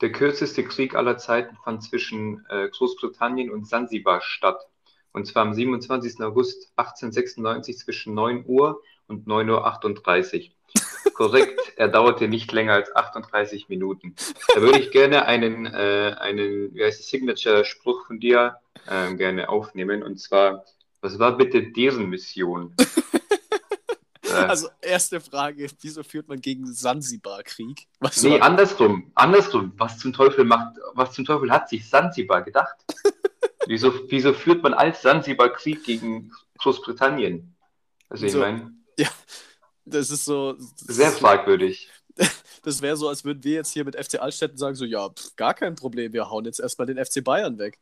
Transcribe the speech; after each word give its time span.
Der 0.00 0.12
kürzeste 0.12 0.64
Krieg 0.64 0.94
aller 0.94 1.18
Zeiten 1.18 1.56
fand 1.62 1.82
zwischen 1.82 2.46
äh, 2.48 2.68
Großbritannien 2.70 3.50
und 3.50 3.68
Sansibar 3.68 4.22
statt. 4.22 4.66
Und 5.12 5.26
zwar 5.26 5.42
am 5.42 5.52
27. 5.52 6.20
August 6.22 6.72
1896 6.76 7.78
zwischen 7.78 8.14
9 8.14 8.44
Uhr 8.46 8.80
und 9.08 9.26
9.38 9.26 10.50
Uhr. 10.50 11.12
Korrekt, 11.12 11.60
er 11.76 11.88
dauerte 11.88 12.28
nicht 12.28 12.50
länger 12.52 12.74
als 12.74 12.94
38 12.94 13.68
Minuten. 13.68 14.14
Da 14.54 14.62
würde 14.62 14.78
ich 14.78 14.90
gerne 14.90 15.26
einen, 15.26 15.66
äh, 15.66 16.16
einen 16.18 16.74
wie 16.74 16.84
heißt 16.84 17.06
Signature-Spruch 17.06 18.06
von 18.06 18.20
dir 18.20 18.56
äh, 18.86 19.14
gerne 19.16 19.48
aufnehmen. 19.48 20.02
Und 20.02 20.18
zwar, 20.18 20.64
was 21.02 21.18
war 21.18 21.36
bitte 21.36 21.62
deren 21.62 22.08
Mission? 22.08 22.74
Also, 24.30 24.68
erste 24.80 25.20
Frage: 25.20 25.68
Wieso 25.80 26.02
führt 26.02 26.28
man 26.28 26.40
gegen 26.40 26.66
Sansibar 26.72 27.42
Krieg? 27.42 27.86
Was 28.00 28.22
nee, 28.22 28.40
andersrum. 28.40 29.10
Andersrum. 29.14 29.72
Was 29.76 29.98
zum 29.98 30.12
Teufel 30.12 30.44
macht, 30.44 30.76
was 30.94 31.12
zum 31.12 31.24
Teufel 31.24 31.50
hat 31.50 31.68
sich 31.68 31.88
Sansibar 31.88 32.42
gedacht? 32.42 32.76
wieso, 33.66 33.92
wieso 34.08 34.32
führt 34.32 34.62
man 34.62 34.74
als 34.74 35.02
Sansibar 35.02 35.50
Krieg 35.50 35.84
gegen 35.84 36.32
Großbritannien? 36.58 37.54
Also, 38.08 38.26
ich 38.26 38.32
so, 38.32 38.40
meine. 38.40 38.72
Ja, 38.98 39.08
das 39.84 40.10
ist 40.10 40.24
so. 40.24 40.54
Das 40.54 40.96
sehr 40.96 41.10
fragwürdig. 41.10 41.90
Das 42.62 42.82
wäre 42.82 42.94
so, 42.94 43.08
als 43.08 43.24
würden 43.24 43.42
wir 43.42 43.54
jetzt 43.54 43.72
hier 43.72 43.86
mit 43.86 43.96
FC 43.96 44.20
Altstetten 44.20 44.58
sagen: 44.58 44.74
so, 44.74 44.84
ja, 44.84 45.08
pff, 45.08 45.34
gar 45.36 45.54
kein 45.54 45.76
Problem, 45.76 46.12
wir 46.12 46.28
hauen 46.28 46.44
jetzt 46.44 46.60
erstmal 46.60 46.86
den 46.86 47.02
FC 47.02 47.24
Bayern 47.24 47.58
weg. 47.58 47.78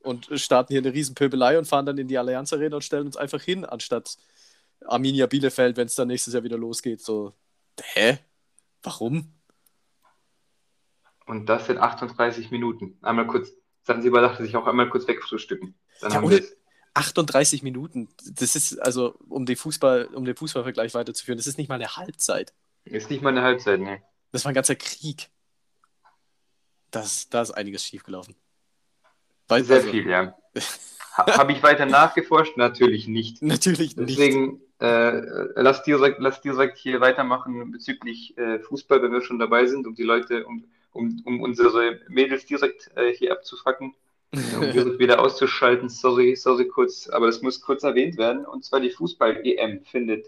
Und 0.00 0.28
starten 0.34 0.72
hier 0.72 0.80
eine 0.80 0.92
Riesenpöbelei 0.92 1.56
und 1.56 1.66
fahren 1.66 1.86
dann 1.86 1.98
in 1.98 2.08
die 2.08 2.18
Allianz 2.18 2.52
Arena 2.52 2.74
und 2.74 2.82
stellen 2.82 3.06
uns 3.06 3.16
einfach 3.16 3.40
hin, 3.40 3.64
anstatt 3.64 4.16
Arminia 4.86 5.26
Bielefeld, 5.26 5.76
wenn 5.76 5.86
es 5.86 5.94
dann 5.94 6.08
nächstes 6.08 6.34
Jahr 6.34 6.42
wieder 6.42 6.58
losgeht. 6.58 7.00
So, 7.00 7.34
hä? 7.80 8.18
Warum? 8.82 9.32
Und 11.26 11.46
das 11.46 11.68
in 11.68 11.78
38 11.78 12.50
Minuten. 12.50 12.98
Einmal 13.02 13.26
kurz, 13.26 13.50
Sansibar 13.84 14.22
dachte 14.22 14.44
sich 14.44 14.56
auch 14.56 14.66
einmal 14.66 14.90
kurz 14.90 15.06
wegfrühstücken. 15.06 15.74
Dann 16.00 16.10
ja, 16.10 16.16
haben 16.16 16.30
wir 16.30 16.42
38 16.94 17.62
Minuten, 17.62 18.08
das 18.22 18.54
ist 18.54 18.78
also, 18.78 19.14
um, 19.28 19.46
die 19.46 19.56
Fußball, 19.56 20.06
um 20.06 20.24
den 20.24 20.36
Fußballvergleich 20.36 20.94
weiterzuführen, 20.94 21.38
das 21.38 21.46
ist 21.46 21.58
nicht 21.58 21.68
mal 21.68 21.76
eine 21.76 21.96
Halbzeit. 21.96 22.52
Ist 22.84 23.10
nicht 23.10 23.22
mal 23.22 23.30
eine 23.30 23.42
Halbzeit, 23.42 23.80
ne? 23.80 24.02
Das 24.32 24.44
war 24.44 24.50
ein 24.52 24.54
ganzer 24.54 24.74
Krieg. 24.74 25.30
Das, 26.90 27.28
da 27.28 27.42
ist 27.42 27.52
einiges 27.52 27.84
schiefgelaufen. 27.84 28.34
Weil, 29.48 29.64
Sehr 29.64 29.76
also, 29.76 29.90
viel, 29.90 30.08
ja. 30.08 30.36
Habe 31.12 31.52
ich 31.52 31.62
weiter 31.62 31.86
nachgeforscht? 31.86 32.56
Natürlich 32.56 33.06
nicht. 33.06 33.42
Natürlich 33.42 33.96
nicht. 33.96 34.10
Deswegen 34.10 34.60
äh, 34.82 35.22
lass, 35.54 35.84
direkt, 35.84 36.18
lass 36.18 36.40
direkt 36.40 36.76
hier 36.76 37.00
weitermachen 37.00 37.70
bezüglich 37.70 38.36
äh, 38.36 38.58
Fußball, 38.58 39.00
wenn 39.00 39.12
wir 39.12 39.22
schon 39.22 39.38
dabei 39.38 39.66
sind, 39.66 39.86
um 39.86 39.94
die 39.94 40.02
Leute, 40.02 40.44
um, 40.44 40.64
um, 40.92 41.22
um 41.24 41.40
unsere 41.40 42.00
Mädels 42.08 42.46
direkt 42.46 42.90
äh, 42.96 43.12
hier 43.14 43.30
abzufacken, 43.30 43.94
um 44.32 44.72
direkt 44.72 44.98
wieder 44.98 45.20
auszuschalten. 45.20 45.88
Sorry, 45.88 46.34
sorry 46.34 46.66
kurz, 46.66 47.08
aber 47.08 47.26
das 47.26 47.42
muss 47.42 47.60
kurz 47.60 47.84
erwähnt 47.84 48.18
werden. 48.18 48.44
Und 48.44 48.64
zwar 48.64 48.80
die 48.80 48.90
Fußball-EM 48.90 49.84
findet 49.84 50.26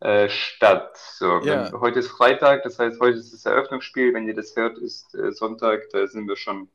äh, 0.00 0.28
statt. 0.28 0.98
So, 1.16 1.40
ja. 1.40 1.72
wenn, 1.72 1.80
heute 1.80 2.00
ist 2.00 2.08
Freitag, 2.08 2.64
das 2.64 2.78
heißt, 2.78 3.00
heute 3.00 3.16
ist 3.16 3.32
das 3.32 3.46
Eröffnungsspiel. 3.46 4.12
Wenn 4.12 4.28
ihr 4.28 4.34
das 4.34 4.54
hört, 4.56 4.76
ist 4.76 5.14
äh, 5.14 5.32
Sonntag, 5.32 5.88
da 5.90 6.06
sind 6.06 6.28
wir 6.28 6.36
schon, 6.36 6.68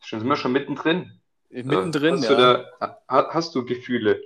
schon, 0.00 0.18
sind 0.18 0.28
wir 0.28 0.36
schon 0.36 0.50
mittendrin. 0.52 1.12
Mittendrin, 1.48 2.14
hast 2.14 2.24
ja. 2.24 2.54
Du 2.54 2.64
da, 2.80 3.28
hast 3.30 3.54
du 3.54 3.64
Gefühle? 3.64 4.20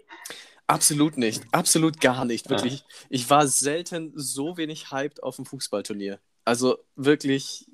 Absolut 0.66 1.18
nicht. 1.18 1.42
Absolut 1.52 2.00
gar 2.00 2.24
nicht. 2.24 2.48
Wirklich. 2.48 2.78
Ja. 2.78 2.86
Ich 3.10 3.30
war 3.30 3.46
selten 3.46 4.12
so 4.14 4.56
wenig 4.56 4.90
hyped 4.90 5.22
auf 5.22 5.36
dem 5.36 5.44
Fußballturnier. 5.44 6.20
Also 6.44 6.78
wirklich 6.96 7.66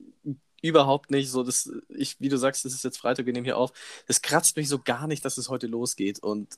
überhaupt 0.63 1.11
nicht. 1.11 1.31
So, 1.31 1.43
das, 1.43 1.71
ich, 1.89 2.21
wie 2.21 2.29
du 2.29 2.37
sagst, 2.37 2.65
das 2.65 2.75
ist 2.75 2.85
jetzt 2.85 2.99
Freitag, 2.99 3.27
wir 3.27 3.33
nehmen 3.33 3.45
hier 3.45 3.59
auf. 3.59 3.73
Das 4.07 4.23
kratzt 4.23 4.57
mich 4.57 4.69
so 4.69 4.79
gar 4.79 5.07
nicht, 5.07 5.25
dass 5.25 5.39
es 5.39 5.49
heute 5.49 5.67
losgeht. 5.67 6.19
Und 6.21 6.57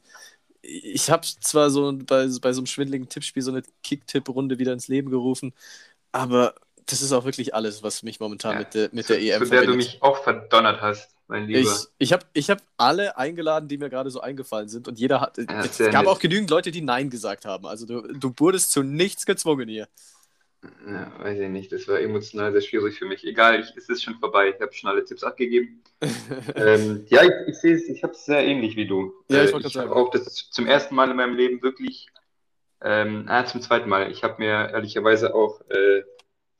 ich 0.62 1.10
habe 1.10 1.26
zwar 1.40 1.70
so 1.70 1.92
bei, 1.92 2.28
bei 2.40 2.52
so 2.52 2.60
einem 2.60 2.66
schwindeligen 2.66 3.08
Tippspiel 3.08 3.42
so 3.42 3.50
eine 3.50 3.62
Kick-Tipp-Runde 3.82 4.58
wieder 4.58 4.72
ins 4.72 4.88
Leben 4.88 5.10
gerufen, 5.10 5.52
aber 6.12 6.54
das 6.86 7.02
ist 7.02 7.12
auch 7.12 7.24
wirklich 7.24 7.54
alles, 7.54 7.82
was 7.82 8.02
mich 8.02 8.20
momentan 8.20 8.54
ja, 8.54 8.58
mit 8.60 8.74
der, 8.74 8.88
mit 8.92 9.08
der 9.08 9.18
zu, 9.18 9.22
EM 9.22 9.44
Zu 9.44 9.50
der 9.50 9.66
du 9.66 9.74
mich 9.74 10.02
auch 10.02 10.22
verdonnert 10.22 10.80
hast 10.80 11.12
mein 11.32 11.46
Lieber. 11.46 11.60
Ich, 11.60 11.68
ich 11.98 12.12
habe 12.12 12.24
ich 12.34 12.50
hab 12.50 12.60
alle 12.76 13.16
eingeladen, 13.16 13.68
die 13.68 13.78
mir 13.78 13.90
gerade 13.90 14.10
so 14.10 14.20
eingefallen 14.20 14.68
sind 14.68 14.86
und 14.86 14.98
jeder 14.98 15.20
hat. 15.20 15.38
Ja, 15.38 15.64
es 15.64 15.78
gab 15.78 15.92
nett. 15.92 16.06
auch 16.06 16.18
genügend 16.18 16.50
Leute, 16.50 16.70
die 16.70 16.82
Nein 16.82 17.10
gesagt 17.10 17.44
haben. 17.44 17.66
Also 17.66 17.86
du, 17.86 18.02
du 18.12 18.32
wurdest 18.36 18.70
zu 18.70 18.82
nichts 18.82 19.26
gezwungen 19.26 19.68
hier. 19.68 19.88
Ja, 20.86 21.10
weiß 21.18 21.40
ich 21.40 21.48
nicht. 21.48 21.72
Das 21.72 21.88
war 21.88 21.98
emotional 21.98 22.52
sehr 22.52 22.60
schwierig 22.60 22.96
für 22.96 23.06
mich. 23.06 23.24
Egal, 23.24 23.60
ich, 23.60 23.76
es 23.76 23.88
ist 23.88 24.04
schon 24.04 24.14
vorbei. 24.20 24.50
Ich 24.54 24.60
habe 24.60 24.72
schon 24.72 24.90
alle 24.90 25.04
Tipps 25.04 25.24
abgegeben. 25.24 25.82
ähm, 26.54 27.04
ja, 27.08 27.22
ich, 27.24 27.30
ich 27.48 27.56
sehe 27.56 27.74
es, 27.74 27.88
ich 27.88 28.02
habe 28.04 28.12
es 28.12 28.24
sehr 28.24 28.44
ähnlich 28.46 28.76
wie 28.76 28.86
du. 28.86 29.12
Ja, 29.28 29.42
ich 29.42 29.52
wollte 29.52 29.66
äh, 29.66 29.70
ich 29.70 29.90
auch 29.90 30.10
das 30.10 30.50
zum 30.50 30.66
ersten 30.66 30.94
Mal 30.94 31.10
in 31.10 31.16
meinem 31.16 31.34
Leben 31.34 31.62
wirklich, 31.62 32.08
ähm, 32.80 33.24
ah, 33.28 33.44
zum 33.44 33.60
zweiten 33.60 33.88
Mal. 33.88 34.12
Ich 34.12 34.22
habe 34.22 34.36
mir 34.38 34.70
ehrlicherweise 34.70 35.34
auch 35.34 35.62
äh, 35.68 36.02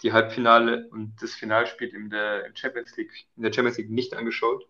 die 0.03 0.13
Halbfinale 0.13 0.89
und 0.91 1.15
das 1.21 1.35
Finalspiel 1.35 1.89
in 1.89 2.11
der 2.11 2.51
Champions 2.55 2.97
League, 2.97 3.13
in 3.37 3.43
der 3.43 3.53
Champions 3.53 3.79
League 3.79 3.91
nicht 3.91 4.15
angeschaut. 4.15 4.67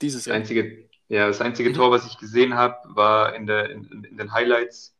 Dieses 0.00 0.26
Jahr. 0.26 0.36
Das 0.36 0.42
einzige, 0.42 0.88
ja, 1.08 1.26
das 1.26 1.40
einzige 1.40 1.70
mhm. 1.70 1.74
Tor, 1.74 1.90
was 1.90 2.06
ich 2.06 2.18
gesehen 2.18 2.54
habe, 2.54 2.76
war 2.94 3.34
in, 3.34 3.46
der, 3.46 3.70
in, 3.70 4.04
in, 4.08 4.16
den 4.16 4.32
Highlights 4.32 4.96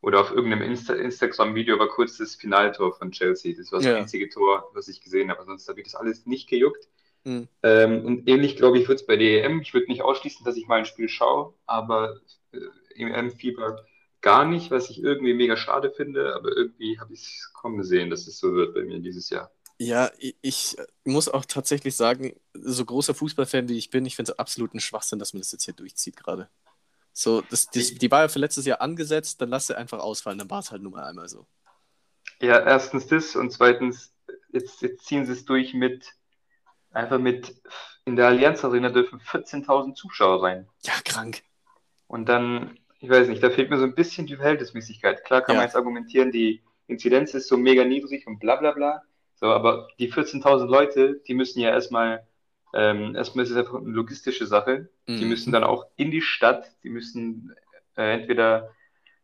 oder 0.00 0.20
auf 0.20 0.30
irgendeinem 0.30 0.62
Insta 0.62 0.94
Instagram-Video 0.94 1.78
war 1.78 1.88
kurz 1.88 2.18
das 2.18 2.34
Finaltor 2.34 2.94
von 2.94 3.10
Chelsea. 3.10 3.54
Das 3.56 3.72
war 3.72 3.78
das 3.78 3.86
ja. 3.86 3.96
einzige 3.96 4.28
Tor, 4.28 4.70
was 4.74 4.88
ich 4.88 5.00
gesehen 5.00 5.30
habe. 5.30 5.44
Sonst 5.44 5.68
habe 5.68 5.80
ich 5.80 5.86
das 5.86 5.94
alles 5.94 6.26
nicht 6.26 6.48
gejuckt. 6.48 6.88
Mhm. 7.24 7.48
Ähm, 7.62 8.04
und 8.04 8.28
ähnlich, 8.28 8.56
glaube 8.56 8.78
ich, 8.78 8.88
wird 8.88 9.00
es 9.00 9.06
bei 9.06 9.16
der 9.16 9.44
EM. 9.44 9.60
Ich 9.60 9.72
würde 9.72 9.86
nicht 9.86 10.02
ausschließen, 10.02 10.44
dass 10.44 10.56
ich 10.56 10.66
mal 10.66 10.80
ein 10.80 10.84
Spiel 10.84 11.08
schaue, 11.08 11.54
aber 11.66 12.20
äh, 12.52 12.58
EM-Fieber 12.96 13.84
gar 14.24 14.46
nicht, 14.46 14.70
was 14.70 14.88
ich 14.88 15.02
irgendwie 15.02 15.34
mega 15.34 15.54
schade 15.54 15.90
finde, 15.90 16.34
aber 16.34 16.56
irgendwie 16.56 16.98
habe 16.98 17.12
ich 17.12 17.20
es 17.20 17.52
kommen 17.52 17.76
gesehen, 17.76 18.08
dass 18.08 18.26
es 18.26 18.38
so 18.38 18.54
wird 18.54 18.74
bei 18.74 18.82
mir 18.82 18.98
dieses 18.98 19.28
Jahr. 19.28 19.50
Ja, 19.76 20.10
ich 20.40 20.76
muss 21.04 21.28
auch 21.28 21.44
tatsächlich 21.44 21.94
sagen, 21.94 22.34
so 22.54 22.86
großer 22.86 23.14
Fußballfan 23.14 23.68
wie 23.68 23.76
ich 23.76 23.90
bin, 23.90 24.06
ich 24.06 24.16
finde 24.16 24.32
es 24.32 24.38
absoluten 24.38 24.80
Schwachsinn, 24.80 25.18
dass 25.18 25.34
man 25.34 25.42
das 25.42 25.52
jetzt 25.52 25.64
hier 25.64 25.74
durchzieht 25.74 26.16
gerade. 26.16 26.48
So, 27.12 27.42
das, 27.42 27.68
das, 27.68 27.94
die 27.94 28.10
war 28.10 28.22
ja 28.22 28.28
für 28.28 28.38
letztes 28.38 28.64
Jahr 28.64 28.80
angesetzt, 28.80 29.42
dann 29.42 29.50
lass 29.50 29.66
sie 29.66 29.76
einfach 29.76 29.98
ausfallen, 29.98 30.38
dann 30.38 30.50
war 30.50 30.60
es 30.60 30.70
halt 30.70 30.80
nur 30.80 30.92
mal 30.92 31.04
einmal 31.04 31.28
so. 31.28 31.46
Ja, 32.40 32.60
erstens 32.60 33.06
das 33.06 33.36
und 33.36 33.50
zweitens, 33.50 34.10
jetzt, 34.52 34.80
jetzt 34.80 35.04
ziehen 35.04 35.26
sie 35.26 35.32
es 35.32 35.44
durch 35.44 35.74
mit, 35.74 36.14
einfach 36.92 37.18
mit, 37.18 37.60
in 38.06 38.16
der 38.16 38.28
Allianz 38.28 38.64
Arena 38.64 38.88
dürfen 38.88 39.20
14.000 39.20 39.94
Zuschauer 39.94 40.42
rein. 40.42 40.66
Ja, 40.82 40.94
krank. 41.04 41.42
Und 42.06 42.26
dann 42.30 42.78
ich 43.04 43.10
weiß 43.10 43.28
nicht, 43.28 43.42
da 43.42 43.50
fehlt 43.50 43.68
mir 43.68 43.76
so 43.76 43.84
ein 43.84 43.94
bisschen 43.94 44.26
die 44.26 44.36
Verhältnismäßigkeit. 44.36 45.24
Klar 45.24 45.42
kann 45.42 45.56
ja. 45.56 45.60
man 45.60 45.68
jetzt 45.68 45.76
argumentieren, 45.76 46.32
die 46.32 46.62
Inzidenz 46.86 47.34
ist 47.34 47.48
so 47.48 47.58
mega 47.58 47.84
niedrig 47.84 48.26
und 48.26 48.38
bla 48.38 48.56
bla 48.56 48.72
bla. 48.72 49.02
So, 49.34 49.46
aber 49.46 49.88
die 49.98 50.10
14.000 50.10 50.66
Leute, 50.66 51.20
die 51.26 51.34
müssen 51.34 51.60
ja 51.60 51.68
erstmal, 51.68 52.26
ähm, 52.72 53.14
erstmal 53.14 53.44
ist 53.44 53.50
es 53.50 53.58
einfach 53.58 53.74
eine 53.74 53.90
logistische 53.90 54.46
Sache. 54.46 54.88
Mhm. 55.06 55.18
Die 55.18 55.24
müssen 55.26 55.52
dann 55.52 55.64
auch 55.64 55.86
in 55.96 56.10
die 56.10 56.22
Stadt, 56.22 56.72
die 56.82 56.88
müssen 56.88 57.54
äh, 57.96 58.14
entweder 58.14 58.70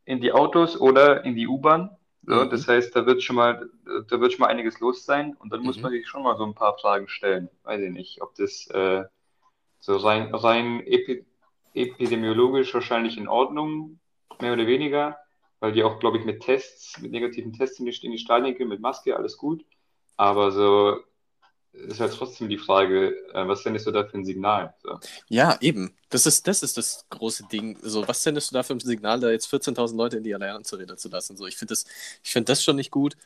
in 0.05 0.21
die 0.21 0.33
Autos 0.33 0.79
oder 0.79 1.25
in 1.25 1.35
die 1.35 1.49
U-Bahn. 1.49 1.97
So, 2.27 2.35
mhm. 2.35 2.51
Das 2.51 2.69
heißt, 2.69 2.95
da 2.95 3.07
wird 3.07 3.23
schon 3.23 3.37
mal, 3.37 3.67
da 4.09 4.21
wird 4.21 4.33
schon 4.33 4.41
mal 4.41 4.49
einiges 4.49 4.79
los 4.81 5.07
sein 5.07 5.35
und 5.39 5.55
dann 5.55 5.61
mhm. 5.61 5.67
muss 5.67 5.81
man 5.81 5.91
sich 5.91 6.07
schon 6.07 6.23
mal 6.23 6.37
so 6.37 6.45
ein 6.45 6.55
paar 6.55 6.77
Fragen 6.77 7.09
stellen. 7.09 7.49
Weiß 7.63 7.81
ich 7.81 7.91
nicht, 7.91 8.21
ob 8.21 8.35
das 8.35 8.67
äh, 8.67 9.05
so 9.79 9.97
rein, 9.97 10.35
rein 10.35 10.87
epi 10.87 11.25
epidemiologisch 11.75 12.73
wahrscheinlich 12.75 13.17
in 13.17 13.29
Ordnung, 13.29 14.01
mehr 14.41 14.53
oder 14.53 14.67
weniger, 14.67 15.19
weil 15.61 15.73
die 15.73 15.85
auch, 15.85 15.99
glaube 15.99 16.19
ich, 16.19 16.25
mit 16.25 16.43
Tests, 16.43 16.99
mit 17.01 17.13
negativen 17.13 17.53
Tests 17.53 17.79
in 17.79 17.87
die, 17.87 17.97
in 18.03 18.13
die 18.13 18.19
Stadien 18.19 18.57
gehen, 18.57 18.69
mit 18.69 18.81
Maske, 18.81 19.17
alles 19.17 19.37
gut. 19.37 19.65
Aber 20.17 20.51
so 20.51 21.01
ist 21.73 22.01
halt 22.01 22.13
trotzdem 22.13 22.49
die 22.49 22.59
Frage, 22.59 23.15
äh, 23.33 23.47
was 23.47 23.63
sendest 23.63 23.87
du 23.87 23.91
da 23.93 24.05
für 24.05 24.19
ein 24.19 24.25
Signal? 24.25 24.75
So. 24.83 24.99
Ja, 25.29 25.57
eben. 25.61 25.95
Das 26.09 26.27
ist, 26.27 26.47
das 26.47 26.63
ist 26.63 26.77
das 26.77 27.07
große 27.11 27.45
Ding. 27.53 27.79
So, 27.83 28.07
was 28.09 28.23
sendest 28.23 28.51
du 28.51 28.55
da 28.55 28.63
für 28.63 28.75
ein 28.75 28.81
Signal, 28.81 29.21
da 29.21 29.31
jetzt 29.31 29.53
14.000 29.53 29.97
Leute 29.97 30.17
in 30.17 30.25
die 30.25 30.35
Allianz 30.35 30.73
Arena 30.73 30.97
zu 30.97 31.09
lassen? 31.09 31.37
So, 31.37 31.47
ich 31.47 31.57
finde 31.57 31.73
das, 31.73 31.85
find 32.23 32.49
das 32.49 32.65
schon 32.65 32.77
nicht 32.77 32.91
gut. 32.91 33.17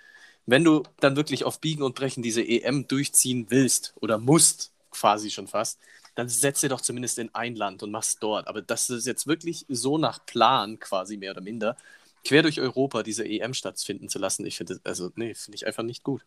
Wenn 0.47 0.63
du 0.63 0.83
dann 1.01 1.17
wirklich 1.17 1.45
auf 1.45 1.61
Biegen 1.61 1.83
und 1.83 1.95
Brechen 1.95 2.23
diese 2.23 2.43
EM 2.43 2.87
durchziehen 2.87 3.47
willst 3.49 3.95
oder 4.01 4.19
musst, 4.19 4.73
quasi 4.91 5.31
schon 5.31 5.47
fast, 5.47 5.81
dann 6.15 6.29
setze 6.29 6.69
doch 6.69 6.81
zumindest 6.81 7.19
in 7.19 7.35
ein 7.35 7.57
Land 7.57 7.83
und 7.83 7.91
mach's 7.91 8.19
dort. 8.19 8.47
Aber 8.47 8.63
das 8.63 8.91
ist 8.91 9.07
jetzt 9.07 9.27
wirklich 9.27 9.67
so 9.69 9.99
nach 9.99 10.25
Plan, 10.25 10.79
quasi 10.79 11.17
mehr 11.17 11.33
oder 11.33 11.41
minder, 11.41 11.77
quer 12.25 12.43
durch 12.43 12.61
Europa 12.61 13.03
diese 13.03 13.25
EM 13.25 13.55
stattfinden 13.55 14.09
zu 14.09 14.19
lassen, 14.19 14.47
ich 14.47 14.57
finde, 14.57 14.81
also, 14.85 15.11
nee, 15.17 15.35
finde 15.35 15.57
ich 15.57 15.67
einfach 15.67 15.83
nicht 15.83 16.03
gut. 16.03 16.25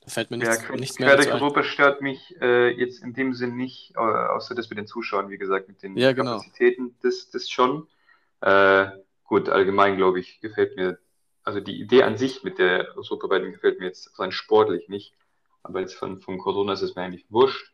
Da 0.00 0.10
fällt 0.10 0.30
mir 0.30 0.38
nichts, 0.38 0.62
ja, 0.62 0.76
nichts 0.76 0.98
mehr 0.98 1.08
Quer 1.08 1.16
durch 1.16 1.32
Europa 1.32 1.62
stört 1.62 2.00
mich 2.00 2.34
äh, 2.40 2.70
jetzt 2.70 3.02
in 3.02 3.12
dem 3.12 3.34
Sinn 3.34 3.56
nicht, 3.56 3.96
außer 3.96 4.54
das 4.54 4.70
mit 4.70 4.78
den 4.78 4.86
Zuschauern, 4.86 5.30
wie 5.30 5.38
gesagt, 5.38 5.68
mit 5.68 5.82
den 5.82 5.96
ja, 5.96 6.12
genau. 6.12 6.38
Kapazitäten, 6.38 6.96
das, 7.02 7.30
das 7.30 7.50
schon. 7.50 7.86
Äh, 8.40 8.86
gut, 9.24 9.48
allgemein, 9.48 9.96
glaube 9.96 10.20
ich, 10.20 10.40
gefällt 10.40 10.76
mir, 10.76 10.98
also 11.42 11.60
die 11.60 11.80
Idee 11.80 12.02
an 12.02 12.16
sich 12.16 12.42
mit 12.42 12.58
der 12.58 12.96
Europaweiten 12.96 13.52
gefällt 13.52 13.80
mir 13.80 13.86
jetzt 13.86 14.18
rein 14.18 14.32
sportlich 14.32 14.88
nicht. 14.88 15.14
Aber 15.62 15.80
jetzt 15.80 15.94
von, 15.94 16.20
von 16.20 16.38
Corona 16.38 16.72
ist 16.72 16.82
es 16.82 16.94
mir 16.94 17.02
eigentlich 17.02 17.26
wurscht. 17.28 17.72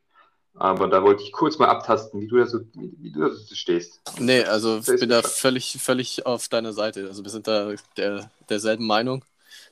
Aber 0.57 0.87
da 0.89 1.03
wollte 1.03 1.23
ich 1.23 1.33
kurz 1.33 1.59
mal 1.59 1.69
abtasten, 1.69 2.21
wie 2.21 2.29
du 2.29 2.37
da 2.37 2.47
so, 2.47 2.61
wie, 2.75 3.11
du 3.11 3.21
da 3.21 3.31
so 3.31 3.55
stehst. 3.55 4.01
Nee, 4.19 4.45
also 4.45 4.79
ich 4.79 5.01
bin 5.01 5.09
da 5.09 5.23
völlig, 5.23 5.79
völlig 5.81 6.27
auf 6.27 6.49
deiner 6.49 6.73
Seite. 6.73 7.09
Also 7.09 7.25
wir 7.25 7.31
sind 7.31 7.49
da 7.49 7.75
der, 7.97 8.31
derselben 8.49 8.87
Meinung, 8.87 9.25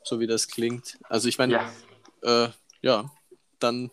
so 0.03 0.19
wie 0.19 0.27
das 0.27 0.49
klingt. 0.49 0.99
Also 1.09 1.29
ich 1.29 1.39
meine, 1.39 1.53
ja. 2.23 2.45
Äh, 2.45 2.51
ja, 2.81 3.11
dann 3.61 3.91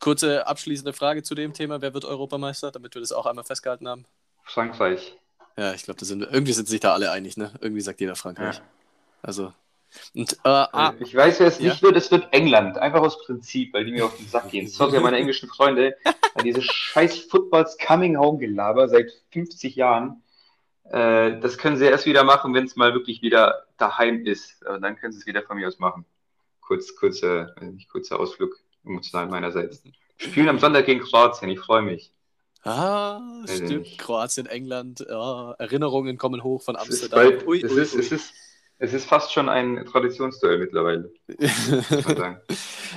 kurze 0.00 0.46
abschließende 0.46 0.92
Frage 0.92 1.22
zu 1.22 1.34
dem 1.34 1.54
Thema. 1.54 1.80
Wer 1.80 1.94
wird 1.94 2.04
Europameister, 2.04 2.70
damit 2.70 2.94
wir 2.94 3.00
das 3.00 3.12
auch 3.12 3.26
einmal 3.26 3.44
festgehalten 3.44 3.88
haben? 3.88 4.04
Frankreich. 4.44 5.16
Ja, 5.56 5.72
ich 5.72 5.84
glaube, 5.84 6.04
sind 6.04 6.22
irgendwie 6.22 6.52
sind 6.52 6.68
sich 6.68 6.80
da 6.80 6.92
alle 6.92 7.10
einig, 7.10 7.38
ne? 7.38 7.52
Irgendwie 7.60 7.80
sagt 7.80 8.00
jeder 8.00 8.16
Frankreich. 8.16 8.56
Ja. 8.56 8.62
Also. 9.22 9.52
Und, 10.14 10.32
äh, 10.32 10.48
ah, 10.48 10.94
ich 11.00 11.14
weiß, 11.14 11.40
wer 11.40 11.46
es 11.46 11.58
ja. 11.58 11.70
nicht 11.70 11.82
wird, 11.82 11.96
es 11.96 12.10
wird 12.10 12.32
England. 12.32 12.78
Einfach 12.78 13.00
aus 13.00 13.24
Prinzip, 13.24 13.72
weil 13.72 13.84
die 13.84 13.92
mir 13.92 14.04
auf 14.04 14.16
den 14.16 14.26
Sack 14.26 14.50
gehen. 14.50 14.68
Sorry 14.68 14.96
an 14.96 15.02
meine 15.02 15.18
englischen 15.18 15.48
Freunde. 15.48 15.96
diese 16.44 16.62
scheiß 16.62 17.20
Footballs 17.20 17.78
Coming 17.78 18.18
Home 18.18 18.38
Gelaber 18.38 18.88
seit 18.88 19.10
50 19.30 19.76
Jahren. 19.76 20.22
Äh, 20.84 21.40
das 21.40 21.58
können 21.58 21.76
sie 21.76 21.86
erst 21.86 22.06
wieder 22.06 22.24
machen, 22.24 22.54
wenn 22.54 22.64
es 22.64 22.76
mal 22.76 22.92
wirklich 22.94 23.22
wieder 23.22 23.66
daheim 23.78 24.24
ist. 24.24 24.64
Und 24.64 24.82
dann 24.82 24.96
können 24.96 25.12
sie 25.12 25.20
es 25.20 25.26
wieder 25.26 25.42
von 25.42 25.56
mir 25.56 25.68
aus 25.68 25.78
machen. 25.78 26.04
Kurz, 26.60 26.94
kurze, 26.96 27.54
nicht 27.60 27.88
kurzer 27.88 28.18
Ausflug 28.18 28.56
emotional 28.84 29.28
meinerseits. 29.28 29.82
Spielen 30.18 30.48
am 30.48 30.58
Sonntag 30.58 30.86
gegen 30.86 31.00
Kroatien, 31.00 31.50
ich 31.50 31.60
freue 31.60 31.82
mich. 31.82 32.12
Ah, 32.62 33.20
stimmt. 33.46 33.98
Kroatien, 33.98 34.46
England, 34.46 35.04
ja, 35.08 35.52
Erinnerungen 35.52 36.18
kommen 36.18 36.42
hoch 36.42 36.62
von 36.62 36.76
Amsterdam. 36.76 37.20
Es 37.20 37.42
ist, 37.42 37.46
ui, 37.46 37.62
es, 37.62 37.72
ui, 37.72 37.80
ist, 37.80 37.94
ui. 37.94 38.00
es, 38.00 38.12
ist, 38.12 38.34
es 38.78 38.92
ist 38.92 39.06
fast 39.06 39.32
schon 39.32 39.48
ein 39.48 39.84
Traditionsduell 39.86 40.58
mittlerweile. 40.58 41.12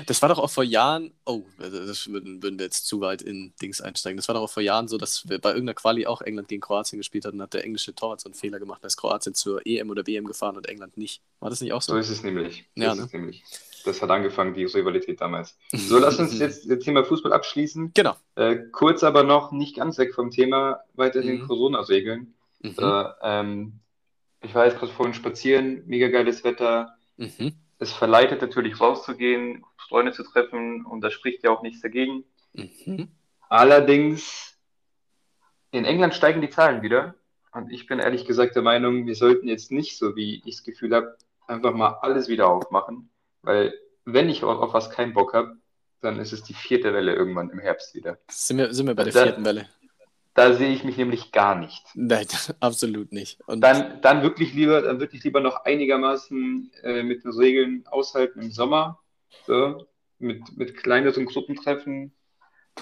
das 0.05 0.21
war 0.21 0.29
doch 0.29 0.39
auch 0.39 0.49
vor 0.49 0.63
Jahren, 0.63 1.13
oh, 1.25 1.43
das 1.57 2.09
würden, 2.09 2.43
würden 2.43 2.59
wir 2.59 2.65
jetzt 2.65 2.85
zu 2.85 3.01
weit 3.01 3.21
in 3.21 3.53
Dings 3.61 3.79
einsteigen. 3.81 4.17
Das 4.17 4.27
war 4.27 4.35
doch 4.35 4.41
auch 4.41 4.49
vor 4.49 4.63
Jahren 4.63 4.87
so, 4.87 4.97
dass 4.97 5.29
wir 5.29 5.39
bei 5.39 5.49
irgendeiner 5.49 5.75
Quali 5.75 6.05
auch 6.05 6.21
England 6.21 6.47
gegen 6.47 6.61
Kroatien 6.61 6.99
gespielt 6.99 7.25
hatten 7.25 7.37
und 7.37 7.43
hat 7.43 7.53
der 7.53 7.63
englische 7.63 7.95
Torwart 7.95 8.21
so 8.21 8.27
einen 8.27 8.35
Fehler 8.35 8.59
gemacht, 8.59 8.83
da 8.83 8.87
ist 8.87 8.97
Kroatien 8.97 9.33
zur 9.33 9.65
EM 9.65 9.89
oder 9.89 10.05
WM 10.05 10.25
gefahren 10.25 10.57
und 10.57 10.67
England 10.67 10.97
nicht. 10.97 11.21
War 11.39 11.49
das 11.49 11.61
nicht 11.61 11.73
auch 11.73 11.81
so? 11.81 11.93
So 11.93 11.99
ist 11.99 12.09
es 12.09 12.23
nämlich. 12.23 12.65
Ja, 12.75 12.93
ne? 12.95 13.07
nämlich 13.11 13.43
das 13.85 14.01
hat 14.01 14.09
angefangen, 14.09 14.53
die 14.53 14.65
Rivalität 14.65 15.21
damals. 15.21 15.57
So, 15.89 15.97
lass 15.97 16.19
uns 16.19 16.37
jetzt 16.37 16.69
das 16.69 16.79
Thema 16.79 17.03
Fußball 17.03 17.33
abschließen. 17.33 17.91
Genau. 17.93 18.15
Äh, 18.35 18.57
kurz 18.71 19.03
aber 19.03 19.23
noch, 19.23 19.51
nicht 19.51 19.77
ganz 19.77 19.97
weg 19.97 20.13
vom 20.13 20.29
Thema, 20.29 20.81
weiterhin 20.93 21.41
mhm. 21.41 21.47
Corona-Regeln. 21.47 22.33
Mhm. 22.61 22.75
Äh, 22.77 23.03
ähm, 23.23 23.79
ich 24.41 24.55
war 24.55 24.65
jetzt 24.65 24.79
gerade 24.79 24.91
vorhin 24.91 25.13
spazieren, 25.13 25.83
mega 25.85 26.07
geiles 26.07 26.43
Wetter. 26.43 26.95
Mhm. 27.17 27.53
Es 27.77 27.93
verleitet 27.93 28.41
natürlich 28.41 28.79
rauszugehen, 28.79 29.63
Freunde 29.77 30.11
zu 30.11 30.23
treffen 30.23 30.85
und 30.85 31.01
da 31.01 31.11
spricht 31.11 31.43
ja 31.43 31.51
auch 31.51 31.61
nichts 31.61 31.81
dagegen. 31.81 32.23
Mhm. 32.53 33.09
Allerdings, 33.49 34.57
in 35.71 35.85
England 35.85 36.13
steigen 36.13 36.41
die 36.41 36.49
Zahlen 36.49 36.81
wieder. 36.81 37.15
Und 37.51 37.71
ich 37.71 37.87
bin 37.87 37.99
ehrlich 37.99 38.25
gesagt 38.25 38.55
der 38.55 38.61
Meinung, 38.61 39.07
wir 39.07 39.15
sollten 39.15 39.47
jetzt 39.47 39.71
nicht 39.71 39.97
so, 39.97 40.15
wie 40.15 40.41
ich 40.45 40.57
das 40.57 40.63
Gefühl 40.63 40.93
habe, 40.95 41.17
einfach 41.47 41.73
mal 41.73 41.97
alles 42.01 42.27
wieder 42.27 42.47
aufmachen. 42.47 43.09
Weil 43.41 43.73
wenn 44.05 44.29
ich 44.29 44.43
auf, 44.43 44.59
auf 44.59 44.73
was 44.73 44.91
keinen 44.91 45.13
Bock 45.13 45.33
habe, 45.33 45.57
dann 46.01 46.19
ist 46.19 46.31
es 46.31 46.43
die 46.43 46.53
vierte 46.53 46.93
Welle 46.93 47.13
irgendwann 47.13 47.49
im 47.49 47.59
Herbst 47.59 47.95
wieder. 47.95 48.19
Sind 48.29 48.57
wir, 48.57 48.73
sind 48.73 48.87
wir 48.87 48.95
bei 48.95 49.03
der 49.03 49.13
da, 49.13 49.23
vierten 49.23 49.45
Welle? 49.45 49.67
Da 50.39 50.53
sehe 50.53 50.69
ich 50.69 50.85
mich 50.85 50.95
nämlich 50.95 51.33
gar 51.33 51.53
nicht. 51.55 51.83
Nein, 51.95 52.25
absolut 52.61 53.11
nicht. 53.11 53.41
Und 53.45 53.59
dann, 53.59 53.99
dann 53.99 54.23
wirklich 54.23 54.53
lieber, 54.53 54.81
dann 54.81 55.01
wirklich 55.01 55.21
lieber 55.25 55.41
noch 55.41 55.65
einigermaßen 55.65 56.71
äh, 56.81 57.03
mit 57.03 57.25
den 57.25 57.33
Regeln 57.33 57.85
aushalten 57.87 58.41
im 58.41 58.49
Sommer. 58.49 59.01
So, 59.45 59.85
mit, 60.17 60.55
mit 60.55 60.77
kleineren 60.77 61.25
Gruppentreffen. 61.25 62.13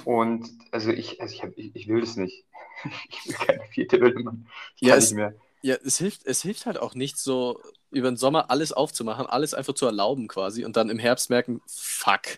Und 0.05 0.47
also 0.69 0.91
ich, 0.91 1.19
also 1.19 1.33
ich, 1.33 1.41
hab, 1.41 1.57
ich, 1.57 1.75
ich 1.75 1.87
will 1.87 2.01
das 2.01 2.15
nicht. 2.15 2.45
ich 3.09 3.25
will 3.25 3.33
keine 3.33 3.65
vierte 3.71 4.01
Welle 4.01 4.19
machen. 4.19 4.47
Ich 4.79 4.89
ja, 4.89 4.95
es, 4.95 5.09
nicht 5.09 5.17
mehr. 5.17 5.33
Ja, 5.63 5.77
es 5.83 5.97
hilft, 5.97 6.27
es 6.27 6.43
hilft 6.43 6.67
halt 6.67 6.77
auch 6.77 6.93
nicht 6.93 7.17
so 7.17 7.59
über 7.89 8.11
den 8.11 8.17
Sommer 8.17 8.51
alles 8.51 8.71
aufzumachen, 8.71 9.25
alles 9.25 9.55
einfach 9.55 9.73
zu 9.73 9.87
erlauben 9.87 10.27
quasi 10.27 10.63
und 10.63 10.77
dann 10.77 10.91
im 10.91 10.99
Herbst 10.99 11.31
merken, 11.31 11.63
fuck, 11.65 12.37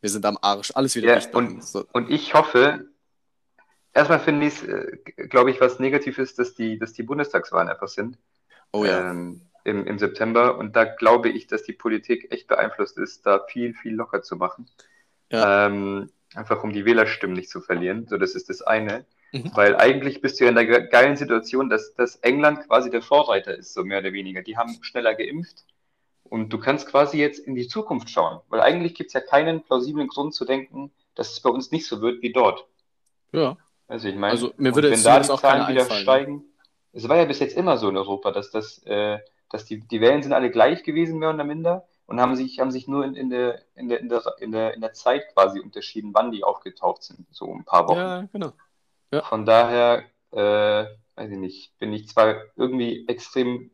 wir 0.00 0.08
sind 0.08 0.24
am 0.24 0.38
Arsch, 0.40 0.72
alles 0.74 0.96
wieder 0.96 1.20
ja, 1.20 1.30
und, 1.34 1.62
so. 1.62 1.84
und 1.92 2.10
ich 2.10 2.32
hoffe, 2.32 2.88
erstmal 3.96 4.20
finde 4.20 4.46
ich 4.46 4.62
es, 4.62 4.68
äh, 4.68 4.98
glaube 5.28 5.50
ich, 5.50 5.60
was 5.60 5.80
negativ 5.80 6.18
ist, 6.18 6.38
dass 6.38 6.54
die, 6.54 6.78
dass 6.78 6.92
die 6.92 7.02
Bundestagswahlen 7.02 7.68
einfach 7.68 7.88
sind. 7.88 8.18
Oh 8.72 8.84
ja. 8.84 9.10
Ähm, 9.10 9.40
im, 9.64 9.84
Im 9.86 9.98
September. 9.98 10.58
Und 10.58 10.76
da 10.76 10.84
glaube 10.84 11.28
ich, 11.28 11.48
dass 11.48 11.64
die 11.64 11.72
Politik 11.72 12.32
echt 12.32 12.46
beeinflusst 12.46 12.98
ist, 12.98 13.26
da 13.26 13.44
viel, 13.48 13.74
viel 13.74 13.94
locker 13.94 14.22
zu 14.22 14.36
machen. 14.36 14.70
Ja. 15.30 15.66
Ähm, 15.66 16.10
einfach 16.34 16.62
um 16.62 16.72
die 16.72 16.84
Wählerstimmen 16.84 17.34
nicht 17.34 17.50
zu 17.50 17.60
verlieren. 17.60 18.06
So, 18.06 18.16
das 18.16 18.34
ist 18.34 18.48
das 18.48 18.62
eine. 18.62 19.06
Mhm. 19.32 19.50
Weil 19.54 19.76
eigentlich 19.76 20.20
bist 20.20 20.38
du 20.38 20.44
ja 20.44 20.50
in 20.50 20.56
der 20.56 20.86
geilen 20.86 21.16
Situation, 21.16 21.68
dass, 21.68 21.94
dass 21.94 22.16
England 22.16 22.66
quasi 22.68 22.90
der 22.90 23.02
Vorreiter 23.02 23.56
ist, 23.56 23.74
so 23.74 23.82
mehr 23.82 23.98
oder 23.98 24.12
weniger. 24.12 24.42
Die 24.42 24.56
haben 24.56 24.78
schneller 24.82 25.14
geimpft 25.14 25.64
und 26.22 26.52
du 26.52 26.58
kannst 26.58 26.88
quasi 26.88 27.18
jetzt 27.18 27.40
in 27.40 27.56
die 27.56 27.66
Zukunft 27.66 28.08
schauen. 28.08 28.40
Weil 28.48 28.60
eigentlich 28.60 28.94
gibt 28.94 29.08
es 29.08 29.14
ja 29.14 29.20
keinen 29.20 29.64
plausiblen 29.64 30.06
Grund 30.06 30.32
zu 30.34 30.44
denken, 30.44 30.92
dass 31.16 31.32
es 31.32 31.40
bei 31.40 31.50
uns 31.50 31.72
nicht 31.72 31.86
so 31.86 32.00
wird 32.00 32.22
wie 32.22 32.32
dort. 32.32 32.66
Ja. 33.32 33.56
Also 33.88 34.08
ich 34.08 34.16
meine, 34.16 34.32
also, 34.32 34.52
mir 34.56 34.74
würde 34.74 34.90
wenn 34.90 35.02
da 35.02 35.20
die 35.20 35.28
Zahlen 35.28 35.68
wieder 35.68 35.82
einfallen, 35.82 36.02
steigen, 36.02 36.44
es 36.92 37.08
war 37.08 37.16
ja 37.16 37.24
bis 37.24 37.38
jetzt 37.38 37.56
immer 37.56 37.76
so 37.76 37.88
in 37.88 37.96
Europa, 37.96 38.32
dass 38.32 38.50
das, 38.50 38.82
äh, 38.84 39.18
dass 39.50 39.64
die, 39.64 39.80
die 39.80 40.00
Wellen 40.00 40.22
sind 40.22 40.32
alle 40.32 40.50
gleich 40.50 40.82
gewesen, 40.82 41.18
mehr 41.18 41.30
oder 41.30 41.44
minder, 41.44 41.86
und 42.06 42.20
haben 42.20 42.36
sich, 42.36 42.58
haben 42.60 42.70
sich 42.70 42.88
nur 42.88 43.04
in, 43.04 43.14
in, 43.14 43.30
der, 43.30 43.62
in, 43.74 43.88
der, 43.88 44.00
in, 44.00 44.08
der, 44.08 44.22
in, 44.38 44.52
der, 44.52 44.74
in 44.74 44.80
der 44.80 44.92
Zeit 44.92 45.22
quasi 45.34 45.60
unterschieden, 45.60 46.12
wann 46.14 46.30
die 46.30 46.44
aufgetaucht 46.44 47.02
sind, 47.02 47.26
so 47.30 47.52
ein 47.52 47.64
paar 47.64 47.88
Wochen. 47.88 47.98
Ja, 47.98 48.28
genau. 48.32 48.52
Ja. 49.12 49.22
Von 49.22 49.44
daher, 49.44 50.04
äh, 50.32 50.86
weiß 51.16 51.30
ich 51.30 51.38
nicht, 51.38 51.78
bin 51.78 51.92
ich 51.92 52.08
zwar 52.08 52.42
irgendwie 52.56 53.06
extrem 53.08 53.70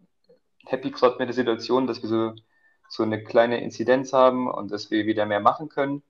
happy 0.66 0.90
gerade 0.90 1.16
mit 1.18 1.28
der 1.28 1.34
Situation, 1.34 1.86
dass 1.86 2.02
wir 2.02 2.08
so, 2.08 2.32
so 2.88 3.02
eine 3.02 3.22
kleine 3.22 3.60
Inzidenz 3.62 4.12
haben 4.12 4.50
und 4.50 4.70
dass 4.70 4.90
wir 4.90 5.06
wieder 5.06 5.26
mehr 5.26 5.40
machen 5.40 5.68
können. 5.68 6.02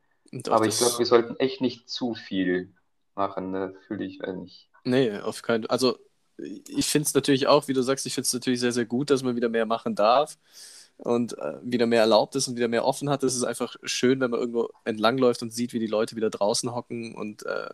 Aber 0.49 0.67
ich 0.67 0.79
glaube, 0.79 0.99
wir 0.99 1.07
sollten 1.07 1.37
echt 1.37 1.61
nicht 1.61 1.89
zu 1.89 2.15
viel 2.15 2.73
machen, 3.15 3.51
ne? 3.51 3.75
fühle 3.87 4.05
ich, 4.05 4.21
weiß 4.21 4.37
nicht. 4.37 4.69
Nee, 4.85 5.19
auf 5.19 5.43
keinen 5.43 5.63
Fall. 5.63 5.71
Also, 5.71 5.99
ich 6.39 6.87
finde 6.87 7.07
es 7.07 7.15
natürlich 7.15 7.47
auch, 7.47 7.69
wie 7.69 7.73
du 7.73 7.83
sagst, 7.83 8.07
ich 8.07 8.15
finde 8.15 8.27
es 8.27 8.33
natürlich 8.33 8.61
sehr, 8.61 8.73
sehr 8.73 8.87
gut, 8.87 9.11
dass 9.11 9.23
man 9.23 9.37
wieder 9.37 9.49
mehr 9.49 9.67
machen 9.67 9.95
darf 9.95 10.39
und 10.97 11.37
äh, 11.39 11.59
wieder 11.63 11.87
mehr 11.87 12.01
erlaubt 12.01 12.35
ist 12.37 12.49
und 12.49 12.57
wieder 12.57 12.69
mehr 12.69 12.85
offen 12.85 13.11
hat. 13.11 13.23
Es 13.23 13.37
ist 13.37 13.45
einfach 13.45 13.77
schön, 13.83 14.21
wenn 14.21 14.31
man 14.31 14.41
irgendwo 14.41 14.71
entlangläuft 14.85 15.43
und 15.43 15.53
sieht, 15.53 15.73
wie 15.73 15.79
die 15.79 15.87
Leute 15.87 16.17
wieder 16.17 16.31
draußen 16.31 16.75
hocken 16.75 17.15
und 17.15 17.45
äh, 17.45 17.71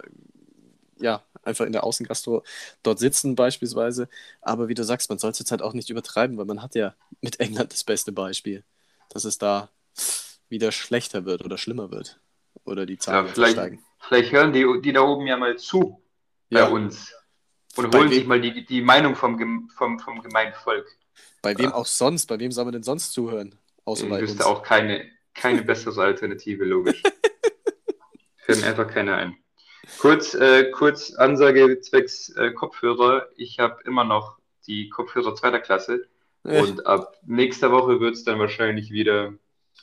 ja, 1.00 1.22
einfach 1.42 1.64
in 1.64 1.72
der 1.72 1.84
Außengastro 1.84 2.42
dort 2.82 2.98
sitzen 2.98 3.34
beispielsweise. 3.34 4.08
Aber 4.40 4.68
wie 4.68 4.74
du 4.74 4.84
sagst, 4.84 5.08
man 5.08 5.18
soll 5.18 5.30
es 5.30 5.38
jetzt 5.38 5.50
halt 5.50 5.62
auch 5.62 5.72
nicht 5.72 5.90
übertreiben, 5.90 6.36
weil 6.36 6.44
man 6.44 6.62
hat 6.62 6.74
ja 6.74 6.94
mit 7.20 7.40
England 7.40 7.72
das 7.72 7.84
beste 7.84 8.12
Beispiel, 8.12 8.64
dass 9.10 9.24
es 9.24 9.38
da 9.38 9.70
wieder 10.48 10.72
schlechter 10.72 11.24
wird 11.24 11.44
oder 11.44 11.58
schlimmer 11.58 11.90
wird. 11.90 12.20
Oder 12.64 12.86
die 12.86 12.98
Zahlen 12.98 13.26
ja, 13.26 13.32
vielleicht, 13.32 13.52
steigen. 13.52 13.84
Vielleicht 13.98 14.32
hören 14.32 14.52
die, 14.52 14.66
die 14.82 14.92
da 14.92 15.02
oben 15.02 15.26
ja 15.26 15.36
mal 15.36 15.56
zu 15.58 16.02
ja. 16.50 16.66
bei 16.66 16.72
uns 16.72 17.12
und 17.76 17.90
bei 17.90 17.98
holen 17.98 18.10
sich 18.10 18.26
mal 18.26 18.40
die, 18.40 18.64
die 18.64 18.80
Meinung 18.80 19.14
vom, 19.14 19.68
vom, 19.76 19.98
vom 19.98 20.22
gemeinen 20.22 20.54
Volk. 20.54 20.86
Bei 21.42 21.56
wem 21.56 21.66
ja. 21.66 21.74
auch 21.74 21.86
sonst? 21.86 22.26
Bei 22.26 22.38
wem 22.38 22.52
soll 22.52 22.64
man 22.64 22.72
denn 22.72 22.82
sonst 22.82 23.12
zuhören? 23.12 23.54
Außer 23.84 24.04
ich 24.04 24.10
bei 24.10 24.20
wüsste 24.20 24.38
uns. 24.38 24.46
auch 24.46 24.62
keine, 24.62 25.08
keine 25.34 25.62
bessere 25.62 26.02
Alternative, 26.02 26.64
logisch. 26.64 27.02
Fällt 28.36 28.60
mir 28.60 28.66
einfach 28.66 28.88
keine 28.88 29.14
ein. 29.14 29.36
Kurz, 29.98 30.34
äh, 30.34 30.70
kurz 30.70 31.14
Ansage 31.14 31.80
zwecks 31.80 32.30
äh, 32.30 32.52
Kopfhörer. 32.52 33.28
Ich 33.36 33.58
habe 33.58 33.80
immer 33.84 34.04
noch 34.04 34.38
die 34.66 34.88
Kopfhörer 34.88 35.34
zweiter 35.34 35.60
Klasse. 35.60 36.08
Und 36.42 36.86
ab 36.86 37.18
nächster 37.26 37.72
Woche 37.72 38.00
wird 38.00 38.14
es 38.14 38.24
dann 38.24 38.38
wahrscheinlich 38.38 38.90
wieder, 38.90 39.34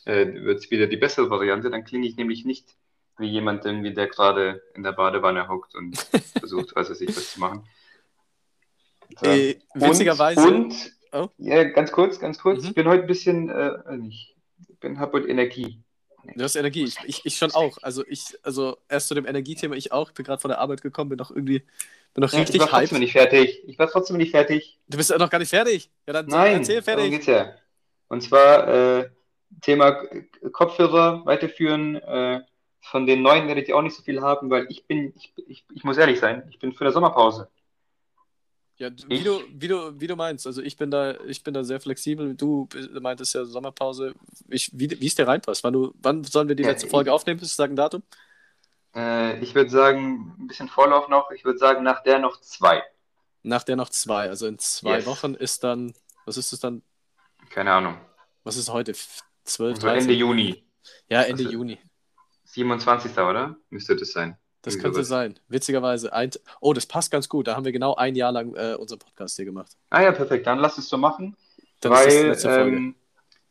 äh, 0.06 0.26
wird's 0.26 0.72
wieder 0.72 0.88
die 0.88 0.98
bessere 0.98 1.30
Variante. 1.30 1.70
Dann 1.70 1.84
klinge 1.84 2.08
ich 2.08 2.16
nämlich 2.16 2.44
nicht 2.44 2.76
wie 3.18 3.28
jemand, 3.28 3.66
irgendwie, 3.66 3.94
der 3.94 4.08
gerade 4.08 4.62
in 4.74 4.84
der 4.84 4.92
Badewanne 4.92 5.48
hockt 5.48 5.76
und 5.76 5.98
versucht, 6.40 6.76
was 6.76 6.90
weiß 6.90 7.02
ich, 7.02 7.16
was 7.16 7.34
zu 7.34 7.40
machen. 7.40 7.68
So. 9.22 9.30
Äh, 9.30 9.60
witzigerweise. 9.74 10.42
Und, 10.42 10.66
und 10.66 10.94
oh. 11.14 11.30
ja, 11.38 11.64
ganz 11.64 11.92
kurz, 11.92 12.20
ganz 12.20 12.40
kurz. 12.40 12.64
Mhm. 12.64 12.70
Ich 12.70 12.76
bin 12.76 12.88
heute 12.88 13.04
ein 13.04 13.08
bisschen, 13.08 13.50
äh, 13.50 13.74
ich 14.08 14.36
bin, 14.80 15.00
habe 15.00 15.14
heute 15.14 15.28
Energie. 15.28 15.80
Du 16.36 16.44
hast 16.44 16.56
Energie, 16.56 16.86
ich, 16.86 16.98
ich, 17.06 17.22
ich, 17.24 17.38
schon 17.38 17.52
auch. 17.52 17.78
Also 17.84 18.04
ich, 18.08 18.36
also 18.42 18.78
erst 18.90 19.08
zu 19.10 19.14
dem 19.14 19.28
Energiethema, 19.28 19.76
ich 19.76 19.92
auch. 19.92 20.10
Ich 20.10 20.16
bin 20.16 20.26
gerade 20.26 20.42
von 20.42 20.50
der 20.50 20.60
Arbeit 20.60 20.82
gekommen, 20.82 21.10
bin 21.10 21.18
noch 21.18 21.30
irgendwie, 21.30 21.60
bin 22.14 22.22
noch 22.24 22.34
ja, 22.34 22.40
richtig 22.40 22.62
hyped. 22.62 22.72
Ich 22.72 22.72
war 22.72 22.80
trotzdem 22.80 23.00
nicht 23.00 23.12
fertig. 23.12 23.64
Ich 23.68 23.80
war 23.80 23.88
trotzdem 23.90 24.18
nicht 24.18 24.32
fertig. 24.32 24.80
Du 24.88 24.98
bist 24.98 25.12
ja 25.12 25.18
noch 25.20 25.30
gar 25.30 25.38
nicht 25.38 25.50
fertig. 25.50 25.92
Ja, 26.08 26.14
dann 26.14 26.26
Nein, 26.26 26.58
erzähl 26.58 26.82
fertig. 26.82 27.12
geht's 27.12 27.28
ja. 27.28 27.54
Und 28.08 28.22
zwar 28.22 28.68
äh, 28.68 29.10
Thema 29.62 30.04
Kopfhörer 30.52 31.26
weiterführen. 31.26 31.96
Äh, 31.96 32.42
von 32.86 33.06
den 33.06 33.22
neuen 33.22 33.48
werde 33.48 33.62
ich 33.62 33.74
auch 33.74 33.82
nicht 33.82 33.96
so 33.96 34.04
viel 34.04 34.22
haben, 34.22 34.50
weil 34.50 34.68
ich 34.70 34.86
bin, 34.86 35.14
ich, 35.16 35.34
ich, 35.48 35.66
ich 35.74 35.84
muss 35.84 35.98
ehrlich 35.98 36.20
sein, 36.20 36.48
ich 36.50 36.60
bin 36.60 36.72
für 36.72 36.86
eine 36.86 36.94
Sommerpause. 36.94 37.50
Ja, 38.78 38.90
wie 39.08 39.24
du, 39.24 39.42
wie, 39.54 39.68
du, 39.70 40.00
wie 40.00 40.08
du 40.08 40.16
meinst. 40.16 40.46
Also 40.46 40.62
ich 40.62 40.76
bin 40.76 40.92
da, 40.92 41.16
ich 41.22 41.44
bin 41.44 41.54
da 41.54 41.64
sehr 41.64 41.80
flexibel. 41.80 42.36
Du 42.36 42.68
meintest 43.00 43.34
ja 43.34 43.46
Sommerpause. 43.46 44.14
Ich, 44.50 44.70
wie, 44.74 45.00
wie 45.00 45.08
es 45.08 45.16
dir 45.16 45.28
reinpasst. 45.28 45.64
Wann, 45.64 45.74
du, 45.74 45.94
wann 45.96 46.26
sollen 46.26 46.50
wir 46.50 46.56
die 46.56 46.64
ja, 46.64 46.70
letzte 46.70 46.90
Folge 46.90 47.10
ich, 47.10 47.14
aufnehmen? 47.14 47.40
Bist 47.40 47.54
du 47.54 47.56
sagen 47.56 47.78
Datum? 47.78 48.04
Äh, 48.94 49.40
ich 49.40 49.56
würde 49.56 49.70
sagen, 49.70 50.36
ein 50.38 50.48
bisschen 50.48 50.68
Vorlauf 50.68 51.08
noch. 51.08 51.32
Ich 51.32 51.46
würde 51.46 51.58
sagen, 51.58 51.84
nach 51.84 52.04
der 52.04 52.20
noch 52.20 52.42
zwei. 52.42 52.84
Nach 53.44 53.64
der 53.64 53.78
noch 53.78 53.90
zwei. 53.90 54.28
Also 54.28 54.46
in 54.46 54.60
zwei 54.60 54.98
yes. 54.98 55.06
Wochen 55.06 55.36
ist 55.36 55.64
dann, 55.64 55.94
was 56.26 56.36
ist 56.36 56.52
es 56.52 56.60
dann? 56.60 56.82
Keine 57.50 57.72
Ahnung. 57.72 57.98
Was 58.44 58.58
ist 58.58 58.70
heute? 58.70 58.94
12, 59.46 59.76
also 59.76 59.88
Ende 59.88 60.14
Juni. 60.14 60.66
Ja, 61.08 61.22
Ende 61.22 61.46
also, 61.46 61.54
Juni. 61.54 61.80
27. 62.56 63.12
oder? 63.18 63.58
Müsste 63.70 63.96
das 63.96 64.12
sein. 64.12 64.38
Das 64.62 64.80
könnte 64.80 64.96
sowas. 64.96 65.10
sein. 65.10 65.40
Witzigerweise. 65.48 66.12
Ein... 66.14 66.32
Oh, 66.60 66.74
das 66.74 66.86
passt 66.86 67.12
ganz 67.12 67.30
gut. 67.30 67.48
Da 67.48 67.56
haben 67.56 67.66
wir 67.66 67.72
genau 67.72 67.96
ein 67.96 68.16
Jahr 68.16 68.32
lang 68.32 68.56
äh, 68.56 68.76
unseren 68.76 69.00
Podcast 69.00 69.36
hier 69.36 69.46
gemacht. 69.46 69.74
Ah 69.90 70.02
ja, 70.02 70.12
perfekt. 70.12 70.48
Dann 70.48 70.60
lass 70.60 70.78
es 70.78 70.90
so 70.90 70.98
machen. 70.98 71.36
Dann 71.82 71.92
weil 71.92 72.36
ähm, 72.46 72.96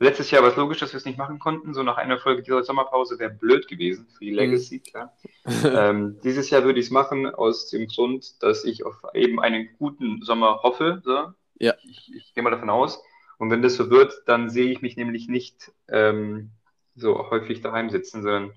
letztes 0.01 0.31
Jahr 0.31 0.43
war 0.43 0.51
es 0.51 0.57
logisch, 0.57 0.81
dass 0.81 0.93
wir 0.93 0.99
es 0.99 1.05
nicht 1.05 1.19
machen 1.19 1.39
konnten. 1.39 1.75
So 1.75 1.83
nach 1.83 1.99
einer 1.99 2.19
Folge 2.19 2.43
dieser 2.43 2.65
Sommerpause 2.65 3.19
wäre 3.19 3.31
blöd 3.31 3.69
gewesen 3.69 4.09
für 4.09 4.25
die 4.25 4.33
mhm. 4.33 4.39
Legacy, 4.39 4.77
mhm. 4.77 4.91
klar. 4.91 5.17
ähm, 5.65 6.19
dieses 6.25 6.51
Jahr 6.51 6.65
würde 6.65 6.81
ich 6.81 6.87
es 6.87 6.91
machen 6.91 7.27
aus 7.27 7.69
dem 7.69 7.87
Grund, 7.87 8.43
dass 8.43 8.65
ich 8.65 8.85
auf 8.85 8.97
eben 9.13 9.39
einen 9.39 9.69
guten 9.79 10.23
Sommer 10.23 10.61
hoffe. 10.63 11.03
So. 11.05 11.29
Ja. 11.59 11.75
Ich, 11.85 12.11
ich 12.13 12.35
gehe 12.35 12.43
mal 12.43 12.51
davon 12.51 12.71
aus. 12.71 13.01
Und 13.39 13.51
wenn 13.51 13.63
das 13.63 13.77
so 13.77 13.91
wird, 13.91 14.15
dann 14.27 14.49
sehe 14.49 14.73
ich 14.73 14.81
mich 14.81 14.97
nämlich 14.97 15.29
nicht 15.29 15.73
ähm, 15.89 16.51
so 16.97 17.31
häufig 17.31 17.61
daheim 17.61 17.91
sitzen, 17.91 18.23
sondern 18.23 18.53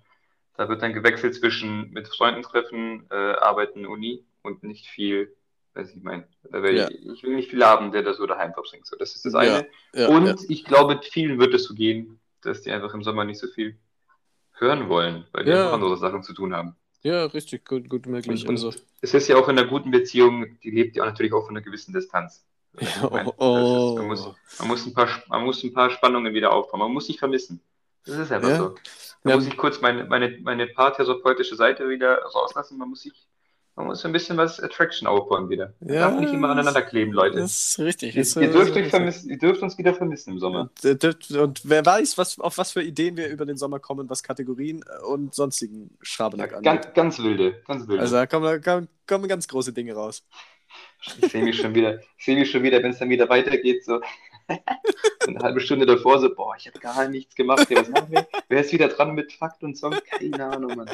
da 0.57 0.67
wird 0.67 0.81
dann 0.81 0.93
gewechselt 0.93 1.35
zwischen 1.35 1.91
mit 1.91 2.07
Freunden 2.07 2.41
treffen, 2.41 3.05
äh, 3.11 3.15
arbeiten, 3.15 3.85
Uni 3.85 4.25
und 4.41 4.63
nicht 4.63 4.87
viel, 4.87 5.35
weiß 5.75 5.95
ich 5.95 6.03
mein, 6.03 6.25
ja. 6.51 6.89
ich 6.89 7.23
will 7.23 7.35
nicht 7.35 7.51
viel 7.51 7.63
haben, 7.63 7.91
der 7.91 8.01
da 8.01 8.13
so 8.13 8.25
daheim 8.25 8.53
verbringt. 8.53 8.87
So, 8.87 8.97
das 8.97 9.15
ist 9.15 9.25
das 9.25 9.35
eine. 9.35 9.67
Ja, 9.93 10.07
und 10.09 10.25
ja. 10.25 10.35
ich 10.49 10.65
glaube, 10.65 10.99
vielen 11.03 11.39
wird 11.39 11.53
es 11.53 11.65
so 11.65 11.75
gehen, 11.75 12.19
dass 12.41 12.63
die 12.63 12.71
einfach 12.71 12.93
im 12.93 13.03
Sommer 13.03 13.23
nicht 13.23 13.39
so 13.39 13.47
viel 13.47 13.77
hören 14.53 14.89
wollen, 14.89 15.25
weil 15.31 15.45
die 15.45 15.51
einfach 15.51 15.73
andere 15.73 15.97
Sachen 15.97 16.23
zu 16.23 16.33
tun 16.33 16.55
haben. 16.55 16.75
Ja, 17.03 17.25
richtig, 17.25 17.63
gut, 17.63 17.87
gut 17.87 18.07
möglich. 18.07 18.47
Und, 18.47 18.49
also. 18.49 18.73
Es 19.01 19.13
ist 19.13 19.27
ja 19.27 19.37
auch 19.37 19.47
in 19.47 19.57
einer 19.57 19.67
guten 19.67 19.91
Beziehung, 19.91 20.59
die 20.63 20.71
lebt 20.71 20.95
ja 20.95 21.05
natürlich 21.05 21.33
auch 21.33 21.45
von 21.45 21.55
einer 21.55 21.63
gewissen 21.63 21.93
Distanz. 21.93 22.43
Ja, 22.79 23.09
meine, 23.09 23.31
oh. 23.37 23.89
ist, 23.89 23.97
man, 23.97 24.07
muss, 24.07 24.35
man, 24.59 24.67
muss 24.67 24.85
ein 24.85 24.93
paar, 24.93 25.09
man 25.27 25.43
muss 25.43 25.63
ein 25.63 25.73
paar 25.73 25.89
Spannungen 25.91 26.33
wieder 26.33 26.51
aufbauen. 26.51 26.79
Man 26.79 26.91
muss 26.91 27.07
sich 27.07 27.19
vermissen. 27.19 27.61
Das 28.05 28.17
ist 28.17 28.31
einfach 28.31 28.55
so. 28.55 28.75
Da 29.27 29.33
ja. 29.33 29.39
muss 29.39 29.47
ich 29.47 29.57
kurz 29.57 29.81
meine, 29.81 30.05
meine, 30.05 30.37
meine 30.41 30.67
paartherapeutische 30.67 31.55
Seite 31.55 31.89
wieder 31.89 32.21
rauslassen. 32.23 32.77
Man 32.77 32.89
muss 32.89 33.01
sich, 33.01 33.27
man 33.75 33.87
muss 33.87 34.05
ein 34.05 34.13
bisschen 34.13 34.37
was 34.37 34.59
Attraction 34.61 35.07
aufbauen 35.07 35.49
wieder. 35.49 35.73
Man 35.81 35.93
ja, 35.93 36.09
darf 36.09 36.19
nicht 36.19 36.33
immer 36.33 36.49
aneinander 36.49 36.81
kleben, 36.81 37.11
Leute. 37.11 37.39
Das 37.39 37.51
ist 37.51 37.79
richtig. 37.79 38.15
Ihr, 38.15 38.41
ihr, 38.41 38.51
dürft, 38.51 38.75
euch 38.75 38.89
vermissen, 38.89 39.29
ihr 39.29 39.37
dürft 39.37 39.61
uns 39.61 39.77
wieder 39.77 39.93
vermissen 39.93 40.33
im 40.33 40.39
Sommer. 40.39 40.69
Und, 40.83 41.31
und 41.31 41.61
wer 41.65 41.85
weiß, 41.85 42.17
was, 42.17 42.39
auf 42.39 42.57
was 42.57 42.71
für 42.71 42.81
Ideen 42.81 43.17
wir 43.17 43.27
über 43.27 43.45
den 43.45 43.57
Sommer 43.57 43.79
kommen, 43.79 44.09
was 44.09 44.23
Kategorien 44.23 44.83
und 45.07 45.35
sonstigen 45.35 45.97
Schabernack 46.01 46.51
ja, 46.51 46.57
angeht. 46.57 46.83
Ganz, 46.83 46.93
ganz 46.93 47.19
wilde, 47.19 47.61
ganz 47.67 47.87
wilde. 47.87 48.01
Also 48.01 48.15
da 48.15 48.27
kommen, 48.27 48.61
kommen, 48.61 48.87
kommen 49.05 49.27
ganz 49.27 49.47
große 49.47 49.73
Dinge 49.73 49.93
raus. 49.93 50.23
Ich 51.21 51.31
sehe 51.31 51.43
mich 51.43 51.57
schon 51.57 51.73
wieder, 51.75 51.99
ich 52.17 52.25
sehe 52.25 52.37
mich 52.37 52.49
schon 52.49 52.63
wieder, 52.63 52.81
wenn 52.81 52.91
es 52.91 52.99
dann 52.99 53.09
wieder 53.09 53.29
weitergeht, 53.29 53.85
so 53.85 54.01
eine 55.27 55.39
halbe 55.39 55.59
Stunde 55.59 55.85
davor 55.85 56.19
so, 56.19 56.33
boah, 56.33 56.55
ich 56.57 56.67
habe 56.67 56.79
gar 56.79 57.07
nichts 57.07 57.35
gemacht. 57.35 57.67
was 57.69 57.89
machen 57.89 58.11
wir? 58.11 58.27
Wer 58.47 58.61
ist 58.61 58.71
wieder 58.71 58.87
dran 58.87 59.13
mit 59.13 59.33
Fakt 59.33 59.63
und 59.63 59.77
Song? 59.77 59.95
Keine 60.09 60.45
Ahnung, 60.45 60.75
Mann. 60.75 60.89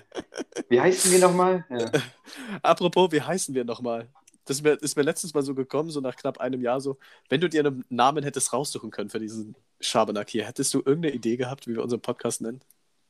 Wie 0.70 0.82
heißen 0.82 1.12
wir 1.12 1.20
nochmal? 1.20 1.66
Ja. 1.70 1.92
Apropos, 2.62 3.12
wie 3.12 3.22
heißen 3.22 3.54
wir 3.54 3.64
nochmal? 3.64 4.10
Das 4.46 4.58
ist 4.58 4.64
mir, 4.64 4.74
ist 4.74 4.98
mir 4.98 5.04
letztens 5.04 5.34
mal 5.34 5.44
so 5.44 5.56
gekommen, 5.56 5.90
so 5.90 6.02
nach 6.02 6.16
knapp 6.16 6.40
einem 6.40 6.62
Jahr 6.62 6.82
so, 6.82 6.98
wenn 7.30 7.40
du 7.40 7.48
dir 7.48 7.62
einen 7.62 7.86
Namen 7.90 8.24
hättest 8.24 8.52
raussuchen 8.52 8.92
können 8.92 9.10
für 9.10 9.20
diesen 9.20 9.56
Schabernack 9.80 10.30
hier, 10.30 10.46
hättest 10.46 10.74
du 10.74 10.80
irgendeine 10.80 11.14
Idee 11.14 11.38
gehabt, 11.38 11.68
wie 11.68 11.76
wir 11.76 11.84
unseren 11.84 12.02
Podcast 12.02 12.42
nennen? 12.42 12.62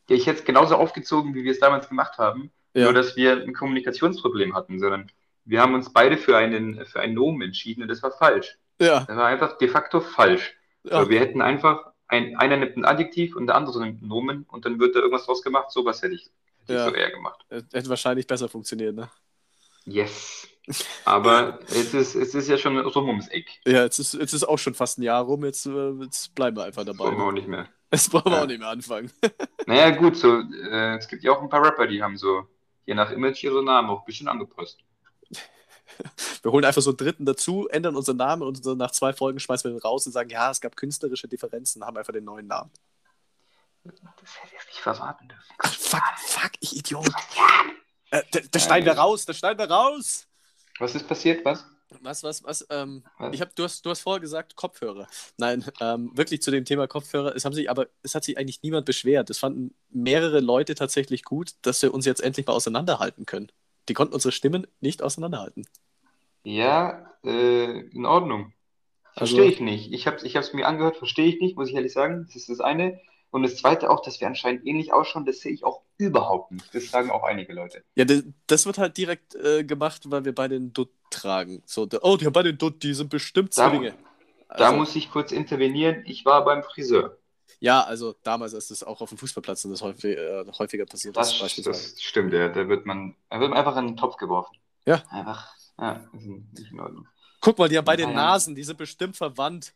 Ja, 0.09 0.15
ich 0.15 0.27
hätte 0.27 0.39
es 0.39 0.45
genauso 0.45 0.75
aufgezogen, 0.75 1.33
wie 1.33 1.43
wir 1.43 1.51
es 1.51 1.59
damals 1.59 1.89
gemacht 1.89 2.17
haben, 2.17 2.51
ja. 2.73 2.83
nur 2.83 2.93
dass 2.93 3.15
wir 3.15 3.41
ein 3.41 3.53
Kommunikationsproblem 3.53 4.53
hatten, 4.53 4.79
sondern 4.79 5.09
wir 5.45 5.61
haben 5.61 5.73
uns 5.73 5.91
beide 5.91 6.17
für 6.17 6.37
einen, 6.37 6.85
für 6.85 6.99
einen 6.99 7.15
Nomen 7.15 7.41
entschieden 7.41 7.81
und 7.81 7.87
das 7.87 8.03
war 8.03 8.11
falsch. 8.11 8.57
Ja. 8.79 9.01
Das 9.01 9.17
war 9.17 9.27
einfach 9.27 9.57
de 9.57 9.67
facto 9.67 10.01
falsch. 10.01 10.55
Ja. 10.83 11.07
wir 11.07 11.19
hätten 11.19 11.41
einfach, 11.41 11.93
ein, 12.07 12.35
einer 12.37 12.57
nimmt 12.57 12.75
ein 12.75 12.85
Adjektiv 12.85 13.35
und 13.35 13.47
der 13.47 13.55
andere 13.55 13.79
nimmt 13.79 14.01
einen 14.01 14.09
Nomen 14.09 14.45
und 14.51 14.65
dann 14.65 14.79
wird 14.79 14.95
da 14.95 14.99
irgendwas 14.99 15.25
draus 15.25 15.41
gemacht. 15.41 15.71
Sowas 15.71 16.01
hätte 16.01 16.15
ich, 16.15 16.29
hätte 16.59 16.73
ja. 16.73 16.85
ich 16.85 16.91
so 16.91 16.95
eher 16.95 17.11
gemacht. 17.11 17.45
Hätte 17.49 17.89
wahrscheinlich 17.89 18.27
besser 18.27 18.49
funktioniert, 18.49 18.95
ne? 18.95 19.09
Yes. 19.85 20.47
Aber 21.03 21.59
jetzt 21.69 21.93
ist, 21.93 22.15
es 22.15 22.33
ist 22.33 22.47
ja 22.47 22.57
schon 22.57 22.77
rum 22.77 23.09
ums 23.09 23.27
Eck. 23.27 23.49
Ja, 23.65 23.83
jetzt 23.83 23.99
ist, 23.99 24.13
jetzt 24.13 24.33
ist 24.33 24.43
auch 24.43 24.57
schon 24.57 24.73
fast 24.73 24.97
ein 24.97 25.03
Jahr 25.03 25.23
rum, 25.23 25.43
jetzt, 25.43 25.65
äh, 25.65 25.91
jetzt 26.01 26.33
bleiben 26.35 26.55
wir 26.55 26.63
einfach 26.63 26.85
dabei. 26.85 27.05
Das 27.05 27.07
brauchen 27.07 27.17
wir 27.17 27.25
auch 27.25 27.31
nicht 27.31 27.47
mehr. 27.47 27.67
Das 27.89 28.09
brauchen 28.09 28.31
wir 28.31 28.37
ja. 28.37 28.43
auch 28.43 28.47
nicht 28.47 28.59
mehr 28.59 28.69
anfangen. 28.69 29.11
Naja, 29.65 29.91
gut, 29.91 30.17
so, 30.17 30.41
äh, 30.41 30.97
es 30.97 31.07
gibt 31.07 31.23
ja 31.23 31.31
auch 31.31 31.41
ein 31.41 31.47
paar 31.47 31.63
Rapper, 31.63 31.87
die 31.87 32.03
haben 32.03 32.17
so, 32.17 32.45
je 32.85 32.93
nach 32.95 33.11
Image 33.11 33.45
ihre 33.45 33.63
Namen 33.63 33.89
auch 33.89 33.99
ein 33.99 34.05
bisschen 34.05 34.27
angepasst. 34.27 34.79
Wir 36.43 36.51
holen 36.51 36.65
einfach 36.65 36.81
so 36.81 36.91
einen 36.91 36.97
dritten 36.97 37.25
dazu, 37.25 37.67
ändern 37.69 37.95
unseren 37.95 38.17
Namen 38.17 38.43
und 38.43 38.63
nach 38.77 38.91
zwei 38.91 39.13
Folgen 39.13 39.39
schmeißen 39.39 39.69
wir 39.69 39.77
ihn 39.77 39.81
raus 39.81 40.05
und 40.05 40.11
sagen, 40.11 40.29
ja, 40.29 40.51
es 40.51 40.61
gab 40.61 40.75
künstlerische 40.75 41.27
Differenzen, 41.27 41.85
haben 41.85 41.97
einfach 41.97 42.13
den 42.13 42.25
neuen 42.25 42.47
Namen. 42.47 42.71
Das 43.83 43.93
hätte 44.41 44.55
ich 44.59 44.67
nicht 44.67 44.79
verraten 44.79 45.27
dürfen. 45.27 45.55
Ach, 45.59 45.73
fuck, 45.73 46.01
fuck, 46.25 46.51
ich 46.59 46.77
Idiot. 46.77 47.11
Äh, 48.11 48.23
da, 48.31 48.39
da 48.51 48.59
schneiden 48.59 48.85
wir 48.85 48.93
raus, 48.93 49.25
da 49.25 49.33
schneiden 49.33 49.59
wir 49.59 49.69
raus. 49.69 50.27
Was 50.79 50.95
ist 50.95 51.07
passiert, 51.07 51.43
was? 51.43 51.65
Was, 52.01 52.23
was, 52.23 52.43
was? 52.43 52.65
Ähm, 52.69 53.03
was? 53.17 53.33
Ich 53.33 53.41
hab, 53.41 53.55
du, 53.55 53.63
hast, 53.63 53.85
du 53.85 53.89
hast 53.89 54.01
vorher 54.01 54.19
gesagt 54.19 54.55
Kopfhörer. 54.55 55.07
Nein, 55.37 55.65
ähm, 55.79 56.11
wirklich 56.15 56.41
zu 56.41 56.51
dem 56.51 56.65
Thema 56.65 56.87
Kopfhörer. 56.87 57.35
Es, 57.35 57.45
haben 57.45 57.53
sich, 57.53 57.69
aber, 57.69 57.87
es 58.01 58.15
hat 58.15 58.23
sich 58.23 58.37
eigentlich 58.37 58.61
niemand 58.63 58.85
beschwert. 58.85 59.29
Es 59.29 59.39
fanden 59.39 59.75
mehrere 59.89 60.39
Leute 60.39 60.75
tatsächlich 60.75 61.23
gut, 61.23 61.53
dass 61.61 61.81
wir 61.81 61.93
uns 61.93 62.05
jetzt 62.05 62.21
endlich 62.21 62.47
mal 62.47 62.53
auseinanderhalten 62.53 63.25
können. 63.25 63.51
Die 63.89 63.93
konnten 63.93 64.13
unsere 64.13 64.31
Stimmen 64.31 64.65
nicht 64.79 65.03
auseinanderhalten. 65.03 65.67
Ja, 66.43 67.05
äh, 67.23 67.79
in 67.79 68.05
Ordnung. 68.05 68.53
Verstehe 69.15 69.41
also, 69.41 69.53
ich 69.53 69.59
nicht. 69.59 69.93
Ich 69.93 70.07
habe 70.07 70.17
es 70.17 70.23
ich 70.23 70.53
mir 70.53 70.67
angehört, 70.67 70.97
verstehe 70.97 71.27
ich 71.27 71.39
nicht, 71.39 71.55
muss 71.55 71.69
ich 71.69 71.75
ehrlich 71.75 71.93
sagen. 71.93 72.25
Das 72.25 72.35
ist 72.35 72.49
das 72.49 72.59
eine. 72.59 72.99
Und 73.31 73.43
das 73.43 73.57
zweite 73.57 73.89
auch, 73.89 74.01
dass 74.01 74.19
wir 74.21 74.27
anscheinend 74.27 74.65
ähnlich 74.65 74.93
ausschauen, 74.93 75.25
das 75.25 75.39
sehe 75.39 75.51
ich 75.51 75.63
auch 75.63 75.81
überhaupt 75.97 76.51
nicht. 76.51 76.73
Das 76.73 76.89
sagen 76.89 77.09
auch 77.09 77.23
einige 77.23 77.53
Leute. 77.53 77.83
Ja, 77.95 78.05
das, 78.05 78.23
das 78.45 78.65
wird 78.65 78.77
halt 78.77 78.95
direkt 78.97 79.35
äh, 79.35 79.63
gemacht, 79.63 80.03
weil 80.05 80.23
wir 80.25 80.35
beide 80.35 80.55
einen 80.55 80.71
Dutt 80.71 80.91
tragen. 81.09 81.63
So, 81.65 81.87
oh, 82.01 82.17
die 82.17 82.25
haben 82.25 82.33
beide 82.33 82.49
einen 82.49 82.57
Dutt, 82.57 82.83
die 82.83 82.93
sind 82.93 83.09
bestimmt 83.09 83.53
Zwillinge. 83.53 83.91
Da, 83.91 83.95
also, 84.49 84.63
da 84.63 84.71
muss 84.73 84.95
ich 84.95 85.09
kurz 85.09 85.31
intervenieren. 85.31 86.03
Ich 86.05 86.25
war 86.25 86.45
beim 86.45 86.63
Friseur. 86.63 87.17
Ja, 87.59 87.81
also 87.81 88.13
damals 88.23 88.53
ist 88.53 88.71
es 88.71 88.83
auch 88.83 89.01
auf 89.01 89.09
dem 89.09 89.17
Fußballplatz 89.17 89.63
das 89.63 89.81
häufig, 89.81 90.17
äh, 90.17 90.45
häufiger 90.59 90.85
passiert. 90.85 91.15
Das, 91.17 91.39
das 91.39 91.95
stimmt, 92.01 92.33
ja. 92.33 92.49
Da 92.49 92.67
wird 92.67 92.85
man, 92.85 93.15
da 93.29 93.39
wird 93.39 93.49
man 93.49 93.57
einfach 93.57 93.77
in 93.77 93.87
den 93.87 93.97
Topf 93.97 94.17
geworfen. 94.17 94.57
Ja. 94.85 95.01
Einfach, 95.09 95.52
ja, 95.79 96.03
ist 96.13 96.25
nicht 96.25 96.71
in 96.71 96.79
Ordnung. 96.79 97.07
Guck 97.41 97.57
mal, 97.57 97.67
die 97.67 97.77
haben 97.77 97.85
beide 97.85 98.07
Nasen, 98.07 98.55
die 98.55 98.63
sind 98.63 98.77
bestimmt 98.77 99.17
verwandt. 99.17 99.73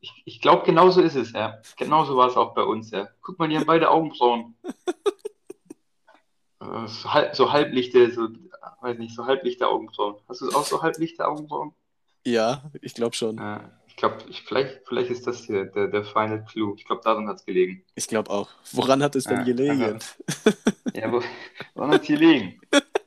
Ich, 0.00 0.12
ich 0.24 0.40
glaube, 0.40 0.64
genauso 0.64 1.00
ist 1.00 1.16
es, 1.16 1.32
ja. 1.32 1.60
Genauso 1.76 2.16
war 2.16 2.28
es 2.28 2.36
auch 2.36 2.54
bei 2.54 2.62
uns, 2.62 2.90
ja. 2.90 3.08
Guck 3.22 3.38
mal, 3.38 3.48
die 3.48 3.56
haben 3.56 3.66
beide 3.66 3.90
Augenbrauen. 3.90 4.56
Äh, 6.58 6.88
so, 6.88 7.12
halb, 7.12 7.36
so 7.36 7.52
halblichte, 7.52 8.10
so, 8.10 8.28
weiß 8.80 8.98
nicht, 8.98 9.14
so 9.14 9.26
halblichte 9.26 9.68
Augenbrauen. 9.68 10.16
Hast 10.26 10.40
du 10.40 10.48
auch 10.48 10.64
so 10.64 10.82
halblichte 10.82 11.26
Augenbrauen? 11.26 11.74
Ja, 12.24 12.62
ich 12.80 12.94
glaube 12.94 13.14
schon. 13.14 13.36
Ja. 13.36 13.70
Ich 13.86 13.96
glaube, 13.96 14.18
vielleicht, 14.46 14.86
vielleicht 14.86 15.10
ist 15.10 15.26
das 15.26 15.44
hier 15.44 15.66
der, 15.66 15.88
der 15.88 16.04
Final 16.04 16.44
Clue. 16.44 16.74
Ich 16.76 16.84
glaube, 16.84 17.00
daran 17.02 17.28
hat 17.28 17.36
es 17.36 17.46
gelegen. 17.46 17.82
Ich 17.94 18.08
glaube 18.08 18.30
auch. 18.30 18.50
Woran 18.72 19.02
hat 19.02 19.16
es 19.16 19.24
denn 19.24 19.38
ja, 19.38 19.44
gelegen? 19.44 19.98
ja, 20.96 21.12
wo, 21.12 21.22
woran 21.74 21.90
hat 21.90 22.02
es 22.02 22.08
gelegen? 22.08 22.60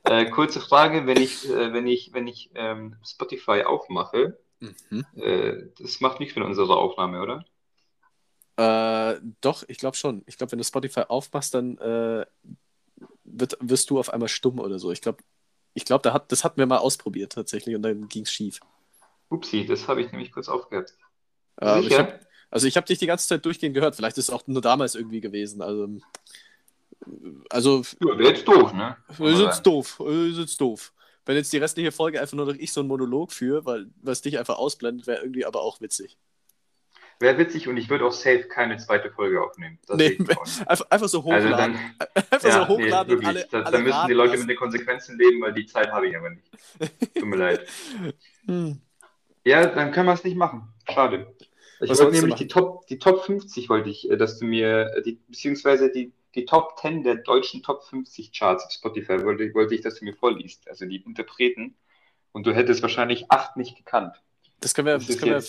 äh, 0.04 0.30
kurze 0.30 0.60
Frage, 0.60 1.06
wenn 1.06 1.20
ich, 1.20 1.48
äh, 1.48 1.72
wenn 1.72 1.86
ich, 1.86 2.12
wenn 2.12 2.26
ich 2.26 2.50
ähm, 2.54 2.96
Spotify 3.04 3.62
aufmache, 3.62 4.38
mhm. 4.60 5.04
äh, 5.16 5.68
das 5.78 6.00
macht 6.00 6.20
nichts 6.20 6.36
mit 6.36 6.44
unserer 6.44 6.76
Aufnahme, 6.76 7.20
oder? 7.20 7.44
Äh, 8.56 9.20
doch, 9.40 9.64
ich 9.68 9.78
glaube 9.78 9.96
schon. 9.96 10.22
Ich 10.26 10.36
glaube, 10.36 10.52
wenn 10.52 10.58
du 10.58 10.64
Spotify 10.64 11.02
aufmachst, 11.08 11.54
dann 11.54 11.78
äh, 11.78 12.26
wird, 13.24 13.56
wirst 13.60 13.90
du 13.90 13.98
auf 13.98 14.12
einmal 14.12 14.28
stumm 14.28 14.58
oder 14.58 14.78
so. 14.78 14.92
Ich 14.92 15.00
glaube, 15.00 15.22
ich 15.74 15.84
glaub, 15.84 16.02
da 16.02 16.12
hat, 16.12 16.30
das 16.32 16.44
hatten 16.44 16.58
wir 16.58 16.66
mal 16.66 16.78
ausprobiert 16.78 17.32
tatsächlich 17.32 17.74
und 17.76 17.82
dann 17.82 18.08
ging 18.08 18.24
es 18.24 18.32
schief. 18.32 18.60
Upsi, 19.30 19.64
das 19.64 19.86
habe 19.88 20.02
ich 20.02 20.10
nämlich 20.10 20.32
kurz 20.32 20.48
aufgehört. 20.48 20.92
Ja, 21.60 21.78
ich 21.78 21.96
hab, 21.96 22.20
also 22.50 22.66
ich 22.66 22.76
habe 22.76 22.86
dich 22.86 22.98
die 22.98 23.06
ganze 23.06 23.28
Zeit 23.28 23.44
durchgehend 23.44 23.74
gehört. 23.74 23.94
Vielleicht 23.94 24.18
ist 24.18 24.28
es 24.28 24.34
auch 24.34 24.46
nur 24.46 24.60
damals 24.60 24.94
irgendwie 24.94 25.20
gewesen. 25.20 25.62
Also, 25.62 25.88
also 27.48 27.82
ja, 28.00 28.18
wäre 28.18 28.30
jetzt 28.30 28.46
doof, 28.46 28.72
ne? 28.72 28.96
Ist 29.08 29.40
jetzt 29.40 29.62
doof. 29.62 30.00
Ist 30.00 30.38
jetzt 30.38 30.60
doof. 30.60 30.92
Wenn 31.26 31.36
jetzt 31.36 31.52
die 31.52 31.58
restliche 31.58 31.92
Folge 31.92 32.20
einfach 32.20 32.36
nur 32.36 32.46
noch 32.46 32.54
ich 32.54 32.72
so 32.72 32.80
einen 32.80 32.88
Monolog 32.88 33.32
führe, 33.32 33.64
weil 33.64 33.86
was 34.02 34.22
dich 34.22 34.38
einfach 34.38 34.58
ausblendet, 34.58 35.06
wäre 35.06 35.22
irgendwie 35.22 35.44
aber 35.44 35.62
auch 35.62 35.80
witzig. 35.80 36.18
Wäre 37.18 37.36
witzig 37.36 37.68
und 37.68 37.76
ich 37.76 37.90
würde 37.90 38.06
auch 38.06 38.12
safe 38.12 38.44
keine 38.44 38.78
zweite 38.78 39.10
Folge 39.10 39.42
aufnehmen. 39.42 39.78
Nee, 39.92 40.16
einfach, 40.66 40.90
einfach, 40.90 41.08
so 41.08 41.22
hochladen. 41.22 41.78
Also 41.98 42.12
einfach 42.30 42.48
Ja, 42.48 42.66
so 42.66 42.68
hochladen 42.68 43.18
nee, 43.18 43.26
alle. 43.26 43.46
Da, 43.50 43.60
alle 43.60 43.76
da 43.76 43.82
müssen 43.82 44.06
die 44.08 44.14
Leute 44.14 44.30
lassen. 44.30 44.40
mit 44.46 44.50
den 44.50 44.56
Konsequenzen 44.56 45.18
leben, 45.18 45.42
weil 45.42 45.52
die 45.52 45.66
Zeit 45.66 45.92
habe 45.92 46.08
ich 46.08 46.16
aber 46.16 46.30
nicht. 46.30 46.50
Tut 47.14 47.26
mir 47.26 47.36
leid. 47.36 47.66
Hm. 48.46 48.80
Ja, 49.44 49.66
dann 49.66 49.92
können 49.92 50.06
wir 50.06 50.14
es 50.14 50.24
nicht 50.24 50.36
machen. 50.36 50.72
Schade. 50.90 51.34
Ich 51.80 51.90
Was 51.90 52.00
wollte 52.00 52.16
nämlich 52.16 52.36
die 52.36 52.48
Top, 52.48 52.86
die 52.86 52.98
Top 52.98 53.24
50 53.24 53.68
wollte 53.68 53.90
ich, 53.90 54.10
äh, 54.10 54.16
dass 54.16 54.38
du 54.38 54.46
mir, 54.46 54.90
äh, 54.96 55.02
die, 55.02 55.20
beziehungsweise 55.28 55.92
die, 55.92 56.12
die 56.34 56.44
Top 56.44 56.78
10 56.80 57.02
der 57.02 57.16
deutschen 57.16 57.62
Top 57.62 57.82
50 57.84 58.32
Charts 58.32 58.64
auf 58.64 58.70
Spotify 58.72 59.22
wollte, 59.24 59.52
wollte 59.54 59.74
ich, 59.74 59.80
dass 59.80 59.96
du 59.98 60.04
mir 60.04 60.14
vorliest. 60.14 60.68
Also 60.68 60.86
die 60.86 60.96
Interpreten. 60.96 61.76
Und 62.32 62.46
du 62.46 62.54
hättest 62.54 62.82
wahrscheinlich 62.82 63.30
acht 63.30 63.56
nicht 63.56 63.76
gekannt. 63.76 64.14
Das 64.60 64.74
können 64.74 64.86
wir, 64.86 64.94
Das 64.98 65.06
das 65.08 65.18
können 65.18 65.32
wir, 65.32 65.42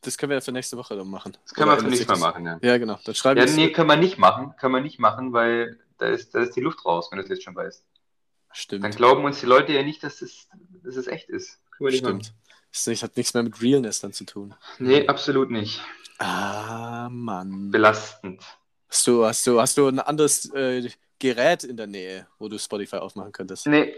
das 0.00 0.18
können 0.18 0.30
wir 0.30 0.36
ja 0.36 0.40
für 0.40 0.52
nächste 0.52 0.76
Woche 0.76 0.96
dann 0.96 1.08
machen. 1.08 1.36
Das 1.44 1.54
können 1.54 1.68
wir 1.68 1.72
Oder 1.74 1.80
für 1.82 1.86
ändert 1.86 1.98
nächstes 2.00 2.18
Mal 2.20 2.28
machen, 2.30 2.46
ja. 2.46 2.58
Ja, 2.62 2.78
genau. 2.78 2.98
Dann 3.04 3.14
schreibe 3.14 3.40
Ja, 3.40 3.46
nee, 3.46 3.70
können 3.72 3.88
wir 3.88 3.96
nicht 3.96 4.18
machen. 4.18 4.54
Können 4.58 4.74
wir 4.74 4.80
nicht 4.80 4.98
machen, 4.98 5.32
weil 5.32 5.78
da 5.98 6.06
ist, 6.08 6.34
da 6.34 6.40
ist 6.40 6.56
die 6.56 6.60
Luft 6.60 6.84
raus, 6.84 7.08
wenn 7.10 7.18
du 7.18 7.22
es 7.24 7.28
jetzt 7.30 7.44
schon 7.44 7.54
weißt. 7.54 7.84
Dann 7.84 8.54
Stimmt. 8.56 8.96
glauben 8.96 9.24
uns 9.24 9.40
die 9.40 9.46
Leute 9.46 9.72
ja 9.72 9.82
nicht, 9.82 10.02
dass 10.02 10.22
es, 10.22 10.48
dass 10.82 10.96
es 10.96 11.06
echt 11.06 11.28
ist. 11.28 11.60
Wir 11.78 11.92
Stimmt. 11.92 12.32
Das 12.72 12.86
nicht- 12.86 13.02
hat 13.02 13.16
nichts 13.16 13.34
mehr 13.34 13.42
mit 13.44 13.60
Realness 13.62 14.00
dann 14.00 14.12
zu 14.12 14.24
tun. 14.24 14.54
Nee, 14.78 15.06
absolut 15.06 15.50
nicht. 15.50 15.80
Ah, 16.18 17.08
Mann. 17.10 17.70
Belastend. 17.70 18.42
Hast 18.88 19.06
du, 19.06 19.24
hast 19.24 19.46
du, 19.46 19.60
hast 19.60 19.76
du 19.76 19.88
ein 19.88 19.98
anderes 20.00 20.52
äh, 20.54 20.88
Gerät 21.18 21.64
in 21.64 21.76
der 21.76 21.86
Nähe, 21.86 22.26
wo 22.38 22.48
du 22.48 22.58
Spotify 22.58 22.96
aufmachen 22.96 23.32
könntest? 23.32 23.66
Nee, 23.66 23.94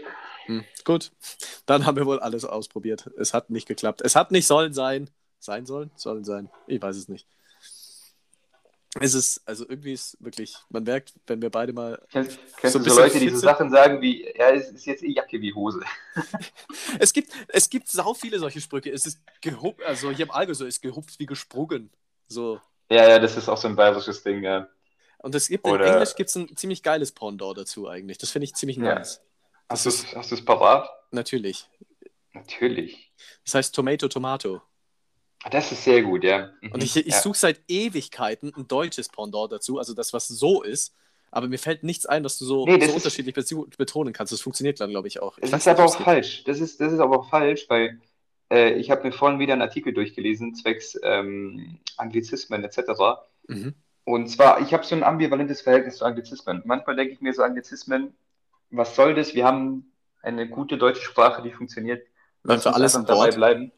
Hm, 0.47 0.65
gut. 0.85 1.11
Dann 1.67 1.85
haben 1.85 1.95
wir 1.97 2.05
wohl 2.05 2.19
alles 2.19 2.45
ausprobiert. 2.45 3.09
Es 3.17 3.33
hat 3.33 3.49
nicht 3.51 3.67
geklappt. 3.67 4.01
Es 4.01 4.15
hat 4.15 4.31
nicht 4.31 4.47
sollen 4.47 4.73
sein. 4.73 5.09
Sein 5.39 5.65
sollen? 5.65 5.91
Sollen 5.95 6.23
sein. 6.23 6.49
Ich 6.67 6.81
weiß 6.81 6.95
es 6.95 7.07
nicht. 7.09 7.27
Es 8.99 9.13
ist, 9.13 9.41
also 9.45 9.65
irgendwie 9.69 9.93
ist 9.93 10.17
wirklich, 10.19 10.57
man 10.69 10.83
merkt, 10.83 11.13
wenn 11.25 11.41
wir 11.41 11.49
beide 11.49 11.71
mal. 11.71 12.01
Kennst, 12.11 12.39
kennst 12.57 12.73
So 12.73 12.79
du 12.79 12.89
so 12.89 12.99
Leute, 12.99 13.19
die 13.19 13.29
so? 13.29 13.37
Sachen 13.37 13.69
sagen 13.71 14.01
wie, 14.01 14.25
ja, 14.35 14.49
es 14.51 14.69
ist 14.71 14.85
jetzt 14.85 15.03
eh 15.03 15.11
Jacke 15.13 15.39
wie 15.39 15.53
Hose. 15.53 15.79
Es 16.99 17.13
gibt, 17.13 17.31
es 17.47 17.69
gibt 17.69 17.87
sau 17.87 18.13
viele 18.13 18.37
solche 18.39 18.59
Sprüche. 18.59 18.91
Es 18.91 19.05
ist 19.05 19.19
gehupft, 19.41 19.81
also 19.83 20.11
hier 20.11 20.25
im 20.25 20.31
Allgäu 20.31 20.53
so, 20.53 20.65
ist 20.65 20.81
gehupft 20.81 21.17
wie 21.19 21.25
gesprungen. 21.25 21.89
So. 22.27 22.59
Ja, 22.89 23.07
ja, 23.07 23.19
das 23.19 23.37
ist 23.37 23.47
auch 23.47 23.57
so 23.57 23.69
ein 23.69 23.75
bayerisches 23.77 24.23
Ding, 24.23 24.43
ja. 24.43 24.67
Und 25.23 25.35
es 25.35 25.47
gibt 25.47 25.65
Oder- 25.67 25.85
in 25.85 25.93
Englisch 25.93 26.15
gibt 26.15 26.29
es 26.29 26.35
ein 26.35 26.55
ziemlich 26.57 26.81
geiles 26.83 27.11
Pendant 27.11 27.57
dazu 27.57 27.87
eigentlich. 27.87 28.17
Das 28.17 28.31
finde 28.31 28.45
ich 28.45 28.55
ziemlich 28.55 28.77
Ja. 28.77 28.95
nice. 28.95 29.21
Hast 29.69 29.85
du 29.85 29.89
es 29.89 30.15
hast 30.15 30.31
du's 30.31 30.43
parat? 30.43 30.89
Natürlich. 31.11 31.67
Natürlich. 32.33 33.11
Das 33.45 33.55
heißt 33.55 33.75
Tomato 33.75 34.07
Tomato. 34.07 34.61
Das 35.49 35.71
ist 35.71 35.83
sehr 35.83 36.03
gut, 36.03 36.23
ja. 36.23 36.51
Mhm. 36.61 36.71
Und 36.73 36.83
ich, 36.83 36.95
ich 36.95 37.05
ja. 37.07 37.19
suche 37.19 37.37
seit 37.37 37.61
Ewigkeiten 37.67 38.53
ein 38.55 38.67
deutsches 38.67 39.09
Pendant 39.09 39.51
dazu, 39.51 39.79
also 39.79 39.93
das, 39.93 40.13
was 40.13 40.27
so 40.27 40.61
ist. 40.61 40.93
Aber 41.31 41.47
mir 41.47 41.57
fällt 41.57 41.83
nichts 41.83 42.05
ein, 42.05 42.23
was 42.23 42.37
du 42.37 42.45
so, 42.45 42.65
Nee, 42.65 42.79
so 42.79 42.87
ist- 42.87 42.93
unterschiedlich 42.95 43.33
betonen 43.77 44.13
kannst. 44.13 44.33
Das 44.33 44.41
funktioniert 44.41 44.79
dann, 44.81 44.89
glaube 44.91 45.07
ich, 45.07 45.21
auch. 45.21 45.37
Ich 45.37 45.49
Das 45.49 45.61
ist 45.61 45.67
aber 45.67 45.85
auch 45.85 45.95
falsch. 46.01 46.43
Das 46.43 46.59
ist, 46.59 46.79
das 46.81 46.91
ist 46.93 46.99
aber 46.99 47.19
auch 47.19 47.29
falsch, 47.29 47.65
weil 47.69 47.99
äh, 48.51 48.73
ich 48.73 48.91
habe 48.91 49.03
mir 49.03 49.13
vorhin 49.13 49.39
wieder 49.39 49.53
einen 49.53 49.61
Artikel 49.61 49.93
durchgelesen, 49.93 50.53
zwecks 50.55 50.99
ähm, 51.03 51.79
Anglizismen 51.97 52.63
etc. 52.63 52.79
Mhm. 53.47 53.73
Und 54.11 54.27
zwar, 54.27 54.59
ich 54.59 54.73
habe 54.73 54.83
so 54.83 54.93
ein 54.93 55.03
ambivalentes 55.03 55.61
Verhältnis 55.61 55.95
zu 55.95 56.03
Anglizismen. 56.03 56.61
Manchmal 56.65 56.97
denke 56.97 57.13
ich 57.13 57.21
mir 57.21 57.33
so, 57.33 57.43
Anglizismen, 57.43 58.13
was 58.69 58.93
soll 58.93 59.15
das? 59.15 59.35
Wir 59.35 59.45
haben 59.45 59.89
eine 60.21 60.49
gute 60.49 60.77
deutsche 60.77 61.01
Sprache, 61.01 61.41
die 61.41 61.51
funktioniert. 61.51 62.05
Lass 62.43 62.63
für 62.63 62.69
uns 62.69 62.75
alles 62.75 62.95
ein 62.97 63.07
Wort. 63.07 63.09
dabei 63.09 63.31
bleiben. 63.31 63.71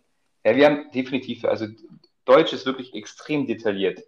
Ja, 0.44 0.56
wir 0.56 0.66
haben 0.66 0.90
definitiv, 0.92 1.46
also 1.46 1.68
Deutsch 2.25 2.52
ist 2.52 2.66
wirklich 2.66 2.96
extrem 2.96 3.46
detailliert. 3.46 4.04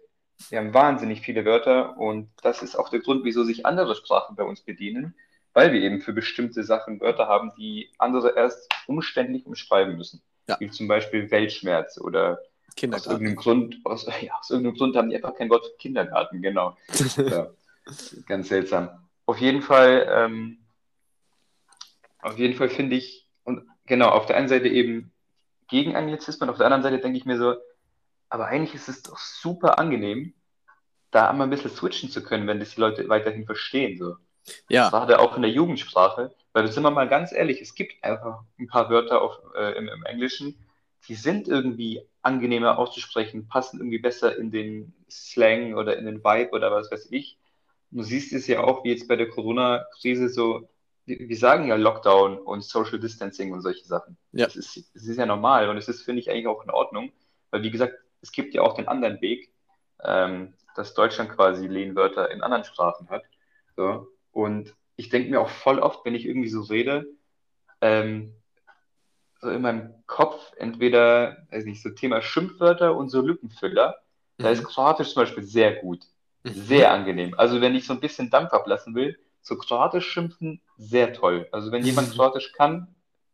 Wir 0.48 0.58
haben 0.58 0.74
wahnsinnig 0.74 1.20
viele 1.20 1.44
Wörter 1.44 1.96
und 1.96 2.28
das 2.42 2.60
ist 2.60 2.74
auch 2.74 2.88
der 2.88 2.98
Grund, 2.98 3.22
wieso 3.22 3.44
sich 3.44 3.64
andere 3.64 3.94
Sprachen 3.94 4.34
bei 4.34 4.42
uns 4.42 4.62
bedienen, 4.62 5.14
weil 5.52 5.72
wir 5.72 5.80
eben 5.80 6.00
für 6.00 6.12
bestimmte 6.12 6.64
Sachen 6.64 7.00
Wörter 7.00 7.28
haben, 7.28 7.52
die 7.56 7.92
andere 7.98 8.34
erst 8.34 8.68
umständlich 8.88 9.46
umschreiben 9.46 9.96
müssen. 9.96 10.20
Ja. 10.48 10.56
Wie 10.58 10.70
zum 10.70 10.88
Beispiel 10.88 11.30
Weltschmerz 11.30 11.98
oder 11.98 12.40
aus 12.76 12.80
Kindergarten. 12.80 13.10
irgendeinem 13.10 13.36
Grund, 13.36 13.76
aus, 13.84 14.06
ja, 14.20 14.38
aus 14.38 14.50
irgendeinem 14.50 14.76
Grund 14.76 14.96
haben 14.96 15.08
die 15.08 15.16
einfach 15.16 15.34
kein 15.34 15.50
Wort 15.50 15.66
für 15.66 15.76
Kindergarten, 15.78 16.42
genau. 16.42 16.76
Ja, 17.16 17.50
ganz 18.26 18.48
seltsam. 18.48 18.90
Auf 19.26 19.38
jeden 19.38 19.62
Fall, 19.62 20.06
ähm, 20.10 20.58
auf 22.20 22.38
jeden 22.38 22.54
Fall 22.54 22.68
finde 22.68 22.96
ich, 22.96 23.26
und 23.44 23.62
genau, 23.86 24.08
auf 24.08 24.26
der 24.26 24.36
einen 24.36 24.48
Seite 24.48 24.68
eben 24.68 25.12
gegen 25.68 25.96
Anglizismen, 25.96 26.50
auf 26.50 26.56
der 26.56 26.66
anderen 26.66 26.82
Seite 26.82 27.00
denke 27.00 27.18
ich 27.18 27.24
mir 27.24 27.38
so, 27.38 27.54
aber 28.28 28.46
eigentlich 28.46 28.74
ist 28.74 28.88
es 28.88 29.02
doch 29.02 29.18
super 29.18 29.78
angenehm, 29.78 30.34
da 31.10 31.30
einmal 31.30 31.46
ein 31.46 31.50
bisschen 31.50 31.70
switchen 31.70 32.10
zu 32.10 32.22
können, 32.22 32.46
wenn 32.46 32.58
das 32.58 32.74
die 32.74 32.80
Leute 32.80 33.08
weiterhin 33.08 33.46
verstehen. 33.46 33.98
So. 33.98 34.16
Ja, 34.68 34.90
Gerade 34.90 35.18
auch 35.18 35.36
in 35.36 35.42
der 35.42 35.50
Jugendsprache, 35.50 36.34
weil 36.52 36.70
sind 36.70 36.82
wir 36.82 36.90
mal 36.90 37.08
ganz 37.08 37.32
ehrlich, 37.32 37.60
es 37.60 37.74
gibt 37.74 38.02
einfach 38.04 38.42
ein 38.58 38.66
paar 38.66 38.90
Wörter 38.90 39.22
auf, 39.22 39.38
äh, 39.56 39.76
im, 39.78 39.88
im 39.88 40.04
Englischen, 40.04 40.56
die 41.08 41.14
sind 41.14 41.48
irgendwie 41.48 42.02
angenehmer 42.22 42.78
auszusprechen, 42.78 43.48
passen 43.48 43.78
irgendwie 43.78 43.98
besser 43.98 44.36
in 44.36 44.50
den 44.50 44.94
Slang 45.10 45.74
oder 45.74 45.96
in 45.96 46.06
den 46.06 46.24
Vibe 46.24 46.50
oder 46.50 46.72
was 46.72 46.90
weiß 46.90 47.08
ich. 47.10 47.38
Du 47.90 48.02
siehst 48.02 48.32
es 48.32 48.46
ja 48.46 48.60
auch, 48.64 48.84
wie 48.84 48.90
jetzt 48.90 49.08
bei 49.08 49.16
der 49.16 49.28
Corona-Krise 49.28 50.28
so, 50.28 50.68
wir 51.04 51.36
sagen 51.36 51.68
ja 51.68 51.76
Lockdown 51.76 52.38
und 52.38 52.64
Social 52.64 52.98
Distancing 52.98 53.52
und 53.52 53.60
solche 53.60 53.84
Sachen. 53.84 54.16
Ja. 54.32 54.46
Das 54.46 54.56
ist, 54.56 54.90
das 54.94 55.04
ist 55.04 55.16
ja 55.16 55.26
normal 55.26 55.68
und 55.68 55.76
es 55.76 55.88
ist, 55.88 56.02
finde 56.02 56.20
ich, 56.20 56.30
eigentlich 56.30 56.48
auch 56.48 56.64
in 56.64 56.70
Ordnung, 56.70 57.12
weil 57.50 57.62
wie 57.62 57.70
gesagt, 57.70 57.94
es 58.20 58.32
gibt 58.32 58.54
ja 58.54 58.62
auch 58.62 58.74
den 58.74 58.88
anderen 58.88 59.20
Weg, 59.20 59.52
ähm, 60.02 60.54
dass 60.74 60.94
Deutschland 60.94 61.30
quasi 61.30 61.68
Lehnwörter 61.68 62.30
in 62.30 62.42
anderen 62.42 62.64
Sprachen 62.64 63.08
hat. 63.08 63.22
So. 63.76 64.08
Und 64.32 64.74
ich 64.96 65.10
denke 65.10 65.30
mir 65.30 65.40
auch 65.40 65.48
voll 65.48 65.78
oft, 65.78 66.04
wenn 66.04 66.14
ich 66.14 66.26
irgendwie 66.26 66.48
so 66.48 66.62
rede, 66.62 67.06
ähm, 67.80 68.34
so 69.46 69.52
in 69.52 69.62
meinem 69.62 69.94
Kopf 70.06 70.52
entweder, 70.58 71.36
weiß 71.50 71.64
nicht, 71.64 71.80
so 71.80 71.90
Thema 71.90 72.20
Schimpfwörter 72.20 72.96
und 72.96 73.10
so 73.10 73.20
Lückenfüller. 73.20 73.96
Da 74.38 74.50
ist 74.50 74.64
Kroatisch 74.64 75.14
zum 75.14 75.22
Beispiel 75.22 75.44
sehr 75.44 75.76
gut, 75.76 76.00
Mhm. 76.42 76.52
sehr 76.52 76.92
angenehm. 76.92 77.34
Also 77.38 77.60
wenn 77.60 77.74
ich 77.74 77.86
so 77.86 77.92
ein 77.94 78.00
bisschen 78.00 78.28
Dampf 78.28 78.52
ablassen 78.52 78.94
will, 78.94 79.18
so 79.42 79.56
Kroatisch 79.56 80.06
schimpfen, 80.08 80.60
sehr 80.76 81.12
toll. 81.12 81.48
Also 81.52 81.70
wenn 81.72 81.84
jemand 81.84 82.10
Kroatisch 82.14 82.52
kann, 82.52 82.88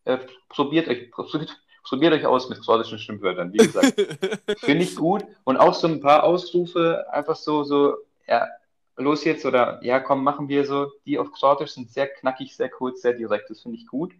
äh, 0.04 0.18
probiert 0.48 0.86
euch, 0.88 1.10
probiert, 1.10 1.58
probiert 1.82 2.12
euch 2.12 2.26
aus 2.26 2.48
mit 2.50 2.60
kroatischen 2.60 2.98
Schimpfwörtern. 2.98 3.52
Wie 3.52 3.58
gesagt, 3.58 3.94
finde 4.58 4.84
ich 4.84 4.94
gut. 4.94 5.24
Und 5.44 5.56
auch 5.56 5.74
so 5.74 5.88
ein 5.88 6.00
paar 6.00 6.24
Ausrufe, 6.24 7.06
einfach 7.10 7.36
so, 7.36 7.64
so, 7.64 7.96
ja, 8.28 8.48
los 8.96 9.24
jetzt 9.24 9.46
oder 9.46 9.82
ja, 9.82 9.98
komm, 9.98 10.22
machen 10.22 10.48
wir 10.48 10.66
so. 10.66 10.92
Die 11.06 11.18
auf 11.18 11.32
Kroatisch 11.32 11.70
sind 11.70 11.90
sehr 11.90 12.06
knackig, 12.06 12.54
sehr 12.54 12.68
kurz, 12.68 13.00
sehr 13.00 13.14
direkt. 13.14 13.48
Das 13.48 13.62
finde 13.62 13.78
ich 13.78 13.86
gut. 13.86 14.12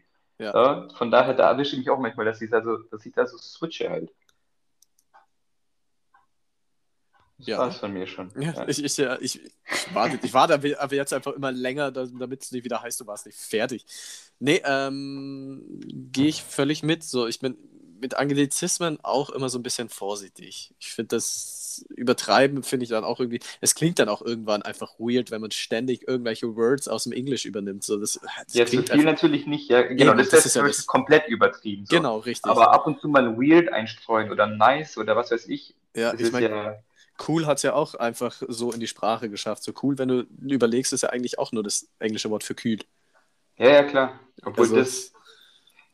Ja. 0.42 0.52
Ja, 0.55 0.88
von 0.96 1.11
daher, 1.11 1.35
da 1.35 1.50
erwische 1.52 1.72
ich 1.72 1.78
mich 1.81 1.90
auch 1.90 1.98
manchmal, 1.98 2.26
dass 2.26 2.40
ich, 2.42 2.52
also, 2.52 2.78
dass 2.90 3.07
ich 3.07 3.12
da 3.12 3.26
so 3.26 3.38
switche 3.38 3.88
halt. 3.88 4.11
Das 7.38 7.46
Ja. 7.46 7.59
war's 7.59 7.78
von 7.78 7.92
mir 7.92 8.07
schon. 8.07 8.31
Ja, 8.40 8.52
Ja. 8.52 8.68
ich, 8.68 8.83
ich, 8.85 8.96
ja, 8.96 9.18
ich, 9.20 9.40
ich, 9.44 9.94
warte, 9.94 10.18
ich 10.22 10.33
warte 10.33 10.55
aber 10.81 10.94
jetzt 10.94 11.12
einfach 11.12 11.33
immer 11.33 11.50
länger, 11.50 11.90
da- 11.90 12.07
damit 12.07 12.42
es 12.42 12.52
nicht 12.52 12.64
wieder 12.64 12.81
heißt, 12.83 13.00
du 13.00 13.07
warst 13.07 13.26
nicht 13.26 13.38
fertig. 13.38 13.85
Nee, 14.38 14.62
ähm, 14.64 15.81
gehe 16.12 16.28
ich 16.28 16.42
völlig 16.42 16.83
mit. 16.83 17.02
So, 17.02 17.26
ich 17.26 17.40
bin 17.40 17.57
mit 18.00 18.14
Anglizismen 18.14 18.98
auch 19.02 19.31
immer 19.31 19.48
so 19.48 19.59
ein 19.59 19.62
bisschen 19.62 19.88
vorsichtig. 19.88 20.72
Ich 20.78 20.92
finde 20.92 21.16
das 21.16 21.62
Übertreiben, 21.88 22.62
finde 22.62 22.85
ich 22.85 22.90
dann 22.90 23.04
auch 23.04 23.20
irgendwie, 23.20 23.40
es 23.61 23.74
klingt 23.74 23.98
dann 23.98 24.08
auch 24.08 24.22
irgendwann 24.22 24.62
einfach 24.62 24.94
weird, 24.98 25.30
wenn 25.30 25.40
man 25.40 25.50
ständig 25.50 26.06
irgendwelche 26.08 26.54
Words 26.56 26.88
aus 26.88 27.04
dem 27.04 27.12
Englisch 27.12 27.44
übernimmt. 27.44 27.85
So, 27.85 27.98
das, 27.98 28.20
das 28.46 28.54
Jetzt 28.54 28.72
zu 28.72 28.82
viel 28.82 29.04
natürlich 29.04 29.46
nicht, 29.46 29.68
ja, 29.70 29.82
genau, 29.82 30.11
Eben, 30.12 30.18
das, 30.18 30.30
das 30.30 30.46
ist 30.46 30.56
ja 30.56 30.66
das- 30.66 30.87
komplett 30.87 31.28
übertrieben. 31.28 31.87
So. 31.87 31.96
genau, 31.96 32.18
richtig. 32.18 32.50
Aber 32.50 32.72
ab 32.72 32.87
und 32.87 33.00
zu 33.00 33.08
mal 33.08 33.37
weird 33.38 33.72
einstreuen 33.72 34.30
oder 34.30 34.46
nice 34.46 34.96
oder 34.98 35.16
was 35.16 35.30
weiß 35.30 35.46
ich, 35.48 35.74
ja, 35.94 36.14
ich 36.14 36.32
meine, 36.32 36.48
ja, 36.48 36.76
cool 37.28 37.46
hat 37.46 37.58
es 37.58 37.62
ja 37.62 37.74
auch 37.74 37.94
einfach 37.94 38.42
so 38.48 38.72
in 38.72 38.80
die 38.80 38.87
Sprache 38.87 39.28
geschafft. 39.28 39.62
So 39.62 39.72
cool, 39.82 39.98
wenn 39.98 40.08
du 40.08 40.24
überlegst, 40.40 40.92
ist 40.92 41.02
ja 41.02 41.11
eigentlich 41.11 41.38
auch 41.38 41.52
nur 41.52 41.62
das 41.62 41.87
englische 41.98 42.30
Wort 42.30 42.44
für 42.44 42.54
kühl. 42.54 42.78
ja, 43.58 43.68
ja, 43.68 43.82
klar. 43.85 44.18
Obwohl 44.44 44.64
Also- 44.64 44.76
das, 44.76 45.12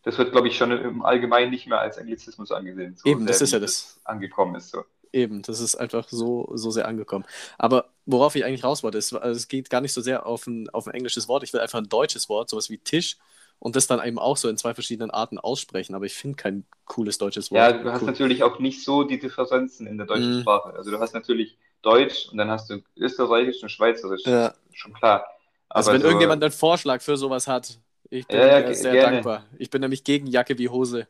das 0.04 0.16
wird, 0.16 0.30
glaube 0.32 0.48
ich, 0.48 0.56
schon 0.56 0.70
im 0.70 1.02
Allgemeinen 1.04 1.50
nicht 1.50 1.66
mehr 1.66 1.80
als 1.80 1.98
Anglizismus 1.98 2.50
angesehen. 2.52 2.96
So 2.96 3.10
Eben, 3.10 3.26
das 3.26 3.42
ist 3.42 3.52
ja 3.52 3.58
das. 3.58 4.00
angekommen 4.04 4.54
ist. 4.54 4.70
So. 4.70 4.84
Eben, 5.12 5.42
das 5.42 5.60
ist 5.60 5.74
einfach 5.76 6.08
so, 6.08 6.50
so 6.54 6.70
sehr 6.70 6.86
angekommen. 6.86 7.24
Aber 7.56 7.86
worauf 8.06 8.34
ich 8.36 8.44
eigentlich 8.44 8.64
raus 8.64 8.82
wollte, 8.82 8.98
ist, 8.98 9.12
also 9.14 9.36
es 9.36 9.48
geht 9.48 9.70
gar 9.70 9.80
nicht 9.80 9.92
so 9.92 10.00
sehr 10.00 10.26
auf 10.26 10.46
ein, 10.46 10.68
auf 10.70 10.86
ein 10.86 10.94
englisches 10.94 11.28
Wort. 11.28 11.42
Ich 11.44 11.52
will 11.52 11.60
einfach 11.60 11.78
ein 11.78 11.88
deutsches 11.88 12.28
Wort, 12.28 12.50
sowas 12.50 12.68
wie 12.70 12.78
Tisch, 12.78 13.16
und 13.58 13.74
das 13.74 13.86
dann 13.86 14.06
eben 14.06 14.18
auch 14.18 14.36
so 14.36 14.48
in 14.48 14.56
zwei 14.56 14.74
verschiedenen 14.74 15.10
Arten 15.10 15.38
aussprechen. 15.38 15.94
Aber 15.94 16.04
ich 16.04 16.14
finde 16.14 16.36
kein 16.36 16.64
cooles 16.84 17.18
deutsches 17.18 17.50
Wort. 17.50 17.58
Ja, 17.58 17.72
du 17.72 17.90
hast 17.90 18.02
cool. 18.02 18.06
natürlich 18.08 18.42
auch 18.44 18.58
nicht 18.60 18.84
so 18.84 19.02
die 19.02 19.18
Differenzen 19.18 19.86
in 19.86 19.98
der 19.98 20.06
deutschen 20.06 20.36
Mhm. 20.36 20.40
Sprache. 20.42 20.74
Also 20.74 20.90
du 20.90 20.98
hast 21.00 21.12
natürlich 21.14 21.58
Deutsch 21.82 22.28
und 22.30 22.38
dann 22.38 22.50
hast 22.50 22.70
du 22.70 22.82
Österreichisch 22.96 23.62
und 23.62 23.70
Schweizerisch. 23.70 24.22
Ja. 24.26 24.54
Schon 24.72 24.92
klar. 24.92 25.24
Also 25.68 25.90
Aber 25.90 25.94
wenn 25.96 26.02
so- 26.02 26.06
irgendjemand 26.08 26.42
einen 26.42 26.52
Vorschlag 26.52 27.00
für 27.02 27.16
sowas 27.16 27.46
hat, 27.48 27.78
ich 28.10 28.26
bin 28.26 28.38
Ja, 28.38 28.60
ja, 28.60 28.74
sehr 28.74 28.92
gerne. 28.92 29.12
dankbar. 29.16 29.44
Ich 29.58 29.70
bin 29.70 29.80
nämlich 29.80 30.04
gegen 30.04 30.26
Jacke 30.28 30.56
wie 30.58 30.68
Hose. 30.68 31.08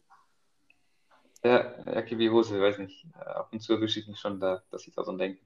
Ja, 1.45 1.73
Jacke 1.87 2.19
wie 2.19 2.31
Hose, 2.31 2.61
weiß 2.61 2.79
nicht. 2.79 3.07
Ab 3.15 3.49
und 3.53 3.61
zu 3.61 3.81
ich 3.83 4.07
mich 4.09 4.19
schon 4.19 4.41
da, 4.41 4.63
dass 4.71 4.87
ich 4.87 4.95
daran 4.95 5.19
denke. 5.19 5.41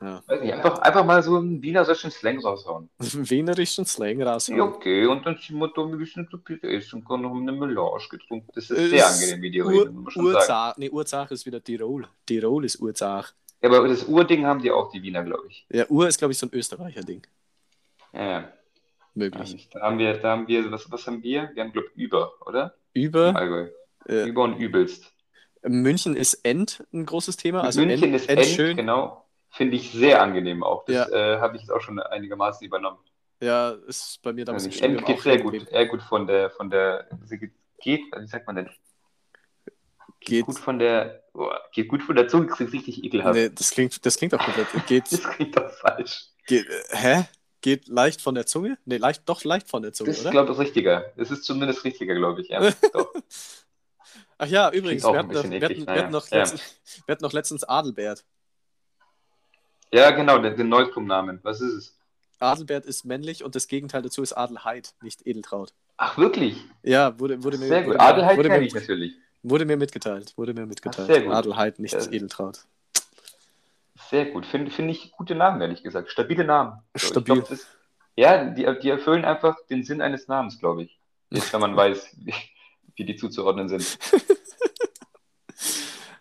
Ja. 0.00 0.22
Weiß 0.26 0.40
nicht, 0.40 0.52
einfach, 0.54 0.78
einfach 0.78 1.04
mal 1.04 1.22
so 1.22 1.36
einen 1.36 1.60
wienerischen 1.60 2.10
Slang 2.10 2.38
raushauen. 2.40 2.88
Wienerischen 2.98 3.84
Slang 3.84 4.20
Ja, 4.20 4.32
raushauen. 4.32 4.60
okay, 4.60 5.06
und 5.06 5.26
dann 5.26 5.36
sind 5.36 5.58
wir 5.58 5.68
da 5.74 5.82
ein 5.82 5.98
bisschen 5.98 6.28
zu 6.30 6.38
viel 6.38 6.60
essen 6.62 7.04
und 7.06 7.24
haben 7.24 7.42
eine 7.48 7.52
Melange 7.52 8.08
getrunken. 8.08 8.48
Das 8.54 8.70
ist 8.70 8.78
Äh, 8.78 8.88
sehr 8.88 9.06
angenehm, 9.08 9.42
wie 9.42 9.50
die 9.50 9.62
Ur 9.62 9.70
reden, 9.72 9.96
muss 10.04 10.14
man 10.16 10.32
sagen. 10.40 10.80
Nee, 10.80 10.90
Urzach 10.90 11.30
ist 11.32 11.44
wieder 11.46 11.62
Tirol. 11.62 12.06
Tirol 12.26 12.64
ist 12.64 12.80
Urzach. 12.80 13.32
Ja, 13.60 13.68
aber 13.70 13.88
das 13.88 14.04
Urding 14.06 14.46
haben 14.46 14.62
die 14.62 14.70
auch, 14.70 14.90
die 14.92 15.02
Wiener, 15.02 15.24
glaube 15.24 15.48
ich. 15.48 15.66
Ja, 15.68 15.84
Ur 15.88 16.06
ist, 16.06 16.18
glaube 16.18 16.30
ich, 16.32 16.38
so 16.38 16.46
ein 16.46 16.54
Österreicher 16.54 17.02
Ding. 17.02 17.26
Ja, 18.12 18.24
ja. 18.30 18.52
Möglich. 19.14 19.68
Da 19.72 19.80
haben 19.80 19.98
wir, 19.98 20.16
da 20.18 20.30
haben 20.30 20.46
wir, 20.46 20.70
was, 20.70 20.88
was 20.92 21.04
haben 21.08 21.22
wir? 21.24 21.50
Wir 21.54 21.64
haben, 21.64 21.72
glaube 21.72 21.88
ich, 21.92 22.00
über, 22.00 22.34
oder? 22.46 22.76
Über 22.94 23.34
Allgäu. 23.34 23.68
äh, 24.08 24.28
Über 24.28 24.44
und 24.44 24.58
übelst. 24.60 25.12
München 25.62 26.16
ist 26.16 26.34
End 26.44 26.84
ein 26.92 27.06
großes 27.06 27.36
Thema. 27.36 27.62
Also 27.62 27.80
München 27.80 28.04
End, 28.04 28.16
ist 28.16 28.28
End 28.28 28.40
End, 28.40 28.48
schön. 28.50 28.76
genau. 28.76 29.24
Finde 29.50 29.76
ich 29.76 29.90
sehr 29.92 30.20
angenehm 30.22 30.62
auch. 30.62 30.84
Das 30.84 30.94
Ja. 31.10 31.34
äh, 31.36 31.40
habe 31.40 31.56
ich 31.56 31.62
jetzt 31.62 31.70
auch 31.70 31.80
schon 31.80 31.98
einigermaßen 31.98 32.66
übernommen. 32.66 32.98
Ja, 33.40 33.70
ist 33.86 34.20
bei 34.22 34.32
mir 34.32 34.44
damals 34.44 34.66
Also 34.66 34.80
End 34.84 35.04
geht 35.06 35.20
sehr 35.20 35.36
gut, 35.38 35.52
geblieben. 35.52 35.66
eher 35.70 35.86
gut 35.86 36.02
von 36.02 36.26
der, 36.26 36.50
von 36.50 36.70
der, 36.70 37.08
sie 37.24 37.38
geht, 37.38 37.52
geht, 37.80 38.02
wie 38.18 38.26
sagt 38.26 38.46
man 38.46 38.56
denn? 38.56 38.70
Geht, 40.20 40.46
Gut 40.46 40.58
von 40.58 40.78
der, 40.80 41.22
boah, 41.32 41.60
geht 41.72 41.88
gut 41.88 42.02
von 42.02 42.16
der 42.16 42.26
Zunge, 42.26 42.48
klingt 42.48 42.72
richtig 42.72 43.04
ekelhaft. 43.04 43.36
nee, 43.36 43.48
das 43.50 43.70
klingt, 43.70 44.04
das 44.04 44.16
klingt 44.16 44.34
auch 44.34 44.44
komplett. 44.44 44.66
Geht, 44.86 45.04
Das 45.12 45.22
klingt 45.22 45.56
doch 45.56 45.70
falsch. 45.74 46.26
geht, 46.46 46.66
äh, 46.68 46.96
hä? 46.96 47.24
Geht 47.60 47.86
leicht 47.88 48.20
von 48.20 48.34
der 48.34 48.44
Zunge? 48.46 48.78
Nee, 48.84 48.96
leicht, 48.96 49.22
doch 49.28 49.44
leicht 49.44 49.68
von 49.68 49.82
der 49.82 49.92
Zunge, 49.92 50.10
Das 50.10 50.18
ist, 50.18 50.24
oder? 50.24 50.32
glaube 50.32 50.52
ich, 50.52 50.58
richtiger. 50.58 51.12
Das 51.16 51.30
ist 51.30 51.44
zumindest 51.44 51.84
richtiger, 51.84 52.14
glaube 52.16 52.40
ich. 52.40 52.48
Ja, 52.48 52.60
doch. 52.92 53.12
Ach 54.38 54.46
ja, 54.46 54.70
übrigens, 54.70 55.02
wir 55.02 55.10
hatten, 55.18 55.28
noch, 55.28 55.34
bisschen 55.34 55.50
wir, 55.50 55.60
hatten, 55.62 55.72
eklig, 55.72 55.86
wir, 55.86 55.92
hatten 55.94 56.00
naja. 56.02 56.10
noch 56.10 56.28
Ja. 56.30 56.38
letztens, 56.38 56.80
wir 57.06 57.12
hatten 57.12 57.24
noch 57.24 57.32
letztens 57.32 57.64
Adelbert. 57.64 58.24
ja 59.92 60.10
genau, 60.12 60.38
den, 60.38 60.56
den 60.56 60.68
Neuzum-Namen. 60.68 61.40
Was 61.42 61.60
ist 61.60 61.72
es? 61.74 61.98
Adelbert 62.40 62.84
ist 62.86 63.04
männlich 63.04 63.42
und 63.42 63.54
das 63.56 63.66
Gegenteil 63.66 64.02
dazu 64.02 64.22
ist 64.22 64.32
Adelheid, 64.32 64.94
nicht 65.02 65.26
Edeltraut. 65.26 65.72
Ach, 65.96 66.16
wirklich? 66.18 66.56
Ja, 66.84 67.18
wurde, 67.18 67.42
wurde 67.42 67.58
mir, 67.58 67.66
Sehr 67.66 67.82
gut. 67.82 67.94
wurde, 67.94 68.00
Adelheid 68.00 68.36
wurde, 68.38 68.48
mir, 68.50 68.60
ich 68.60 68.74
natürlich. 68.74 69.14
wurde 69.42 69.64
mir 69.64 69.76
mitgeteilt. 69.76 70.32
Wurde 70.36 70.54
mir 70.54 70.66
mitgeteilt. 70.66 71.08
sehr 71.08 71.22
gut. 71.22 71.32
Adelheid, 71.34 71.80
nicht 71.80 71.94
Ja. 71.94 72.06
Edeltraut. 72.12 72.60
Sehr 74.08 74.26
gut. 74.26 74.46
Finde 74.46 74.70
find 74.70 74.88
ich 74.90 75.10
gute 75.10 75.34
Namen, 75.34 75.60
ehrlich 75.60 75.82
gesagt. 75.82 76.10
Stabile 76.12 76.44
Namen. 76.44 76.80
So, 76.94 77.08
Stabil. 77.08 77.34
glaub, 77.34 77.48
das, 77.48 77.66
ja, 78.16 78.44
die, 78.44 78.64
die 78.80 78.88
erfüllen 78.90 79.24
einfach 79.24 79.56
den 79.68 79.82
Sinn 79.82 80.00
eines 80.00 80.28
Namens, 80.28 80.60
glaube 80.60 80.84
ich. 80.84 80.98
Jetzt, 81.30 81.52
wenn 81.52 81.60
man 81.60 81.74
weiß, 81.76 82.16
wie, 82.98 83.04
die 83.04 83.16
zuzuordnen 83.16 83.68
sind. 83.68 83.98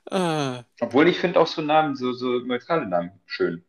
Ah, 0.09 0.63
Obwohl 0.79 1.09
ich 1.09 1.19
finde 1.19 1.37
auch 1.37 1.47
so 1.47 1.61
Namen, 1.61 1.97
so, 1.97 2.13
so 2.13 2.39
neutrale 2.39 2.87
Namen 2.87 3.11
schön. 3.25 3.65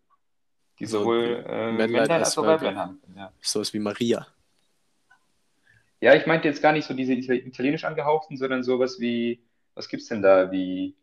Die 0.79 0.87
So 0.87 1.01
sowohl 1.01 1.45
äh, 1.45 1.73
Männlein 1.73 2.09
als 2.13 2.39
auch 2.39 2.47
Weiblein. 2.47 2.79
Haben. 2.79 3.03
Ja. 3.17 3.33
sowas 3.41 3.75
wie 3.75 3.81
Maria. 3.81 4.25
ja, 6.01 6.15
ich 6.15 6.27
meinte 6.29 6.47
jetzt 6.47 6.63
gar 6.63 6.73
nicht 6.73 6.87
so 6.87 6.95
diese 6.95 7.13
Itali- 7.13 7.45
italienisch 7.45 7.83
angehauchten, 7.83 8.37
sondern 8.37 8.63
sowas 8.63 9.01
wie, 9.01 9.43
was 9.75 9.89
gibt's 9.89 10.07
denn 10.07 10.23
da, 10.23 10.53
wie 10.53 10.95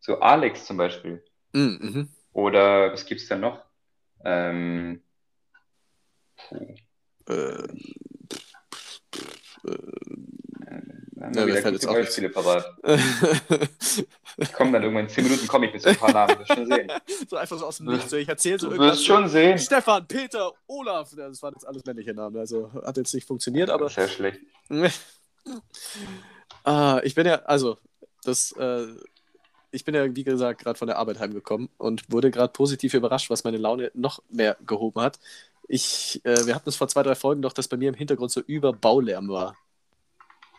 so 0.00 0.18
Alex 0.18 0.66
zum 0.66 0.78
Beispiel. 0.78 1.24
Mm, 1.52 1.60
mhm. 1.78 2.08
Oder 2.32 2.92
was 2.92 3.06
gibt's 3.06 3.28
denn 3.28 3.38
noch? 3.38 3.62
Ähm, 4.24 5.00
puh, 6.48 6.74
Äh, 7.28 7.68
da 11.22 11.28
haben 11.28 11.34
Ja, 11.38 11.46
wir 11.46 11.56
wieder 11.56 11.72
gute 11.72 11.86
Beispiele 11.86 12.28
parat. 12.30 12.66
Ich 14.38 14.52
komme 14.52 14.72
dann 14.72 14.82
irgendwann 14.82 15.04
in 15.04 15.10
10 15.10 15.24
Minuten 15.24 15.46
komme 15.46 15.66
ich 15.66 15.74
mit 15.74 15.82
so 15.82 15.90
ein 15.90 15.96
paar 15.96 16.12
Namen, 16.12 16.36
das 16.38 16.48
schon 16.48 16.66
sehen. 16.66 16.90
so 17.28 17.36
einfach 17.36 17.58
so 17.58 17.66
aus 17.66 17.76
dem 17.76 17.86
Nichts. 17.86 18.12
Ich 18.14 18.28
erzähle 18.28 18.58
so 18.58 18.68
Du 18.68 18.72
irgendwas. 18.74 18.96
wirst 18.96 19.06
schon 19.06 19.28
sehen. 19.28 19.58
Stefan, 19.58 20.06
Peter, 20.08 20.52
Olaf. 20.66 21.10
Das 21.14 21.42
waren 21.42 21.52
jetzt 21.54 21.66
alles 21.66 21.84
männliche 21.84 22.14
Namen. 22.14 22.38
Also 22.38 22.72
hat 22.72 22.96
jetzt 22.96 23.14
nicht 23.14 23.26
funktioniert, 23.26 23.68
aber. 23.68 23.90
Sehr 23.90 24.08
schlecht. 24.08 24.40
ah, 26.64 27.00
ich 27.04 27.14
bin 27.14 27.26
ja, 27.26 27.36
also, 27.42 27.78
das, 28.24 28.52
äh, 28.52 28.86
ich 29.70 29.84
bin 29.84 29.94
ja, 29.94 30.14
wie 30.14 30.24
gesagt, 30.24 30.62
gerade 30.62 30.78
von 30.78 30.88
der 30.88 30.98
Arbeit 30.98 31.20
heimgekommen 31.20 31.68
und 31.78 32.10
wurde 32.10 32.30
gerade 32.30 32.52
positiv 32.52 32.94
überrascht, 32.94 33.28
was 33.30 33.44
meine 33.44 33.58
Laune 33.58 33.90
noch 33.94 34.22
mehr 34.30 34.56
gehoben 34.66 35.00
hat. 35.02 35.18
Ich, 35.68 36.20
äh, 36.24 36.46
wir 36.46 36.54
hatten 36.54 36.68
es 36.70 36.76
vor 36.76 36.88
zwei, 36.88 37.02
drei 37.02 37.14
Folgen 37.14 37.42
doch, 37.42 37.52
dass 37.52 37.68
bei 37.68 37.76
mir 37.76 37.90
im 37.90 37.94
Hintergrund 37.94 38.30
so 38.30 38.40
über 38.40 38.72
Baulärm 38.72 39.28
war. 39.28 39.56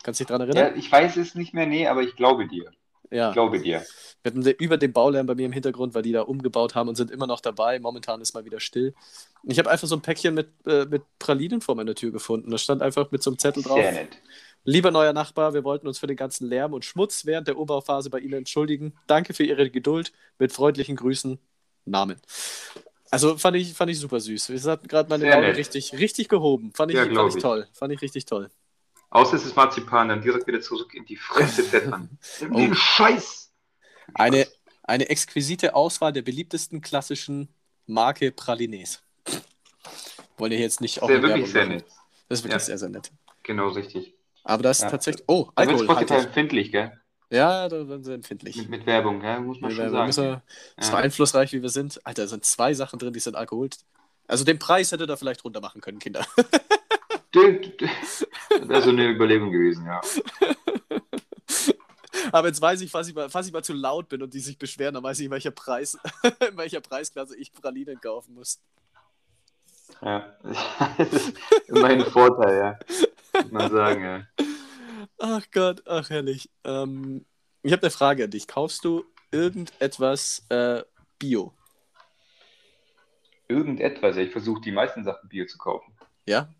Kannst 0.04 0.20
du 0.20 0.24
dich 0.24 0.28
daran 0.30 0.48
Ja, 0.50 0.54
erinnern? 0.56 0.80
ich 0.80 0.92
weiß 0.92 1.18
es 1.18 1.34
nicht 1.36 1.54
mehr, 1.54 1.66
nee, 1.66 1.88
aber 1.88 2.02
ich 2.02 2.16
glaube 2.16 2.48
dir. 2.48 2.72
Ja. 3.10 3.30
Ich 3.30 3.34
glaube 3.34 3.60
dir. 3.60 3.86
Wir 4.24 4.32
hatten 4.32 4.42
über 4.63 4.78
den 4.78 4.94
Baulärm 4.94 5.26
bei 5.28 5.36
mir 5.36 5.46
im 5.46 5.52
Hintergrund, 5.52 5.94
weil 5.94 6.02
die 6.02 6.12
da 6.13 6.22
umgebaut 6.22 6.76
haben 6.76 6.89
und 6.89 6.96
sind 6.96 7.12
immer 7.12 7.28
noch 7.28 7.42
dabei. 7.42 7.80
Momentan 7.80 8.22
ist 8.22 8.34
mal 8.34 8.46
wieder 8.46 8.60
still. 8.60 8.94
Ich 9.44 9.60
habe 9.60 9.70
einfach 9.70 9.88
so 9.88 9.96
ein 9.96 10.02
Päckchen 10.02 10.34
mit, 10.34 10.50
äh, 10.66 10.86
mit 10.86 11.04
Pralinen 11.20 11.62
vor 11.62 11.76
meiner 11.76 11.94
Tür 11.96 12.12
gefunden. 12.12 12.50
Da 12.50 12.58
stand 12.58 12.82
einfach 12.82 13.12
mit 13.12 13.22
so 13.22 13.30
einem 13.30 13.38
Zettel 13.39 13.63
drauf. 13.63 13.80
Sehr 13.80 13.92
nett. 13.92 14.18
Lieber 14.66 14.92
neuer 14.92 15.12
Nachbar, 15.13 15.54
wir 15.54 15.63
wollten 15.66 15.88
uns 15.88 16.00
für 16.00 16.08
den 16.08 16.16
ganzen 16.16 16.48
Lärm 16.48 16.74
und 16.74 16.86
Schmutz 16.86 17.26
während 17.26 17.48
der 17.50 17.58
Umbauphase 17.58 18.10
bei 18.10 18.20
Ihnen 18.20 18.34
entschuldigen. 18.36 18.94
Danke 19.08 19.34
für 19.34 19.44
Ihre 19.44 19.70
Geduld. 19.70 20.13
Mit 20.39 20.54
freundlichen 20.54 20.96
Grüßen. 20.96 21.38
Namen. 21.86 22.20
Also 23.12 23.38
fand 23.38 23.58
ich, 23.58 23.74
fand 23.74 23.92
ich 23.92 24.00
super 24.00 24.20
süß. 24.22 24.50
Es 24.50 24.66
hat 24.66 24.88
gerade 24.88 25.10
meine 25.10 25.30
Laune 25.30 25.56
richtig, 25.56 25.92
richtig 26.00 26.30
gehoben. 26.30 26.72
Fand 26.74 26.92
ich, 26.92 26.98
Ja, 26.98 27.06
fand 27.13 27.36
ich. 27.36 27.42
toll. 27.42 27.68
Fand 27.74 27.94
ich 27.94 28.02
richtig 28.02 28.26
toll. 28.26 28.50
Außer 29.13 29.36
es 29.36 29.45
ist 29.45 29.56
Marzipan, 29.56 30.10
dann 30.10 30.21
direkt 30.21 30.47
wieder 30.47 30.60
zurück 30.60 30.93
in 30.95 31.06
die 31.06 31.15
Fresse 31.17 31.63
pfeffern. 31.69 32.17
Oh. 32.52 32.56
Den 32.58 32.73
Scheiß! 32.76 33.52
Eine, 34.15 34.47
eine 34.82 35.08
exquisite 35.10 35.76
Auswahl 35.76 36.12
der 36.12 36.23
beliebtesten 36.23 36.82
klassischen 36.82 37.47
Marke 37.86 38.32
Pralines. 38.32 39.02
Wollen 40.38 40.52
wir 40.52 40.58
jetzt 40.60 40.82
nicht 40.82 41.02
auch 41.02 41.08
Sehr, 41.08 41.17
eine 41.17 41.28
wirklich 41.28 41.54
Werbung 41.54 41.54
sehr 41.54 41.65
machen. 41.67 41.76
nett. 41.78 41.86
Das 42.28 42.39
ist 42.39 42.43
wirklich 42.45 42.54
Ja. 42.62 42.65
sehr, 42.65 42.78
sehr 42.80 42.89
nett. 42.89 43.12
Genau 43.43 43.67
richtig. 43.69 44.15
Aber 44.43 44.63
das 44.63 44.80
ist 44.80 44.84
Ja. 44.86 44.89
tatsächlich. 44.89 45.23
Oh, 45.28 45.49
Da 45.56 45.62
wird 45.67 45.80
Alkohol. 45.80 45.86
Spotify 46.06 46.26
empfindlich, 46.28 46.71
gell? 46.71 46.99
ja, 47.30 47.69
da 47.69 47.86
sind 47.86 48.04
sie 48.04 48.13
empfindlich. 48.13 48.56
Mit, 48.58 48.69
mit 48.69 48.86
Werbung, 48.88 49.21
ja, 49.23 49.39
muss 49.39 49.62
man 49.62 49.69
Wir, 49.69 49.76
schon 49.76 49.86
wir 49.86 49.91
sagen. 49.91 50.08
müssen, 50.08 50.41
so 50.80 50.91
Ja. 50.91 50.97
einflussreich 50.97 51.54
wie 51.54 51.62
wir 51.62 51.69
sind. 51.69 52.02
Alter, 52.06 52.23
da 52.23 52.28
sind 52.28 52.45
zwei 52.45 52.73
Sachen 52.73 52.97
drin, 52.99 53.13
die 53.13 53.19
sind 53.19 53.36
Alkohol. 53.36 53.69
Also 54.28 54.43
den 54.43 54.58
Preis 54.58 54.91
hätte 54.91 55.06
da 55.06 55.15
vielleicht 55.17 55.43
runter 55.43 55.62
machen 55.62 55.82
können, 55.82 55.99
Kinder. 55.99 56.26
Das 57.34 58.28
wäre 58.67 58.82
so 58.82 58.89
eine 58.91 59.10
Überlegung 59.10 59.52
gewesen, 59.52 59.86
ja. 59.86 60.00
Aber 62.32 62.48
jetzt 62.48 62.62
weiß 62.62 62.82
ich, 62.82 62.91
falls 62.91 63.08
ich, 63.08 63.15
mal, 63.15 63.30
falls 63.30 63.48
ich 63.48 63.54
mal 63.54 63.63
zu 63.63 63.74
laut 63.74 64.08
bin 64.10 64.22
und 64.22 64.34
die 64.34 64.39
sich 64.39 64.58
beschweren, 64.58 64.93
dann 64.93 65.04
weiß 65.04 65.19
ich, 65.19 65.26
in 65.26 65.32
welcher, 65.32 65.52
Preis, 65.52 65.98
in 66.50 66.58
welcher 66.58 66.82
Preisklasse 66.82 67.36
ich 67.36 67.52
Pralinen 67.52 68.00
kaufen 68.00 68.36
muss. 68.36 68.62
ja. 70.02 70.36
Das 70.98 71.12
ist 71.12 71.38
immerhin 71.67 72.04
ein 72.04 72.12
Vorteil, 72.12 72.58
ja. 72.58 72.80
Muss 73.41 73.52
man 73.52 73.72
sagen, 73.72 74.04
ja. 74.04 74.28
Ach 75.17 75.43
Gott, 75.52 75.84
ach 75.88 76.10
herrlich. 76.10 76.50
Ähm, 76.63 77.26
ich 77.63 77.72
habe 77.72 77.82
eine 77.84 77.91
Frage 77.91 78.26
an 78.26 78.32
dich. 78.32 78.48
Kaufst 78.48 78.86
du 78.86 79.06
irgendetwas 79.32 80.46
äh, 80.50 80.84
Bio? 81.17 81.54
Irgendetwas, 83.48 84.15
ja. 84.17 84.22
Ich 84.22 84.32
versuche 84.32 84.62
die 84.62 84.72
meisten 84.72 85.04
Sachen 85.04 85.30
Bio 85.30 85.46
zu 85.46 85.58
kaufen. 85.58 85.93
Ja? 86.26 86.54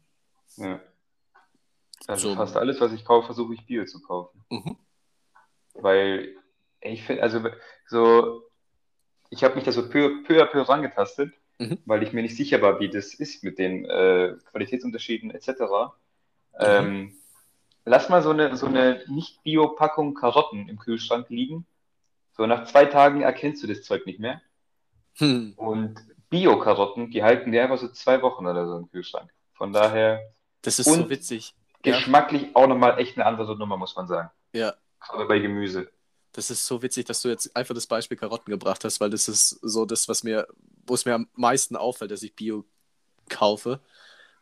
Ja. 0.58 0.80
Also 2.08 2.30
So. 2.30 2.36
fast 2.36 2.58
alles, 2.58 2.82
was 2.82 2.92
ich 2.94 3.06
kaufe, 3.06 3.28
versuche 3.28 3.54
ich 3.54 3.66
Bio 3.66 3.86
zu 3.86 4.02
kaufen. 4.02 4.44
Mhm. 4.50 4.78
Weil 5.74 6.36
ich 6.82 7.04
finde, 7.04 7.24
also 7.24 7.42
so, 7.88 8.44
ich 9.30 9.44
habe 9.44 9.56
mich 9.56 9.64
da 9.64 9.72
so 9.72 9.90
peu, 9.90 10.24
peu 10.24 10.42
à 10.42 10.46
peu 10.46 10.62
rangetastet, 10.62 11.34
Mhm. 11.60 11.78
weil 11.86 12.02
ich 12.04 12.14
mir 12.14 12.24
nicht 12.24 12.36
sicher 12.36 12.62
war, 12.64 12.80
wie 12.80 12.90
das 12.90 13.14
ist 13.14 13.44
mit 13.44 13.60
den 13.60 13.86
äh, 13.86 14.36
Qualitätsunterschieden 14.52 15.30
etc. 15.32 15.48
Mhm. 15.50 15.94
Ähm, 16.60 17.18
lass 17.86 18.10
mal 18.10 18.22
so 18.24 18.32
eine, 18.32 18.58
so 18.58 18.66
eine 18.66 19.04
Nicht-Bio-Packung 19.08 20.14
Karotten 20.16 20.68
im 20.68 20.80
Kühlschrank 20.80 21.30
liegen. 21.30 21.66
So 22.36 22.48
nach 22.48 22.66
zwei 22.66 22.86
Tagen 22.86 23.22
erkennst 23.22 23.62
du 23.64 23.68
das 23.68 23.84
Zeug 23.84 24.06
nicht 24.08 24.20
mehr. 24.20 24.42
Hm. 25.18 25.54
Und 25.56 25.96
Bio-Karotten, 26.32 27.12
die 27.12 27.22
halten 27.24 27.52
dir 27.52 27.62
einfach 27.64 27.78
so 27.78 27.88
zwei 27.90 28.24
Wochen 28.24 28.48
oder 28.48 28.68
so 28.68 28.78
im 28.78 28.90
Kühlschrank. 28.90 29.32
Von 29.54 29.72
daher 29.72 30.20
Das 30.64 30.80
ist 30.80 30.88
so 30.88 30.94
Und- 30.94 31.10
witzig. 31.10 31.54
Ja. 31.86 31.98
geschmacklich 31.98 32.56
auch 32.56 32.66
nochmal 32.68 32.98
echt 33.00 33.18
eine 33.18 33.26
andere 33.26 33.58
Nummer, 33.58 33.76
muss 33.78 33.96
man 33.98 34.08
sagen. 34.08 34.30
Ja, 34.54 34.74
Aber 35.00 35.28
bei 35.28 35.40
Gemüse. 35.40 35.92
das 36.32 36.50
ist 36.50 36.66
so 36.66 36.82
witzig, 36.82 37.06
dass 37.06 37.22
du 37.22 37.28
jetzt 37.28 37.54
einfach 37.58 37.76
das 37.76 37.88
Beispiel 37.88 38.16
Karotten 38.18 38.52
gebracht 38.52 38.86
hast, 38.86 39.02
weil 39.02 39.10
das 39.10 39.28
ist 39.28 39.50
so 39.62 39.86
das, 39.86 40.08
was 40.08 40.24
mir, 40.24 40.48
wo 40.88 40.94
es 40.96 41.04
mir 41.06 41.14
am 41.16 41.28
meisten 41.36 41.76
auffällt, 41.76 42.12
dass 42.12 42.24
ich 42.24 42.36
Bio 42.36 42.64
kaufe. 43.30 43.82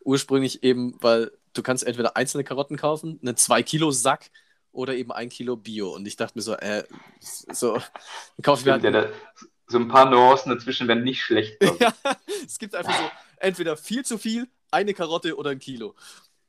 Ursprünglich 0.03 0.63
eben, 0.63 0.95
weil 1.01 1.31
du 1.53 1.63
kannst 1.63 1.83
entweder 1.83 2.15
einzelne 2.15 2.43
Karotten 2.43 2.77
kaufen, 2.77 3.19
einen 3.23 3.35
2-Kilo-Sack 3.35 4.29
oder 4.71 4.93
eben 4.95 5.11
ein 5.11 5.29
Kilo 5.29 5.55
Bio. 5.57 5.95
Und 5.95 6.07
ich 6.07 6.15
dachte 6.17 6.37
mir 6.37 6.41
so, 6.43 6.53
äh, 6.53 6.83
so, 7.19 7.73
dann 7.73 7.83
kaufe 8.43 8.59
ich 8.61 8.65
mir 8.67 8.71
halt 8.73 8.83
ja, 8.83 8.91
da, 8.91 9.07
so 9.67 9.77
ein 9.79 9.87
paar 9.87 10.09
Nuancen 10.09 10.51
dazwischen 10.53 10.87
wären 10.87 11.03
nicht 11.03 11.21
schlecht. 11.23 11.57
Ja, 11.79 11.91
es 12.45 12.59
gibt 12.59 12.75
einfach 12.75 12.95
so 12.95 13.03
entweder 13.37 13.75
viel 13.77 14.05
zu 14.05 14.17
viel, 14.19 14.47
eine 14.71 14.93
Karotte 14.93 15.35
oder 15.35 15.51
ein 15.51 15.59
Kilo. 15.59 15.95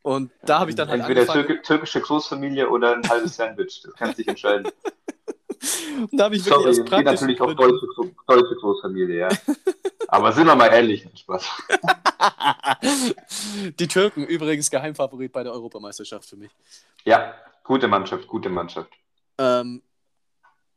Und 0.03 0.33
da 0.43 0.59
habe 0.59 0.71
ich 0.71 0.77
dann 0.77 0.89
halt 0.89 1.01
Entweder 1.01 1.21
angefangen, 1.21 1.47
türk 1.47 1.63
türkische 1.65 2.01
Großfamilie 2.01 2.69
oder 2.69 2.97
ein 2.97 3.09
halbes 3.09 3.37
Sandwich. 3.37 3.83
Das 3.85 3.95
kannst 3.95 4.19
du 4.19 4.23
dich 4.23 4.29
entscheiden. 4.29 4.67
und 6.11 6.19
da 6.19 6.25
habe 6.25 6.37
ich 6.37 6.45
wirklich 6.45 6.75
Sorry, 6.75 6.81
aus 6.81 6.85
praktischen 6.85 7.29
natürlich 7.29 7.41
auch 7.41 7.55
deutsche, 7.55 7.87
deutsche 8.27 8.55
Großfamilie, 8.57 9.21
ja. 9.21 9.29
Aber 10.09 10.33
sind 10.33 10.47
wir 10.47 10.57
mal 10.57 10.67
ehrlich, 10.67 11.07
Spaß. 11.15 11.49
Die 13.79 13.87
Türken 13.87 14.25
übrigens 14.25 14.71
Geheimfavorit 14.71 15.33
bei 15.33 15.45
der 15.45 15.53
Europameisterschaft 15.53 16.29
für 16.29 16.37
mich. 16.37 16.51
Ja, 17.05 17.35
gute 17.63 17.87
Mannschaft, 17.87 18.27
gute 18.27 18.49
Mannschaft. 18.49 18.91
Ähm, 19.39 19.83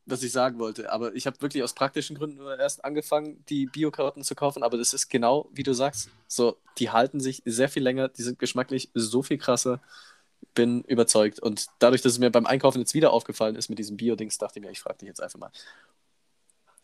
was 0.06 0.22
ich 0.22 0.32
sagen 0.32 0.60
wollte, 0.60 0.92
aber 0.92 1.16
ich 1.16 1.26
habe 1.26 1.42
wirklich 1.42 1.64
aus 1.64 1.74
praktischen 1.74 2.16
Gründen 2.16 2.38
nur 2.38 2.60
erst 2.60 2.86
angefangen, 2.86 3.44
die 3.50 3.66
Bio-Karotten 3.66 4.24
zu 4.24 4.36
kaufen, 4.36 4.62
aber 4.62 4.78
das 4.78 4.94
ist 4.94 5.10
genau, 5.10 5.50
wie 5.52 5.64
du 5.64 5.74
sagst, 5.74 6.10
so, 6.28 6.58
die 6.78 6.92
halten 6.92 7.20
sich 7.20 7.42
sehr 7.46 7.70
viel 7.70 7.84
länger, 7.84 8.10
die 8.10 8.22
sind 8.22 8.38
geschmacklich 8.38 8.90
so 8.94 9.24
viel 9.24 9.38
krasser, 9.38 9.82
bin 10.54 10.84
überzeugt. 10.84 11.40
Und 11.40 11.68
dadurch, 11.80 12.02
dass 12.02 12.14
es 12.14 12.20
mir 12.20 12.30
beim 12.30 12.46
Einkaufen 12.46 12.80
jetzt 12.80 12.94
wieder 12.94 13.12
aufgefallen 13.12 13.56
ist 13.56 13.70
mit 13.70 13.80
diesem 13.80 13.98
Bio-Dings, 13.98 14.38
dachte 14.38 14.60
ich 14.60 14.66
mir, 14.66 14.72
ich 14.72 14.80
frage 14.80 15.00
dich 15.00 15.08
jetzt 15.08 15.22
einfach 15.22 15.40
mal. 15.40 15.52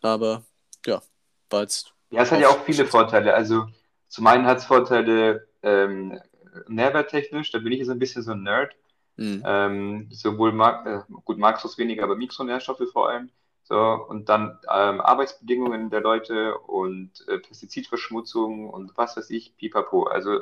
Aber, 0.00 0.42
ja, 0.84 1.00
war 1.48 1.62
jetzt... 1.62 1.92
Ja, 2.10 2.22
es 2.22 2.32
hat 2.32 2.40
ja 2.40 2.48
auch 2.48 2.64
viele 2.64 2.86
Vorteile, 2.86 3.34
also 3.34 3.66
zum 4.08 4.26
einen 4.26 4.46
hat 4.46 4.58
es 4.58 4.64
Vorteile 4.64 5.46
ähm, 5.62 6.20
nährwerttechnisch, 6.68 7.52
da 7.52 7.58
bin 7.58 7.72
ich 7.72 7.78
jetzt 7.78 7.88
ein 7.88 7.98
bisschen 7.98 8.22
so 8.22 8.32
ein 8.32 8.42
Nerd, 8.42 8.74
Mhm. 9.16 9.42
Ähm, 9.44 10.08
sowohl 10.10 10.52
Mark, 10.52 10.86
äh, 10.86 11.00
gut, 11.24 11.38
Makros 11.38 11.78
weniger, 11.78 12.04
aber 12.04 12.16
Mikronährstoffe 12.16 12.88
vor 12.92 13.08
allem. 13.10 13.30
So, 13.64 13.78
und 13.78 14.28
dann 14.28 14.58
ähm, 14.70 15.00
Arbeitsbedingungen 15.00 15.90
der 15.90 16.00
Leute 16.00 16.58
und 16.58 17.26
äh, 17.28 17.38
Pestizidverschmutzung 17.38 18.68
und 18.68 18.96
was 18.96 19.16
weiß 19.16 19.30
ich, 19.30 19.56
pipapo. 19.56 20.04
Also 20.04 20.40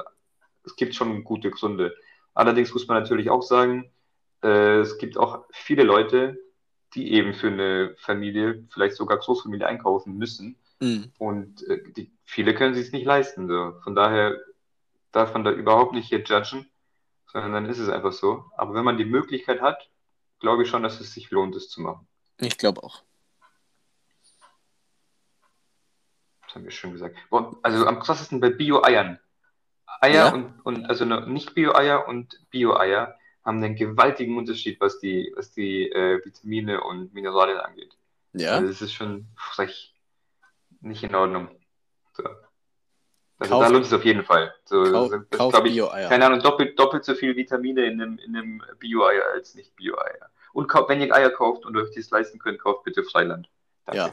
es 0.65 0.77
gibt 0.77 0.95
schon 0.95 1.25
gute 1.25 1.51
Gründe. 1.51 1.95
Allerdings 2.35 2.73
muss 2.73 2.89
man 2.89 3.01
natürlich 3.03 3.31
auch 3.31 3.43
sagen, 3.43 3.91
äh, 4.43 4.79
es 4.79 4.99
gibt 4.99 5.19
auch 5.19 5.45
viele 5.53 5.83
Leute, 5.83 6.39
die 6.95 7.13
eben 7.13 7.35
für 7.35 7.49
eine 7.49 7.95
Familie, 7.99 8.67
vielleicht 8.71 8.97
sogar 8.97 9.19
Großfamilie 9.19 9.67
einkaufen 9.67 10.17
müssen. 10.17 10.57
Mhm. 10.81 11.13
Und 11.19 11.67
äh, 11.69 11.83
die, 11.93 12.11
viele 12.25 12.55
können 12.55 12.75
sich 12.75 12.87
es 12.87 12.93
nicht 12.93 13.05
leisten. 13.05 13.49
So. 13.49 13.75
Von 13.85 13.95
daher 13.95 14.39
darf 15.13 15.35
man 15.35 15.45
da 15.45 15.51
überhaupt 15.51 15.93
nicht 15.93 16.09
hier 16.09 16.23
judgen 16.23 16.70
sondern 17.33 17.53
dann 17.53 17.67
ist 17.67 17.79
es 17.79 17.89
einfach 17.89 18.13
so. 18.13 18.45
Aber 18.57 18.75
wenn 18.75 18.85
man 18.85 18.97
die 18.97 19.05
Möglichkeit 19.05 19.61
hat, 19.61 19.89
glaube 20.41 20.63
ich 20.63 20.69
schon, 20.69 20.83
dass 20.83 21.01
es 21.01 21.13
sich 21.13 21.31
lohnt, 21.31 21.55
es 21.55 21.69
zu 21.69 21.81
machen. 21.81 22.07
Ich 22.39 22.59
glaube 22.59 22.83
auch. 22.83 23.03
Das 26.43 26.55
haben 26.57 26.65
wir 26.65 26.71
schon 26.71 26.93
gesagt. 26.93 27.17
Also 27.63 27.87
am 27.87 28.01
krassesten 28.01 28.41
bei 28.41 28.51
Bio-Eiern. 28.51 29.21
Eier 30.01 30.27
ja. 30.27 30.33
und, 30.33 30.61
und 30.63 30.87
also 30.87 31.05
nicht 31.05 31.55
Bio-Eier 31.55 32.09
und 32.09 32.41
Bio-Eier 32.51 33.17
haben 33.45 33.63
einen 33.63 33.77
gewaltigen 33.77 34.37
Unterschied, 34.37 34.81
was 34.81 34.99
die, 34.99 35.33
was 35.37 35.53
die 35.53 35.91
äh, 35.91 36.25
Vitamine 36.25 36.83
und 36.83 37.15
Mineralien 37.15 37.59
angeht. 37.59 37.97
Ja. 38.33 38.53
Also 38.53 38.67
das 38.67 38.83
ist 38.83 38.95
schon 38.95 39.29
frech. 39.37 39.95
Nicht 40.81 41.03
in 41.03 41.15
Ordnung. 41.15 41.49
So. 43.41 43.45
Also 43.45 43.55
kauf, 43.55 43.65
da 43.65 43.71
lohnt 43.71 43.87
es 43.87 43.93
auf 43.93 44.05
jeden 44.05 44.23
Fall. 44.23 44.55
So, 44.65 44.85
kauf, 44.85 45.11
das, 45.11 45.39
kauf 45.39 45.65
ich, 45.65 45.73
Bio-Eier. 45.73 46.11
Keine 46.11 46.27
Ahnung, 46.27 46.41
doppelt, 46.41 46.79
doppelt 46.79 47.05
so 47.05 47.15
viel 47.15 47.35
Vitamine 47.37 47.87
in 47.87 48.01
einem, 48.01 48.19
in 48.19 48.37
einem 48.37 48.63
Bio-Eier 48.79 49.33
als 49.33 49.55
nicht 49.55 49.75
Bio-Eier. 49.77 50.29
Und 50.53 50.67
kauf, 50.67 50.91
wenn 50.91 51.01
ihr 51.01 51.15
Eier 51.15 51.31
kauft 51.31 51.65
und 51.65 51.75
euch 51.77 51.89
das 51.95 52.11
leisten 52.11 52.39
könnt, 52.39 52.61
kauft 52.61 52.85
bitte 52.85 53.03
Freiland. 53.03 53.49
Danke. 53.87 53.99
Ja. 53.99 54.11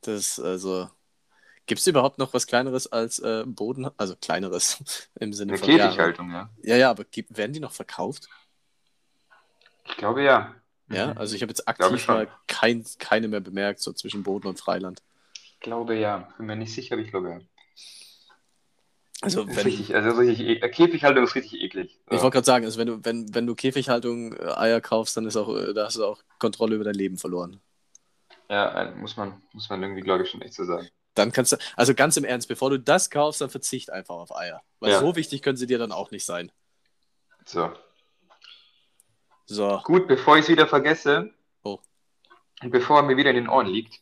Das, 0.00 0.40
also. 0.40 0.88
Gibt 1.66 1.80
es 1.80 1.86
überhaupt 1.86 2.16
noch 2.16 2.32
was 2.32 2.46
Kleineres 2.46 2.90
als 2.90 3.18
äh, 3.18 3.44
Boden? 3.46 3.90
Also 3.98 4.16
Kleineres 4.16 5.10
im 5.20 5.34
Sinne 5.34 5.52
Eine 5.52 5.58
von. 5.58 5.68
Käfighaltung, 5.68 6.30
ja. 6.30 6.48
Ja, 6.62 6.76
ja, 6.76 6.90
aber 6.90 7.04
werden 7.28 7.52
die 7.52 7.60
noch 7.60 7.72
verkauft? 7.72 8.26
Ich 9.84 9.98
glaube 9.98 10.22
ja. 10.22 10.54
Ja, 10.90 11.12
also 11.12 11.36
ich 11.36 11.42
habe 11.42 11.50
jetzt 11.50 11.68
aktiv 11.68 12.08
mal 12.08 12.28
kein, 12.46 12.86
keine 12.98 13.28
mehr 13.28 13.40
bemerkt, 13.40 13.80
so 13.80 13.92
zwischen 13.92 14.22
Boden 14.22 14.46
und 14.46 14.58
Freiland 14.58 15.02
glaube 15.60 15.96
ja. 15.96 16.28
Bin 16.36 16.46
mir 16.46 16.56
nicht 16.56 16.74
sicher, 16.74 16.94
aber 16.94 17.02
ich 17.02 17.10
glaube 17.10 17.30
ja. 17.30 17.38
Also, 19.20 19.48
wenn, 19.48 19.56
richtig, 19.56 19.96
also 19.96 20.10
richtig, 20.12 20.62
e 20.62 20.68
Käfighaltung 20.70 21.24
ist 21.24 21.34
richtig 21.34 21.60
eklig. 21.60 21.98
Ich 22.08 22.22
wollte 22.22 22.34
gerade 22.34 22.44
sagen, 22.44 22.64
also 22.64 22.78
wenn 22.78 22.86
du, 22.86 23.04
wenn, 23.04 23.34
wenn 23.34 23.46
du 23.46 23.56
Käfighaltung 23.56 24.32
äh, 24.34 24.52
Eier 24.56 24.80
kaufst, 24.80 25.16
dann 25.16 25.26
ist 25.26 25.36
auch, 25.36 25.48
äh, 25.56 25.74
da 25.74 25.86
hast 25.86 25.96
du 25.96 26.04
auch 26.04 26.22
Kontrolle 26.38 26.76
über 26.76 26.84
dein 26.84 26.94
Leben 26.94 27.18
verloren. 27.18 27.60
Ja, 28.48 28.82
äh, 28.82 28.94
muss 28.94 29.16
man, 29.16 29.42
muss 29.52 29.68
man 29.68 29.82
irgendwie, 29.82 30.02
glaube 30.02 30.22
ich, 30.22 30.30
schon 30.30 30.40
echt 30.40 30.54
so 30.54 30.64
sagen. 30.64 30.88
Dann 31.14 31.32
kannst 31.32 31.50
du, 31.50 31.56
also 31.76 31.94
ganz 31.94 32.16
im 32.16 32.24
Ernst, 32.24 32.46
bevor 32.46 32.70
du 32.70 32.78
das 32.78 33.10
kaufst, 33.10 33.40
dann 33.40 33.50
verzicht 33.50 33.90
einfach 33.90 34.14
auf 34.14 34.34
Eier. 34.34 34.62
Weil 34.78 34.92
ja. 34.92 35.00
so 35.00 35.16
wichtig 35.16 35.42
können 35.42 35.56
sie 35.56 35.66
dir 35.66 35.78
dann 35.78 35.90
auch 35.90 36.12
nicht 36.12 36.24
sein. 36.24 36.52
So. 37.44 37.72
So. 39.46 39.80
Gut, 39.82 40.06
bevor 40.06 40.36
ich 40.36 40.44
es 40.44 40.48
wieder 40.48 40.68
vergesse, 40.68 41.34
oh. 41.64 41.80
und 42.62 42.70
bevor 42.70 42.98
er 42.98 43.02
mir 43.02 43.16
wieder 43.16 43.30
in 43.30 43.36
den 43.36 43.48
Ohren 43.48 43.66
liegt, 43.66 44.00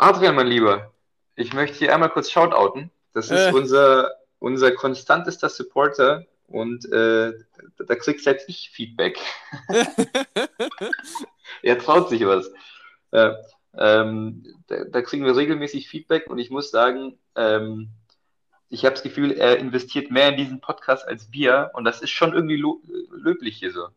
Adrian, 0.00 0.34
mein 0.34 0.46
Lieber, 0.46 0.94
ich 1.36 1.52
möchte 1.52 1.76
hier 1.76 1.92
einmal 1.92 2.08
kurz 2.08 2.30
shoutouten. 2.30 2.90
Das 3.12 3.30
ist 3.30 3.48
äh. 3.48 3.52
unser, 3.52 4.12
unser 4.38 4.72
konstantester 4.72 5.50
Supporter 5.50 6.24
und 6.46 6.90
äh, 6.90 7.34
da 7.76 7.94
kriegt 7.96 8.22
selbst 8.22 8.48
ich 8.48 8.70
Feedback. 8.70 9.18
er 11.62 11.78
traut 11.78 12.08
sich 12.08 12.24
was. 12.24 12.50
Äh, 13.10 13.34
ähm, 13.76 14.42
da, 14.68 14.84
da, 14.84 15.02
kriegen 15.02 15.26
wir 15.26 15.36
regelmäßig 15.36 15.86
Feedback 15.86 16.30
und 16.30 16.38
ich 16.38 16.48
muss 16.48 16.70
sagen, 16.70 17.18
ähm, 17.36 17.90
ich 18.70 18.86
habe 18.86 18.94
das 18.94 19.02
Gefühl, 19.02 19.32
er 19.32 19.58
investiert 19.58 20.10
mehr 20.10 20.30
in 20.30 20.38
diesen 20.38 20.62
Podcast 20.62 21.06
als 21.06 21.30
wir 21.30 21.72
und 21.74 21.84
das 21.84 22.00
ist 22.00 22.08
schon 22.08 22.32
irgendwie 22.32 22.64
löblich 23.10 23.58
hier 23.58 23.70
so. 23.70 23.88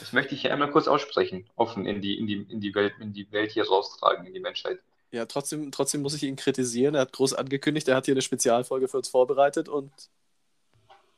Das 0.00 0.12
möchte 0.12 0.34
ich 0.34 0.40
hier 0.40 0.52
einmal 0.52 0.72
kurz 0.72 0.88
aussprechen, 0.88 1.48
offen 1.54 1.86
in 1.86 2.02
die, 2.02 2.18
in 2.18 2.26
die, 2.26 2.44
in 2.50 2.60
die 2.60 2.74
Welt, 2.74 2.94
in 2.98 3.12
die 3.12 3.30
Welt 3.30 3.52
hier 3.52 3.68
raustragen, 3.68 4.26
in 4.26 4.34
die 4.34 4.40
Menschheit. 4.40 4.80
Ja, 5.10 5.24
trotzdem, 5.26 5.70
trotzdem 5.72 6.02
muss 6.02 6.14
ich 6.14 6.22
ihn 6.22 6.36
kritisieren. 6.36 6.94
Er 6.94 7.02
hat 7.02 7.12
groß 7.12 7.34
angekündigt, 7.34 7.88
er 7.88 7.96
hat 7.96 8.04
hier 8.04 8.14
eine 8.14 8.22
Spezialfolge 8.22 8.88
für 8.88 8.98
uns 8.98 9.08
vorbereitet 9.08 9.68
und. 9.68 9.90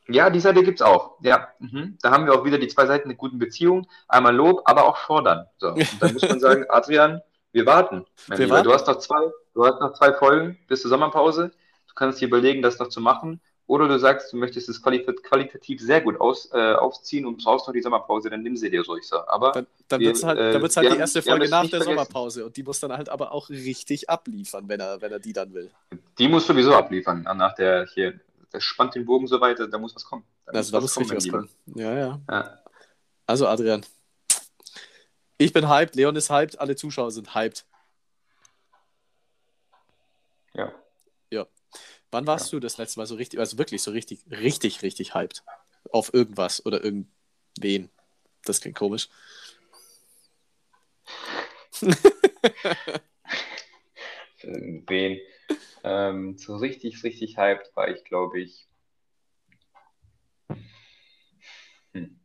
Ja, 0.07 0.29
die 0.29 0.39
Seite 0.39 0.63
gibt 0.63 0.79
es 0.79 0.85
auch. 0.85 1.17
Ja, 1.21 1.49
mhm. 1.59 1.97
da 2.01 2.11
haben 2.11 2.25
wir 2.25 2.33
auch 2.33 2.43
wieder 2.43 2.57
die 2.57 2.67
zwei 2.67 2.85
Seiten 2.85 3.09
eine 3.09 3.15
guten 3.15 3.37
Beziehung. 3.37 3.87
Einmal 4.07 4.35
Lob, 4.35 4.61
aber 4.65 4.85
auch 4.85 4.97
fordern. 4.97 5.45
So. 5.57 5.69
Und 5.69 6.01
dann 6.01 6.13
muss 6.13 6.27
man 6.27 6.39
sagen, 6.39 6.65
Adrian, 6.69 7.21
wir 7.51 7.65
warten. 7.65 8.05
Mein 8.27 8.37
wir 8.37 8.45
Lieber. 8.45 8.55
Warten? 8.57 8.67
Du 8.69 8.73
hast 8.73 8.87
noch 8.87 8.97
zwei, 8.97 9.19
du 9.53 9.65
hast 9.65 9.79
noch 9.79 9.93
zwei 9.93 10.13
Folgen 10.13 10.57
bis 10.67 10.81
zur 10.81 10.89
Sommerpause. 10.89 11.51
Du 11.87 11.93
kannst 11.95 12.19
dir 12.19 12.27
überlegen, 12.27 12.61
das 12.61 12.79
noch 12.79 12.89
zu 12.89 13.01
machen. 13.01 13.41
Oder 13.71 13.87
du 13.87 13.97
sagst, 13.97 14.33
du 14.33 14.35
möchtest 14.35 14.67
es 14.67 14.81
qualitativ 14.81 15.79
sehr 15.79 16.01
gut 16.01 16.19
aus, 16.19 16.49
äh, 16.51 16.73
aufziehen 16.73 17.25
und 17.25 17.41
brauchst 17.41 17.67
noch 17.67 17.73
die 17.73 17.81
Sommerpause, 17.81 18.29
dann 18.29 18.43
nimm 18.43 18.57
sie 18.57 18.69
dir 18.69 18.85
ruhig 18.85 19.07
so. 19.07 19.25
Aber 19.27 19.53
dann, 19.53 19.65
dann 19.87 20.01
wird 20.01 20.17
es 20.17 20.23
halt, 20.23 20.37
äh, 20.39 20.59
halt 20.59 20.75
die 20.75 20.89
haben, 20.89 20.99
erste 20.99 21.21
Folge 21.21 21.47
nach 21.47 21.61
der 21.61 21.69
vergessen. 21.69 21.91
Sommerpause 21.91 22.45
und 22.47 22.57
die 22.57 22.63
muss 22.63 22.81
dann 22.81 22.91
halt 22.91 23.07
aber 23.07 23.31
auch 23.31 23.49
richtig 23.49 24.09
abliefern, 24.09 24.67
wenn 24.67 24.81
er, 24.81 24.99
wenn 24.99 25.13
er 25.13 25.19
die 25.19 25.31
dann 25.31 25.53
will. 25.53 25.71
Die 26.17 26.27
muss 26.27 26.47
sowieso 26.47 26.75
abliefern. 26.75 27.21
Nach 27.23 27.55
der 27.55 27.85
hier, 27.85 28.19
der 28.51 28.59
spannt 28.59 28.95
den 28.95 29.05
Bogen 29.05 29.25
so 29.27 29.39
weiter, 29.39 29.69
da 29.69 29.77
muss 29.77 29.95
was 29.95 30.03
kommen. 30.03 30.25
Da 30.47 30.51
also 30.51 30.73
da 30.73 30.81
muss 30.81 30.99
richtig 30.99 31.15
was 31.15 31.29
kommen. 31.29 31.49
Ja, 31.67 31.93
ja, 31.97 32.19
ja. 32.29 32.59
Also 33.25 33.47
Adrian. 33.47 33.85
Ich 35.37 35.53
bin 35.53 35.69
hyped, 35.69 35.95
Leon 35.95 36.17
ist 36.17 36.29
hyped, 36.29 36.59
alle 36.59 36.75
Zuschauer 36.75 37.11
sind 37.11 37.33
hyped. 37.35 37.65
Ja. 40.55 40.73
Wann 42.11 42.27
warst 42.27 42.51
ja. 42.51 42.57
du 42.57 42.59
das 42.59 42.77
letzte 42.77 42.99
Mal 42.99 43.05
so 43.05 43.15
richtig, 43.15 43.39
also 43.39 43.57
wirklich 43.57 43.81
so 43.81 43.91
richtig, 43.91 44.19
richtig, 44.29 44.81
richtig 44.81 45.15
hyped? 45.15 45.43
Auf 45.91 46.13
irgendwas 46.13 46.65
oder 46.65 46.83
irgendwen? 46.83 47.89
Das 48.43 48.59
klingt 48.59 48.77
komisch. 48.77 49.09
Wen? 54.43 55.19
Ähm, 55.83 56.37
so 56.37 56.57
richtig, 56.57 57.03
richtig 57.03 57.37
hyped 57.37 57.75
war 57.75 57.87
ich, 57.87 58.03
glaube 58.03 58.41
ich. 58.41 58.67
Hm. 61.93 62.19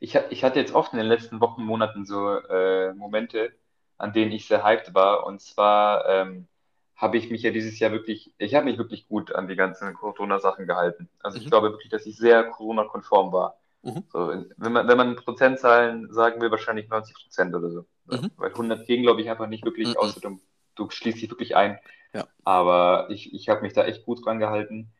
Ich, 0.00 0.14
ich 0.14 0.42
hatte 0.42 0.58
jetzt 0.58 0.74
oft 0.74 0.92
in 0.92 0.98
den 0.98 1.06
letzten 1.06 1.40
Wochen, 1.40 1.64
Monaten 1.64 2.06
so 2.06 2.38
äh, 2.38 2.94
Momente, 2.94 3.52
an 3.98 4.12
denen 4.12 4.32
ich 4.32 4.46
sehr 4.48 4.64
hyped 4.64 4.94
war. 4.94 5.26
Und 5.26 5.40
zwar 5.40 6.08
ähm, 6.08 6.48
habe 6.96 7.16
ich 7.16 7.30
mich 7.30 7.42
ja 7.42 7.50
dieses 7.50 7.78
Jahr 7.78 7.92
wirklich, 7.92 8.32
ich 8.38 8.54
habe 8.54 8.66
mich 8.66 8.78
wirklich 8.78 9.08
gut 9.08 9.32
an 9.32 9.48
die 9.48 9.56
ganzen 9.56 9.94
Corona-Sachen 9.94 10.66
gehalten. 10.66 11.08
Also 11.22 11.38
ich 11.38 11.46
mhm. 11.46 11.50
glaube 11.50 11.70
wirklich, 11.70 11.90
dass 11.90 12.06
ich 12.06 12.16
sehr 12.16 12.44
Corona-konform 12.44 13.32
war. 13.32 13.58
Mhm. 13.82 14.04
So, 14.12 14.32
wenn, 14.56 14.72
man, 14.72 14.88
wenn 14.88 14.96
man 14.96 15.16
Prozentzahlen 15.16 16.12
sagen 16.12 16.40
will, 16.40 16.50
wahrscheinlich 16.50 16.88
90 16.88 17.14
Prozent 17.14 17.54
oder 17.54 17.70
so. 17.70 17.86
Mhm. 18.06 18.30
Weil 18.36 18.50
100 18.50 18.86
gehen, 18.86 19.02
glaube 19.02 19.20
ich, 19.20 19.28
einfach 19.28 19.48
nicht 19.48 19.64
wirklich 19.64 19.88
mhm. 19.88 19.96
aus. 19.96 20.14
Du, 20.14 20.40
du 20.76 20.90
schließt 20.90 21.20
dich 21.20 21.30
wirklich 21.30 21.56
ein. 21.56 21.78
Ja. 22.12 22.26
Aber 22.44 23.08
ich, 23.10 23.34
ich 23.34 23.48
habe 23.48 23.62
mich 23.62 23.72
da 23.72 23.84
echt 23.84 24.04
gut 24.04 24.24
dran 24.24 24.38
gehalten. 24.38 24.92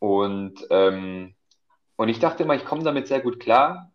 Und, 0.00 0.66
ähm, 0.70 1.34
und 1.96 2.08
ich 2.08 2.18
dachte 2.18 2.42
immer, 2.42 2.54
ich 2.54 2.64
komme 2.64 2.82
damit 2.82 3.06
sehr 3.06 3.20
gut 3.20 3.40
klar, 3.40 3.92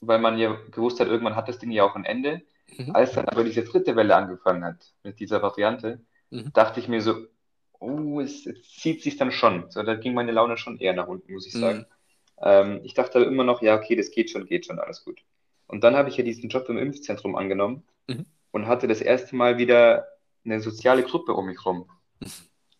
weil 0.00 0.18
man 0.18 0.38
ja 0.38 0.56
gewusst 0.70 1.00
hat, 1.00 1.08
irgendwann 1.08 1.36
hat 1.36 1.48
das 1.48 1.58
Ding 1.58 1.70
ja 1.70 1.84
auch 1.84 1.96
ein 1.96 2.04
Ende. 2.04 2.42
Mhm. 2.76 2.94
Als 2.94 3.12
dann 3.12 3.28
aber 3.28 3.44
diese 3.44 3.62
dritte 3.62 3.94
Welle 3.94 4.16
angefangen 4.16 4.64
hat 4.64 4.92
mit 5.02 5.20
dieser 5.20 5.40
Variante, 5.40 6.00
mhm. 6.30 6.52
dachte 6.52 6.80
ich 6.80 6.88
mir 6.88 7.02
so, 7.02 7.26
oh, 7.78 8.20
es, 8.20 8.46
es, 8.46 8.70
zieht 8.70 9.02
sich 9.02 9.16
dann 9.16 9.32
schon. 9.32 9.70
So, 9.70 9.82
da 9.82 9.94
ging 9.94 10.14
meine 10.14 10.32
Laune 10.32 10.56
schon 10.56 10.78
eher 10.78 10.94
nach 10.94 11.08
unten, 11.08 11.32
muss 11.32 11.46
ich 11.46 11.54
mhm. 11.54 11.60
sagen. 11.60 11.78
Mhm. 11.78 11.84
Ähm, 12.42 12.80
ich 12.84 12.94
dachte 12.94 13.20
immer 13.20 13.44
noch, 13.44 13.62
ja, 13.62 13.76
okay, 13.76 13.96
das 13.96 14.10
geht 14.10 14.30
schon, 14.30 14.46
geht 14.46 14.66
schon, 14.66 14.78
alles 14.78 15.04
gut. 15.04 15.20
Und 15.66 15.82
dann 15.82 15.96
habe 15.96 16.08
ich 16.08 16.16
ja 16.16 16.24
diesen 16.24 16.48
Job 16.48 16.68
im 16.68 16.78
Impfzentrum 16.78 17.34
angenommen 17.34 17.82
mhm. 18.06 18.26
und 18.52 18.66
hatte 18.66 18.86
das 18.86 19.00
erste 19.00 19.34
Mal 19.36 19.58
wieder 19.58 20.06
eine 20.44 20.60
soziale 20.60 21.02
Gruppe 21.02 21.32
um 21.34 21.46
mich 21.46 21.64
rum. 21.64 21.88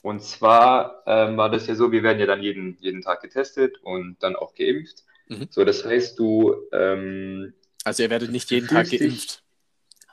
Und 0.02 0.22
zwar 0.22 1.02
ähm, 1.06 1.36
war 1.36 1.50
das 1.50 1.66
ja 1.66 1.74
so, 1.74 1.90
wir 1.90 2.04
werden 2.04 2.20
ja 2.20 2.26
dann 2.26 2.42
jeden, 2.42 2.78
jeden 2.78 3.02
Tag 3.02 3.22
getestet 3.22 3.78
und 3.82 4.16
dann 4.22 4.36
auch 4.36 4.54
geimpft. 4.54 5.02
Mhm. 5.28 5.48
So, 5.50 5.64
das 5.64 5.84
heißt, 5.84 6.18
du. 6.18 6.54
Ähm, 6.72 7.54
also, 7.82 8.04
ihr 8.04 8.10
werdet 8.10 8.30
nicht 8.30 8.50
jeden 8.50 8.68
Tag 8.68 8.88
geimpft. 8.88 9.42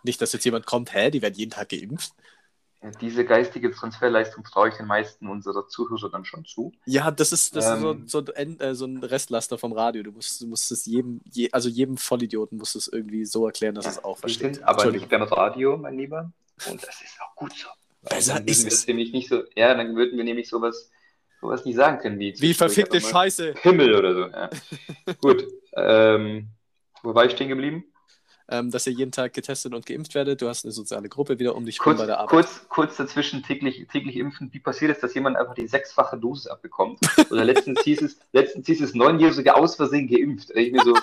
Nicht, 0.04 0.22
dass 0.22 0.34
jetzt 0.34 0.46
jemand 0.46 0.65
kommt, 0.65 0.93
hä, 0.93 1.12
die 1.12 1.22
werden 1.22 1.36
jeden 1.36 1.52
Tag 1.52 1.69
geimpft. 1.69 2.13
Diese 3.00 3.24
geistige 3.24 3.72
Transferleistung 3.72 4.43
traue 4.43 4.69
ich 4.69 4.76
den 4.76 4.88
meisten 4.88 5.30
unserer 5.30 5.67
Zuhörer 5.67 6.10
dann 6.10 6.26
schon 6.26 6.43
zu. 6.43 6.74
Ja, 6.86 7.12
das 7.12 7.32
ist, 7.32 7.56
das 7.56 7.65
ähm, 7.67 8.04
ist 8.04 8.12
so, 8.12 8.26
so, 8.26 8.34
ein, 8.34 8.60
äh, 8.60 8.76
so, 8.76 8.86
ein, 8.86 9.02
Restlaster 9.02 9.58
vom 9.58 9.72
Radio. 9.72 10.04
Du 10.04 10.12
musst, 10.12 10.41
du 10.41 10.48
musst 10.48 10.69
es 10.72 10.86
jedem, 10.86 11.22
je, 11.32 11.50
also 11.52 11.69
jedem 11.69 11.96
Vollidioten 11.96 12.58
musst 12.58 12.76
es 12.76 12.89
irgendwie 12.89 13.24
so 13.24 13.46
erklären, 13.46 13.76
dass 13.76 13.86
ja, 13.86 13.91
es 13.91 14.04
auch 14.04 14.17
versteht. 14.17 14.56
Sind 14.56 14.67
aber 14.67 14.91
nicht 14.91 15.08
beim 15.08 15.24
Radio, 15.24 15.78
mein 15.78 15.98
Lieber. 15.98 16.32
Und 16.69 16.84
das 16.84 17.02
ist 17.02 17.17
auch 17.22 17.36
gut 17.36 17.54
so. 17.54 17.69
Besser 18.02 18.46
ist 18.46 18.67
es. 18.67 18.86
Nämlich 18.88 19.13
nicht 19.13 19.30
so, 19.30 19.43
ja, 19.56 19.74
dann 19.74 19.96
würden 19.96 20.17
wir 20.17 20.26
nämlich 20.26 20.50
sowas, 20.50 20.91
sowas 21.39 21.63
nicht 21.63 21.76
sagen 21.76 22.00
können 22.00 22.19
wie. 22.19 22.34
Wie 22.38 22.54
verfickte 22.54 23.00
Scheiße. 23.00 23.54
Himmel 23.62 23.96
oder 23.96 24.13
so. 24.13 24.28
Ja. 24.28 24.50
gut. 25.22 25.48
Ähm, 25.76 26.50
wo 27.02 27.15
war 27.15 27.26
ich 27.26 27.32
stehen 27.32 27.50
geblieben? 27.50 27.86
Ähm, 28.50 28.72
dass 28.72 28.88
ihr 28.88 28.94
jeden 28.94 29.12
Tag 29.12 29.34
getestet 29.34 29.74
und 29.74 29.86
geimpft 29.86 30.16
werdet. 30.16 30.42
Du 30.42 30.48
hast 30.48 30.66
eine 30.66 30.72
soziale 30.72 31.10
Gruppe 31.10 31.40
wieder 31.40 31.56
um 31.56 31.66
dich 31.66 31.78
kurz, 31.78 32.00
bei 32.00 32.06
der 32.06 32.20
Arbeit. 32.20 32.30
Kurz, 32.30 32.66
kurz 32.70 32.98
dazwischen 32.98 33.44
täglich, 33.44 33.88
täglich 33.92 34.18
impfen. 34.18 34.50
Wie 34.52 34.60
passiert 34.60 34.92
es, 34.92 35.00
dass 35.00 35.14
jemand 35.14 35.38
einfach 35.38 35.56
die 35.56 35.68
sechsfache 35.68 36.18
Dosis 36.18 36.48
abbekommt? 36.48 37.00
Oder 37.32 37.46
letztens 37.46 37.82
hieß 37.82 38.02
es, 38.02 38.18
letztens 38.34 38.68
hieß 38.68 38.82
es 38.82 38.94
Neunjährige 38.94 39.56
aus 39.56 39.76
Versehen 39.76 40.08
geimpft. 40.08 40.52
Ich 40.52 40.72
mir 40.72 40.84
so, 40.84 40.94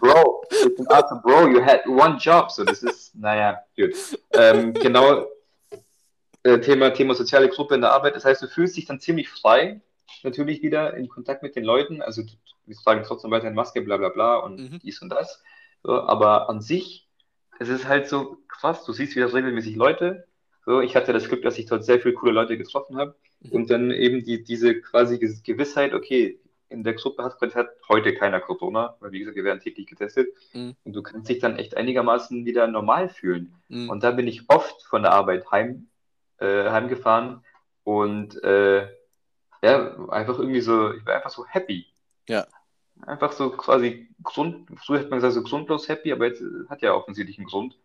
Bro, 0.00 0.44
ich 0.50 0.74
bin 0.76 0.86
Bro, 0.86 1.48
you 1.48 1.64
had 1.64 1.86
one 1.86 2.16
job. 2.18 2.50
So, 2.50 2.64
das 2.64 2.82
ist, 2.82 3.14
naja, 3.14 3.58
gut. 3.76 3.94
Ähm, 4.32 4.74
genau, 4.74 5.26
äh, 6.42 6.58
Thema, 6.60 6.90
Thema 6.90 7.14
soziale 7.14 7.48
Gruppe 7.48 7.74
in 7.74 7.80
der 7.80 7.92
Arbeit. 7.92 8.16
Das 8.16 8.24
heißt, 8.24 8.42
du 8.42 8.46
fühlst 8.46 8.76
dich 8.76 8.86
dann 8.86 9.00
ziemlich 9.00 9.28
frei, 9.28 9.80
natürlich 10.22 10.62
wieder 10.62 10.94
in 10.94 11.08
Kontakt 11.08 11.42
mit 11.42 11.56
den 11.56 11.64
Leuten. 11.64 12.02
Also, 12.02 12.22
wir 12.66 12.76
tragen 12.76 13.02
trotzdem 13.04 13.30
weiterhin 13.30 13.54
Maske, 13.54 13.82
bla 13.82 13.96
bla 13.96 14.10
bla 14.10 14.36
und 14.36 14.60
mhm. 14.60 14.78
dies 14.82 15.02
und 15.02 15.08
das. 15.10 15.42
So, 15.82 16.02
aber 16.02 16.48
an 16.48 16.60
sich, 16.60 17.08
es 17.58 17.68
ist 17.68 17.88
halt 17.88 18.08
so 18.08 18.38
krass, 18.48 18.84
du 18.84 18.92
siehst 18.92 19.16
wieder 19.16 19.32
regelmäßig 19.32 19.76
Leute. 19.76 20.26
So, 20.66 20.80
ich 20.80 20.94
hatte 20.96 21.12
das 21.12 21.28
Glück, 21.28 21.42
dass 21.42 21.58
ich 21.58 21.66
dort 21.66 21.84
sehr 21.84 22.00
viele 22.00 22.14
coole 22.14 22.32
Leute 22.32 22.58
getroffen 22.58 22.96
habe. 22.96 23.16
Mhm. 23.40 23.52
Und 23.52 23.70
dann 23.70 23.90
eben 23.90 24.24
die, 24.24 24.42
diese 24.42 24.80
quasi 24.80 25.18
Gewissheit, 25.18 25.94
okay, 25.94 26.38
in 26.68 26.84
der 26.84 26.94
Gruppe 26.94 27.24
hat, 27.24 27.40
hat 27.54 27.68
heute 27.88 28.14
keiner 28.14 28.40
Corona, 28.40 28.96
weil 29.00 29.12
wie 29.12 29.18
gesagt, 29.18 29.36
wir 29.36 29.44
werden 29.44 29.60
täglich 29.60 29.86
getestet. 29.86 30.28
Mhm. 30.52 30.76
Und 30.84 30.92
du 30.92 31.02
kannst 31.02 31.28
dich 31.28 31.40
dann 31.40 31.56
echt 31.56 31.76
einigermaßen 31.76 32.44
wieder 32.44 32.66
normal 32.66 33.08
fühlen. 33.08 33.54
Mhm. 33.68 33.90
Und 33.90 34.04
da 34.04 34.12
bin 34.12 34.28
ich 34.28 34.44
oft 34.48 34.82
von 34.84 35.02
der 35.02 35.12
Arbeit 35.12 35.50
heim, 35.50 35.88
äh, 36.38 36.70
heimgefahren 36.70 37.44
und 37.84 38.42
äh, 38.44 38.86
ja, 39.62 40.08
einfach 40.08 40.38
irgendwie 40.38 40.60
so, 40.60 40.92
ich 40.92 41.04
war 41.04 41.16
einfach 41.16 41.30
so 41.30 41.44
happy. 41.46 41.86
Ja. 42.28 42.46
Einfach 43.06 43.32
so 43.32 43.50
quasi 43.50 44.08
Grund, 44.22 44.68
früher 44.76 45.00
hat 45.00 45.10
man 45.10 45.18
gesagt, 45.18 45.34
so 45.34 45.42
grundlos 45.42 45.88
happy, 45.88 46.12
aber 46.12 46.26
jetzt 46.26 46.42
hat 46.68 46.82
ja 46.82 46.94
offensichtlich 46.94 47.38
einen 47.38 47.46
Grund. 47.46 47.76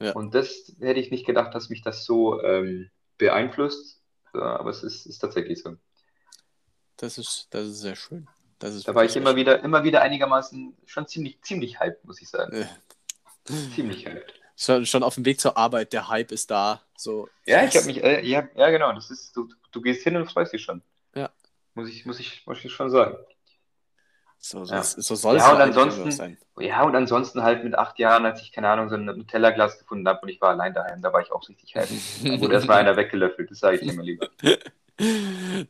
Ja. 0.00 0.12
Und 0.12 0.34
das 0.34 0.72
hätte 0.80 1.00
ich 1.00 1.10
nicht 1.10 1.26
gedacht, 1.26 1.54
dass 1.54 1.68
mich 1.68 1.82
das 1.82 2.04
so 2.04 2.42
ähm, 2.42 2.90
beeinflusst, 3.18 4.00
ja, 4.34 4.56
aber 4.58 4.70
es 4.70 4.82
ist, 4.82 5.06
ist, 5.06 5.18
tatsächlich 5.18 5.62
so. 5.62 5.76
Das 6.96 7.18
ist, 7.18 7.48
das 7.50 7.68
ist 7.68 7.80
sehr 7.80 7.96
schön. 7.96 8.28
Das 8.58 8.74
ist 8.74 8.88
da 8.88 8.94
war 8.94 9.04
ich 9.04 9.16
immer 9.16 9.36
wieder, 9.36 9.62
immer 9.62 9.84
wieder 9.84 10.02
einigermaßen 10.02 10.76
schon 10.86 11.06
ziemlich, 11.06 11.40
ziemlich 11.42 11.80
hyped, 11.80 12.04
muss 12.04 12.20
ich 12.20 12.28
sagen. 12.28 12.56
Ja. 12.56 12.68
Ziemlich 13.74 14.06
hyped. 14.06 14.40
Schon, 14.56 14.86
schon 14.86 15.02
auf 15.02 15.16
dem 15.16 15.24
Weg 15.24 15.40
zur 15.40 15.56
Arbeit, 15.56 15.92
der 15.92 16.08
Hype 16.08 16.32
ist 16.32 16.50
da. 16.50 16.82
So, 16.96 17.28
ja, 17.44 17.64
ich 17.64 17.76
habe 17.76 17.86
mich, 17.86 18.02
äh, 18.02 18.24
ja, 18.24 18.48
ja, 18.54 18.70
genau, 18.70 18.92
das 18.92 19.10
ist, 19.10 19.36
du, 19.36 19.48
du 19.72 19.80
gehst 19.80 20.02
hin 20.04 20.16
und 20.16 20.30
freust 20.30 20.52
dich 20.52 20.62
schon. 20.62 20.82
Ja. 21.14 21.30
Muss 21.74 21.88
ich, 21.88 22.06
muss 22.06 22.20
ich, 22.20 22.46
muss 22.46 22.64
ich 22.64 22.72
schon 22.72 22.90
sagen. 22.90 23.16
So, 24.46 24.62
so, 24.66 24.74
ja. 24.74 24.82
so 24.82 25.14
soll 25.14 25.38
ja, 25.38 25.46
es 25.46 25.54
und 25.54 25.60
ansonsten, 25.62 26.10
sein. 26.10 26.36
Ja, 26.58 26.82
und 26.82 26.94
ansonsten 26.94 27.42
halt 27.42 27.64
mit 27.64 27.74
acht 27.74 27.98
Jahren, 27.98 28.26
als 28.26 28.42
ich, 28.42 28.52
keine 28.52 28.68
Ahnung, 28.68 28.90
so 28.90 28.96
ein 28.96 29.06
Nutella-Glas 29.06 29.78
gefunden 29.78 30.06
habe 30.06 30.20
und 30.20 30.28
ich 30.28 30.38
war 30.42 30.50
allein 30.50 30.74
daheim, 30.74 31.00
da 31.00 31.14
war 31.14 31.22
ich 31.22 31.32
auch 31.32 31.48
richtig 31.48 31.74
happy. 31.74 31.98
da 32.22 32.38
wurde 32.38 32.52
erstmal 32.52 32.80
einer 32.80 32.94
weggelöffelt, 32.94 33.50
das 33.50 33.60
sage 33.60 33.76
ich 33.78 33.88
dir 33.88 33.94
mal 33.94 34.04
lieber. 34.04 34.28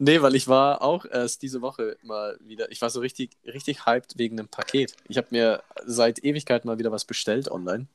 nee, 0.00 0.20
weil 0.20 0.34
ich 0.34 0.48
war 0.48 0.82
auch 0.82 1.04
erst 1.04 1.42
diese 1.42 1.62
Woche 1.62 1.96
mal 2.02 2.36
wieder, 2.40 2.68
ich 2.72 2.82
war 2.82 2.90
so 2.90 2.98
richtig, 2.98 3.36
richtig 3.46 3.86
hyped 3.86 4.18
wegen 4.18 4.40
einem 4.40 4.48
Paket. 4.48 4.96
Ich 5.06 5.18
habe 5.18 5.28
mir 5.30 5.62
seit 5.86 6.24
Ewigkeit 6.24 6.64
mal 6.64 6.76
wieder 6.76 6.90
was 6.90 7.04
bestellt 7.04 7.48
online, 7.48 7.86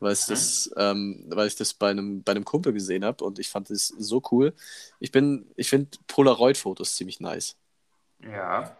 weil 0.00 0.14
ich 0.14 0.26
das, 0.26 0.72
ähm, 0.76 1.24
weil 1.28 1.46
ich 1.46 1.54
das 1.54 1.72
bei 1.72 1.90
einem, 1.90 2.24
bei 2.24 2.32
einem 2.32 2.44
Kumpel 2.44 2.72
gesehen 2.72 3.04
habe 3.04 3.22
und 3.22 3.38
ich 3.38 3.48
fand 3.48 3.70
es 3.70 3.86
so 3.86 4.20
cool. 4.32 4.54
Ich 4.98 5.12
bin, 5.12 5.48
ich 5.54 5.70
finde 5.70 5.98
Polaroid-Fotos 6.08 6.96
ziemlich 6.96 7.20
nice. 7.20 7.54
Ja. 8.24 8.76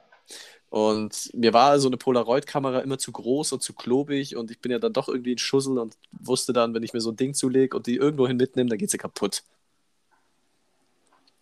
Und 0.71 1.31
mir 1.35 1.53
war 1.53 1.81
so 1.81 1.89
eine 1.89 1.97
Polaroid-Kamera 1.97 2.79
immer 2.81 2.97
zu 2.99 3.11
groß 3.11 3.53
und 3.53 3.63
zu 3.63 3.75
klobig 3.75 4.37
und 4.37 4.53
ich 4.53 4.61
bin 4.61 4.71
ja 4.71 4.79
dann 4.79 4.93
doch 4.93 5.09
irgendwie 5.09 5.35
ein 5.35 5.39
Schussel 5.39 5.79
und 5.79 5.97
wusste 6.13 6.53
dann, 6.53 6.75
wenn 6.75 6.85
ich 6.85 6.93
mir 6.93 7.01
so 7.01 7.11
ein 7.11 7.17
Ding 7.17 7.35
zulege 7.35 7.77
und 7.77 7.89
die 7.89 7.97
irgendwohin 7.97 8.37
mitnehme, 8.37 8.71
dann 8.71 8.79
geht 8.79 8.91
sie 8.91 8.99
kaputt. 8.99 9.43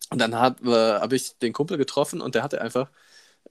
Und 0.09 0.19
dann 0.19 0.35
habe 0.35 0.71
äh, 0.71 0.99
hab 0.99 1.13
ich 1.13 1.37
den 1.37 1.53
Kumpel 1.53 1.77
getroffen 1.77 2.21
und 2.21 2.33
der 2.33 2.41
hatte 2.43 2.59
einfach, 2.61 2.89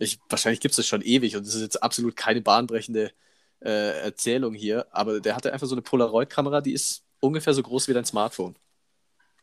ich, 0.01 0.19
wahrscheinlich 0.29 0.61
gibt 0.61 0.73
es 0.73 0.77
das 0.79 0.87
schon 0.89 1.03
ewig 1.03 1.37
und 1.37 1.47
das 1.47 1.55
ist 1.55 1.63
jetzt 1.63 1.83
absolut 1.83 2.17
keine 2.17 2.41
bahnbrechende 2.43 3.13
äh, 3.61 4.01
Erzählung 4.03 4.55
hier, 4.55 4.87
aber 4.93 5.21
der 5.21 5.37
hatte 5.37 5.53
einfach 5.53 5.69
so 5.69 5.75
eine 5.77 5.83
Polaroid-Kamera, 5.83 6.61
die 6.61 6.73
ist 6.73 7.05
ungefähr 7.21 7.55
so 7.55 7.63
groß 7.63 7.89
wie 7.89 7.95
dein 7.95 8.05
Smartphone. 8.05 8.57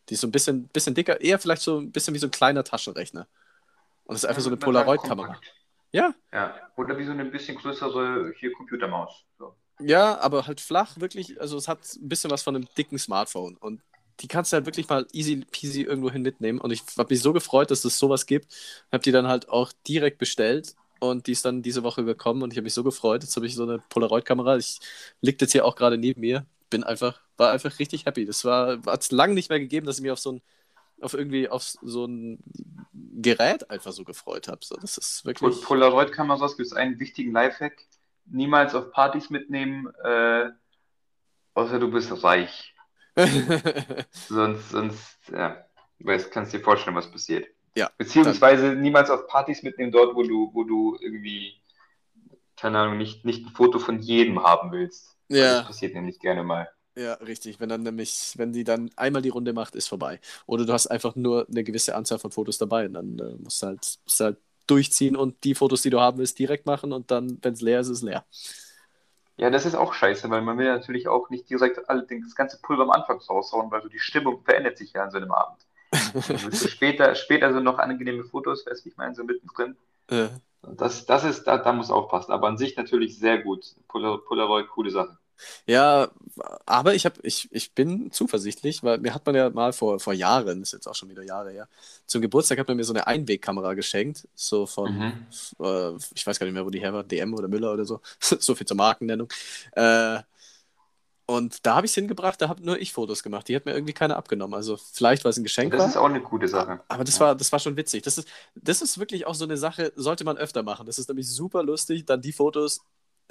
Die 0.09 0.15
ist 0.15 0.21
so 0.21 0.27
ein 0.27 0.31
bisschen, 0.31 0.67
bisschen 0.69 0.95
dicker, 0.95 1.21
eher 1.21 1.39
vielleicht 1.39 1.61
so 1.63 1.79
ein 1.79 1.91
bisschen 1.91 2.13
wie 2.13 2.19
so 2.19 2.27
ein 2.27 2.31
kleiner 2.31 2.63
Taschenrechner. 2.63 3.27
Und 4.05 4.15
das 4.15 4.23
ist 4.23 4.29
einfach 4.29 4.41
so 4.43 4.49
eine 4.49 4.57
Polaroid-Kamera. 4.57 5.39
Ja. 5.91 6.13
Ja. 6.33 6.55
Oder 6.75 6.97
wie 6.97 7.05
so 7.05 7.11
eine 7.11 7.25
bisschen 7.25 7.57
größere 7.57 8.33
hier 8.37 8.51
Computermaus. 8.53 9.25
So. 9.37 9.55
Ja, 9.79 10.19
aber 10.19 10.47
halt 10.47 10.61
flach, 10.61 10.99
wirklich. 10.99 11.39
Also 11.39 11.57
es 11.57 11.67
hat 11.67 11.79
ein 11.95 12.09
bisschen 12.09 12.31
was 12.31 12.43
von 12.43 12.55
einem 12.55 12.67
dicken 12.77 12.97
Smartphone. 12.97 13.57
Und 13.57 13.81
die 14.21 14.27
kannst 14.27 14.51
du 14.51 14.55
halt 14.55 14.65
wirklich 14.65 14.87
mal 14.87 15.05
easy 15.11 15.45
peasy 15.51 15.81
irgendwo 15.81 16.09
hin 16.09 16.21
mitnehmen. 16.21 16.59
Und 16.59 16.71
ich 16.71 16.83
habe 16.97 17.13
mich 17.13 17.21
so 17.21 17.33
gefreut, 17.33 17.71
dass 17.71 17.83
es 17.85 17.99
sowas 17.99 18.25
gibt. 18.25 18.53
Habe 18.91 19.03
die 19.03 19.11
dann 19.11 19.27
halt 19.27 19.49
auch 19.49 19.71
direkt 19.87 20.17
bestellt 20.17 20.75
und 20.99 21.27
die 21.27 21.31
ist 21.33 21.45
dann 21.45 21.61
diese 21.61 21.83
Woche 21.83 22.05
gekommen 22.05 22.41
und 22.41 22.51
ich 22.51 22.57
habe 22.57 22.63
mich 22.63 22.73
so 22.73 22.83
gefreut. 22.83 23.23
Jetzt 23.23 23.35
habe 23.35 23.45
ich 23.45 23.55
so 23.55 23.63
eine 23.63 23.79
Polaroid-Kamera. 23.89 24.57
Ich 24.57 24.79
liegt 25.21 25.41
jetzt 25.41 25.51
hier 25.51 25.65
auch 25.65 25.75
gerade 25.75 25.97
neben 25.97 26.21
mir. 26.21 26.45
Bin 26.69 26.83
einfach, 26.83 27.21
war 27.37 27.51
einfach 27.51 27.79
richtig 27.79 28.05
happy. 28.05 28.25
Das 28.25 28.45
war, 28.45 28.81
hat 28.85 29.01
es 29.01 29.11
lange 29.11 29.33
nicht 29.33 29.49
mehr 29.49 29.59
gegeben, 29.59 29.85
dass 29.85 29.97
ich 29.97 30.03
mich 30.03 30.11
auf 30.11 30.19
so 30.19 30.33
ein 30.33 30.41
auf 31.01 31.13
irgendwie 31.13 31.49
auf 31.49 31.63
so 31.63 32.05
ein 32.05 32.43
Gerät 32.93 33.69
einfach 33.69 33.91
so 33.91 34.03
gefreut 34.03 34.47
habe. 34.47 34.59
So, 34.63 34.75
das 34.75 34.97
ist 34.97 35.25
wirklich. 35.25 35.61
Polaroid-Kameras 35.61 36.57
gibt 36.57 36.67
es 36.67 36.73
einen 36.73 36.99
wichtigen 36.99 37.31
Lifehack. 37.31 37.85
Niemals 38.25 38.73
auf 38.73 38.91
Partys 38.91 39.29
mitnehmen, 39.29 39.87
äh, 40.03 40.49
außer 41.53 41.79
du 41.79 41.91
bist 41.91 42.23
reich. 42.23 42.73
sonst, 44.11 44.69
sonst, 44.71 45.17
ja, 45.31 45.63
du 45.99 46.29
kannst 46.29 46.53
dir 46.53 46.59
vorstellen, 46.59 46.95
was 46.95 47.09
passiert. 47.09 47.47
Ja. 47.75 47.91
Beziehungsweise 47.97 48.69
dann... 48.69 48.81
niemals 48.81 49.09
auf 49.09 49.27
Partys 49.27 49.63
mitnehmen, 49.63 49.91
dort, 49.91 50.15
wo 50.15 50.23
du, 50.23 50.49
wo 50.53 50.63
du 50.63 50.97
irgendwie, 50.99 51.61
keine 52.57 52.79
Ahnung, 52.79 52.97
nicht, 52.97 53.25
nicht 53.25 53.45
ein 53.45 53.53
Foto 53.53 53.79
von 53.79 53.99
jedem 53.99 54.41
haben 54.43 54.71
willst. 54.71 55.15
Ja. 55.27 55.57
Das 55.57 55.67
passiert 55.67 55.93
nämlich 55.93 56.19
gerne 56.19 56.43
mal. 56.43 56.69
Ja, 56.97 57.13
richtig. 57.15 57.59
Wenn 57.59 57.69
dann 57.69 57.83
nämlich, 57.83 58.33
wenn 58.37 58.53
die 58.53 58.63
dann 58.63 58.89
einmal 58.95 59.21
die 59.21 59.29
Runde 59.29 59.51
macht, 59.51 59.75
ist 59.75 59.87
vorbei. 59.87 60.19
Oder 60.45 60.65
du 60.65 60.71
hast 60.71 60.87
einfach 60.87 61.15
nur 61.15 61.45
eine 61.49 61.63
gewisse 61.63 61.95
Anzahl 61.95 62.19
von 62.19 62.31
Fotos 62.31 62.57
dabei 62.57 62.85
und 62.85 62.93
dann 62.93 63.19
äh, 63.19 63.35
musst, 63.43 63.61
du 63.61 63.67
halt, 63.67 63.97
musst 64.05 64.19
du 64.19 64.23
halt 64.23 64.37
durchziehen 64.67 65.15
und 65.15 65.43
die 65.43 65.55
Fotos, 65.55 65.81
die 65.81 65.89
du 65.89 65.99
haben 65.99 66.17
willst, 66.17 66.39
direkt 66.39 66.65
machen 66.65 66.93
und 66.93 67.11
dann, 67.11 67.37
wenn 67.41 67.53
es 67.53 67.61
leer 67.61 67.81
ist, 67.81 67.89
ist 67.89 67.97
es 67.97 68.03
leer. 68.03 68.25
Ja, 69.37 69.49
das 69.49 69.65
ist 69.65 69.75
auch 69.75 69.93
scheiße, 69.93 70.29
weil 70.29 70.41
man 70.41 70.57
will 70.57 70.67
natürlich 70.67 71.09
auch 71.09 71.29
nicht 71.29 71.49
direkt 71.49 71.89
alle, 71.89 72.07
das 72.07 72.35
ganze 72.35 72.59
Pulver 72.61 72.83
am 72.83 72.91
Anfang 72.91 73.19
raushauen, 73.19 73.69
weil 73.69 73.81
so 73.81 73.89
die 73.89 73.99
Stimmung 73.99 74.41
verändert 74.43 74.77
sich 74.77 74.93
ja 74.93 75.03
an 75.03 75.11
so 75.11 75.17
einem 75.17 75.31
Abend. 75.31 75.59
also 75.91 76.67
später, 76.69 77.13
später 77.15 77.51
so 77.53 77.59
noch 77.59 77.77
angenehme 77.77 78.23
Fotos, 78.23 78.65
weißt 78.65 78.85
du, 78.85 78.89
ich 78.89 78.95
meine, 78.95 79.13
so 79.13 79.25
mittendrin. 79.25 79.75
Ja. 80.09 80.29
Das, 80.61 81.05
das 81.05 81.25
ist, 81.25 81.43
da, 81.43 81.57
da 81.57 81.73
muss 81.73 81.91
aufpassen. 81.91 82.31
Aber 82.31 82.47
an 82.47 82.57
sich 82.57 82.75
natürlich 82.77 83.19
sehr 83.19 83.39
gut. 83.39 83.75
Polaroid, 83.87 84.69
coole 84.69 84.89
Sache. 84.89 85.17
Ja, 85.65 86.09
aber 86.65 86.95
ich, 86.95 87.05
hab, 87.05 87.23
ich, 87.23 87.49
ich 87.51 87.73
bin 87.73 88.11
zuversichtlich, 88.11 88.83
weil 88.83 88.99
mir 88.99 89.13
hat 89.13 89.25
man 89.25 89.35
ja 89.35 89.49
mal 89.49 89.73
vor, 89.73 89.99
vor 89.99 90.13
Jahren, 90.13 90.61
ist 90.61 90.73
jetzt 90.73 90.87
auch 90.87 90.95
schon 90.95 91.09
wieder 91.09 91.23
Jahre 91.23 91.51
her, 91.51 91.67
zum 92.05 92.21
Geburtstag 92.21 92.59
hat 92.59 92.67
man 92.67 92.77
mir 92.77 92.83
so 92.83 92.93
eine 92.93 93.07
Einwegkamera 93.07 93.73
geschenkt, 93.73 94.27
so 94.35 94.65
von, 94.65 94.97
mhm. 94.97 95.27
äh, 95.59 95.95
ich 96.13 96.25
weiß 96.25 96.39
gar 96.39 96.45
nicht 96.45 96.53
mehr, 96.53 96.65
wo 96.65 96.69
die 96.69 96.79
her 96.79 96.93
war, 96.93 97.03
DM 97.03 97.33
oder 97.33 97.47
Müller 97.47 97.73
oder 97.73 97.85
so, 97.85 98.01
so 98.19 98.55
viel 98.55 98.67
zur 98.67 98.77
Markennennung. 98.77 99.29
Äh, 99.73 100.19
und 101.27 101.65
da 101.65 101.75
habe 101.75 101.87
ich 101.87 101.91
es 101.91 101.95
hingebracht, 101.95 102.39
da 102.39 102.49
habe 102.49 102.63
nur 102.63 102.79
ich 102.79 102.93
Fotos 102.93 103.23
gemacht. 103.23 103.47
Die 103.47 103.55
hat 103.55 103.65
mir 103.65 103.73
irgendwie 103.73 103.93
keiner 103.93 104.15
abgenommen. 104.15 104.53
Also 104.53 104.77
vielleicht, 104.77 105.25
weil 105.25 105.31
es 105.31 105.37
ein 105.37 105.43
Geschenk 105.43 105.71
das 105.71 105.79
war. 105.79 105.87
Das 105.87 105.95
ist 105.95 105.99
auch 105.99 106.05
eine 106.05 106.21
gute 106.21 106.47
Sache. 106.47 106.81
Aber 106.87 107.03
das, 107.03 107.15
ja. 107.15 107.25
war, 107.25 107.35
das 107.35 107.51
war 107.51 107.57
schon 107.57 107.75
witzig. 107.77 108.03
Das 108.03 108.19
ist, 108.19 108.27
das 108.53 108.83
ist 108.83 108.99
wirklich 108.99 109.25
auch 109.25 109.33
so 109.33 109.45
eine 109.45 109.57
Sache, 109.57 109.91
sollte 109.95 110.23
man 110.23 110.37
öfter 110.37 110.61
machen. 110.61 110.85
Das 110.85 110.99
ist 110.99 111.09
nämlich 111.09 111.27
super 111.27 111.63
lustig, 111.63 112.05
dann 112.05 112.21
die 112.21 112.31
Fotos 112.31 112.81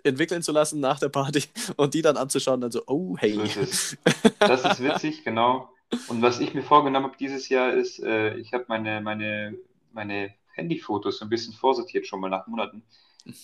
entwickeln 0.05 0.43
zu 0.43 0.53
lassen 0.53 0.81
nach 0.81 0.99
der 1.01 1.09
Party 1.09 1.43
und 1.77 1.95
die 1.95 2.03
dann 2.03 2.17
anzuschauen, 2.17 2.61
dann 2.61 2.71
so, 2.71 2.83
oh 2.87 3.17
hey. 3.19 3.37
Das 3.37 3.57
ist, 3.57 3.97
das 4.39 4.65
ist 4.65 4.83
witzig, 4.83 5.25
genau. 5.25 5.69
Und 6.09 6.23
was 6.23 6.41
ich 6.41 6.55
mir 6.55 6.63
vorgenommen 6.63 7.07
habe 7.07 7.17
dieses 7.19 7.49
Jahr 7.49 7.73
ist, 7.73 8.01
äh, 8.03 8.37
ich 8.37 8.53
habe 8.53 8.65
meine, 8.69 9.01
meine, 9.01 9.57
meine 9.93 10.33
Handyfotos 10.55 11.19
so 11.19 11.25
ein 11.25 11.29
bisschen 11.29 11.53
vorsortiert 11.55 12.07
schon 12.07 12.21
mal 12.21 12.31
nach 12.31 12.47
Monaten. 12.47 12.83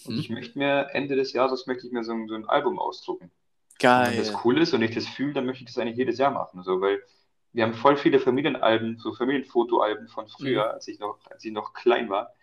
Und 0.04 0.14
Mhm. 0.14 0.20
ich 0.20 0.30
möchte 0.30 0.58
mir 0.58 0.88
Ende 0.92 1.16
des 1.16 1.32
Jahres 1.32 1.66
möchte 1.66 1.86
ich 1.86 1.92
mir 1.92 2.04
so, 2.04 2.12
ein- 2.12 2.28
so 2.28 2.34
ein 2.34 2.48
Album 2.48 2.78
ausdrucken. 2.78 3.24
Und 3.24 3.32
wenn 3.82 3.88
Geil. 3.90 4.16
das 4.18 4.44
cool 4.44 4.60
ist 4.60 4.74
und 4.74 4.82
ich 4.82 4.94
das 4.94 5.06
fühle, 5.06 5.32
dann 5.32 5.46
möchte 5.46 5.64
ich 5.64 5.70
das 5.70 5.78
eigentlich 5.78 5.96
jedes 5.96 6.18
Jahr 6.18 6.30
machen. 6.30 6.62
So, 6.62 6.80
weil 6.82 7.02
wir 7.52 7.64
haben 7.64 7.72
voll 7.74 7.96
viele 7.96 8.20
Familienalben, 8.20 8.98
so 8.98 9.14
Familienfotoalben 9.14 10.08
von 10.08 10.28
früher, 10.28 10.66
Mhm. 10.66 10.70
als 10.72 10.88
ich 10.88 10.98
noch, 10.98 11.18
als 11.30 11.44
ich 11.44 11.52
noch 11.52 11.72
klein 11.72 12.10
war. 12.10 12.34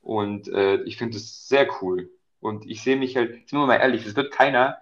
Und 0.00 0.48
äh, 0.48 0.82
ich 0.82 0.96
finde 0.96 1.14
das 1.18 1.46
sehr 1.48 1.68
cool. 1.80 2.10
Und 2.42 2.66
ich 2.68 2.82
sehe 2.82 2.96
mich 2.96 3.16
halt, 3.16 3.48
sind 3.48 3.58
wir 3.60 3.66
mal 3.66 3.76
ehrlich, 3.76 4.04
es 4.04 4.16
wird 4.16 4.32
keiner, 4.32 4.78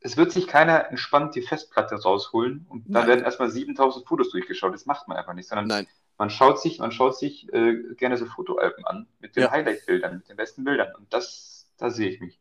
es 0.00 0.16
wird 0.16 0.32
sich 0.32 0.46
keiner 0.46 0.88
entspannt 0.90 1.34
die 1.34 1.42
Festplatte 1.42 1.96
rausholen 1.96 2.64
und 2.68 2.84
dann 2.86 2.92
Nein. 2.92 3.08
werden 3.08 3.24
erstmal 3.24 3.50
7000 3.50 4.06
Fotos 4.06 4.30
durchgeschaut. 4.30 4.72
Das 4.72 4.86
macht 4.86 5.08
man 5.08 5.16
einfach 5.16 5.34
nicht, 5.34 5.48
sondern 5.48 5.66
Nein. 5.66 5.88
man 6.18 6.30
schaut 6.30 6.60
sich, 6.60 6.78
man 6.78 6.92
schaut 6.92 7.18
sich 7.18 7.52
äh, 7.52 7.94
gerne 7.96 8.16
so 8.18 8.26
Fotoalben 8.26 8.84
an 8.86 9.08
mit 9.20 9.36
den 9.36 9.44
Ja. 9.44 9.50
Highlight-Bildern, 9.50 10.18
mit 10.18 10.28
den 10.28 10.36
besten 10.36 10.64
Bildern. 10.64 10.94
Und 10.96 11.12
das, 11.12 11.68
da 11.76 11.90
sehe 11.90 12.08
ich 12.08 12.20
mich. 12.20 12.40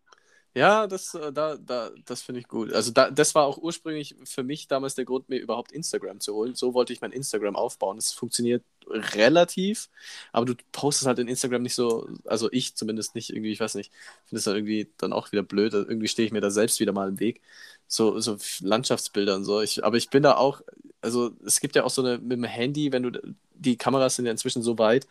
Ja, 0.57 0.87
das, 0.87 1.13
äh, 1.15 1.33
da, 1.33 1.57
da, 1.57 1.91
das 2.05 2.21
finde 2.21 2.39
ich 2.39 2.47
gut. 2.47 2.71
Also 2.71 2.91
da, 2.91 3.11
das 3.11 3.35
war 3.35 3.45
auch 3.45 3.57
ursprünglich 3.57 4.15
für 4.23 4.41
mich 4.41 4.67
damals 4.69 4.95
der 4.95 5.03
Grund, 5.03 5.27
mir 5.27 5.37
überhaupt 5.37 5.73
Instagram 5.73 6.21
zu 6.21 6.33
holen. 6.33 6.55
So 6.55 6.73
wollte 6.73 6.93
ich 6.93 7.01
mein 7.01 7.11
Instagram 7.11 7.57
aufbauen. 7.57 7.97
Es 7.97 8.13
funktioniert 8.13 8.63
relativ, 8.87 9.89
aber 10.31 10.45
du 10.45 10.55
postest 10.71 11.07
halt 11.07 11.19
in 11.19 11.27
Instagram 11.27 11.61
nicht 11.61 11.75
so, 11.75 12.07
also 12.23 12.49
ich 12.53 12.75
zumindest 12.75 13.15
nicht 13.15 13.31
irgendwie, 13.31 13.51
ich 13.51 13.59
weiß 13.59 13.75
nicht, 13.75 13.91
finde 14.27 14.37
es 14.39 14.45
dann 14.45 14.55
irgendwie 14.55 14.89
dann 14.97 15.11
auch 15.11 15.31
wieder 15.33 15.43
blöd. 15.43 15.73
Irgendwie 15.73 16.07
stehe 16.07 16.25
ich 16.25 16.31
mir 16.31 16.41
da 16.41 16.49
selbst 16.51 16.79
wieder 16.79 16.93
mal 16.93 17.09
im 17.09 17.19
Weg. 17.19 17.41
So, 17.87 18.19
so 18.21 18.37
Landschaftsbilder 18.61 19.35
und 19.35 19.43
so. 19.43 19.59
Ich, 19.61 19.83
aber 19.83 19.97
ich 19.97 20.09
bin 20.09 20.23
da 20.23 20.37
auch, 20.37 20.61
also 21.01 21.31
es 21.45 21.59
gibt 21.59 21.75
ja 21.75 21.83
auch 21.83 21.89
so 21.89 22.01
eine 22.01 22.17
mit 22.17 22.31
dem 22.37 22.43
Handy, 22.45 22.93
wenn 22.93 23.03
du, 23.03 23.35
die 23.53 23.75
Kameras 23.77 24.15
sind 24.15 24.25
ja 24.25 24.31
inzwischen 24.31 24.63
so 24.63 24.77
weit, 24.77 25.05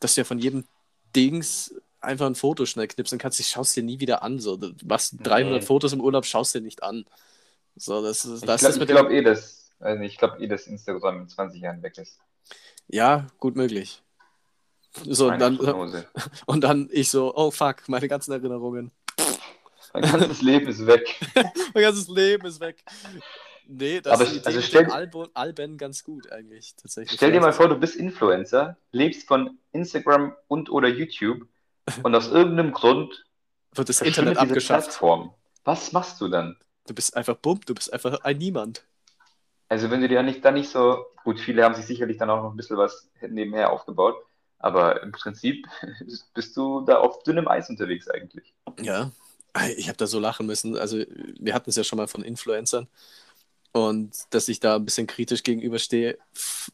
dass 0.00 0.14
du 0.14 0.20
ja 0.20 0.24
von 0.24 0.38
jedem 0.38 0.64
Dings 1.16 1.74
einfach 2.00 2.26
ein 2.26 2.34
Foto 2.34 2.64
schnell 2.66 2.88
knipsen 2.88 3.18
kannst, 3.18 3.40
ich 3.40 3.48
schaust 3.48 3.76
dir 3.76 3.82
nie 3.82 4.00
wieder 4.00 4.22
an. 4.22 4.38
So. 4.38 4.56
Du 4.56 4.72
machst 4.84 5.16
300 5.22 5.60
Nee. 5.60 5.66
Fotos 5.66 5.92
im 5.92 6.00
Urlaub, 6.00 6.24
schaust 6.24 6.54
dir 6.54 6.60
nicht 6.60 6.82
an. 6.82 7.04
So, 7.76 8.02
das 8.02 8.24
ist, 8.24 8.42
Ich 8.42 8.46
das 8.46 8.60
glaube 8.60 8.86
glaub 8.86 9.10
eh, 9.10 9.22
dass, 9.22 9.70
also 9.80 10.02
ich 10.02 10.16
glaube 10.18 10.42
eh, 10.42 10.48
dass 10.48 10.66
Instagram 10.66 11.22
in 11.22 11.28
20 11.28 11.60
Jahren 11.62 11.82
weg 11.82 11.96
ist. 11.98 12.18
Ja, 12.88 13.26
gut 13.38 13.56
möglich. 13.56 14.02
So, 15.04 15.28
und 15.28 15.38
dann, 15.38 15.58
Prognose. 15.58 16.06
und 16.46 16.62
dann 16.62 16.88
ich 16.90 17.10
so, 17.10 17.34
oh 17.36 17.50
fuck, 17.50 17.88
meine 17.88 18.08
ganzen 18.08 18.32
Erinnerungen. 18.32 18.90
Mein 19.92 20.02
ganzes 20.02 20.42
Leben 20.42 20.66
ist 20.68 20.86
weg. 20.86 21.16
Mein 21.74 21.82
ganzes 21.82 22.08
Leben 22.08 22.46
ist 22.46 22.60
weg. 22.60 22.84
Nee, 23.66 24.00
das 24.00 24.12
Aber 24.14 24.24
ist 24.24 24.32
die 24.32 24.36
Idee 24.38 24.46
also 24.46 24.60
stell- 24.62 24.90
Alben, 24.90 25.26
Alben 25.34 25.78
ganz 25.78 26.04
gut 26.04 26.30
eigentlich, 26.32 26.74
tatsächlich. 26.76 27.16
Stell 27.16 27.32
dir 27.32 27.40
mal 27.40 27.52
Vielleicht- 27.52 27.56
vor, 27.56 27.68
du 27.68 27.76
bist 27.76 27.96
Influencer, 27.96 28.76
lebst 28.92 29.26
von 29.28 29.58
Instagram 29.72 30.34
und 30.46 30.70
oder 30.70 30.88
YouTube 30.88 31.46
und 32.02 32.14
aus 32.14 32.28
irgendeinem 32.28 32.72
Grund 32.72 33.24
wird 33.74 33.88
das 33.88 34.00
Internet 34.00 34.38
abgeschafft. 34.38 34.88
Plattform. 34.88 35.34
Was 35.64 35.92
machst 35.92 36.20
du 36.20 36.28
dann? 36.28 36.56
Du 36.86 36.94
bist 36.94 37.16
einfach 37.16 37.36
bumm, 37.36 37.60
du 37.66 37.74
bist 37.74 37.92
einfach 37.92 38.20
ein 38.22 38.38
Niemand. 38.38 38.84
Also 39.68 39.90
wenn 39.90 40.00
du 40.00 40.08
dir 40.08 40.22
nicht, 40.22 40.44
dann 40.44 40.54
nicht 40.54 40.70
so, 40.70 41.04
gut, 41.24 41.38
viele 41.38 41.62
haben 41.62 41.74
sich 41.74 41.86
sicherlich 41.86 42.16
dann 42.16 42.30
auch 42.30 42.42
noch 42.42 42.50
ein 42.50 42.56
bisschen 42.56 42.78
was 42.78 43.10
nebenher 43.20 43.70
aufgebaut, 43.70 44.16
aber 44.58 45.02
im 45.02 45.12
Prinzip 45.12 45.66
bist 46.34 46.56
du 46.56 46.80
da 46.86 46.98
auf 46.98 47.22
dünnem 47.22 47.48
Eis 47.48 47.68
unterwegs 47.68 48.08
eigentlich. 48.08 48.54
Ja, 48.80 49.12
ich 49.76 49.88
habe 49.88 49.98
da 49.98 50.06
so 50.06 50.18
lachen 50.18 50.46
müssen. 50.46 50.76
Also, 50.76 50.98
wir 51.38 51.54
hatten 51.54 51.70
es 51.70 51.76
ja 51.76 51.84
schon 51.84 51.98
mal 51.98 52.08
von 52.08 52.22
Influencern 52.22 52.88
und 53.72 54.16
dass 54.30 54.48
ich 54.48 54.60
da 54.60 54.76
ein 54.76 54.84
bisschen 54.84 55.06
kritisch 55.06 55.42
gegenüberstehe. 55.42 56.18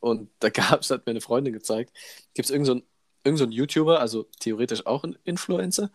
Und 0.01 0.31
da 0.39 0.49
gab 0.51 0.81
es, 0.81 0.91
hat 0.91 1.07
mir 1.07 1.11
eine 1.11 1.21
Freundin 1.21 1.53
gezeigt, 1.53 1.93
gibt 2.35 2.47
es 2.47 2.51
irgendeinen 2.51 2.81
so 2.81 2.87
irgend 3.25 3.39
so 3.39 3.45
einen 3.45 3.53
YouTuber, 3.53 4.01
also 4.01 4.27
theoretisch 4.41 4.87
auch 4.87 5.05
ein 5.05 5.17
Influencer, 5.25 5.91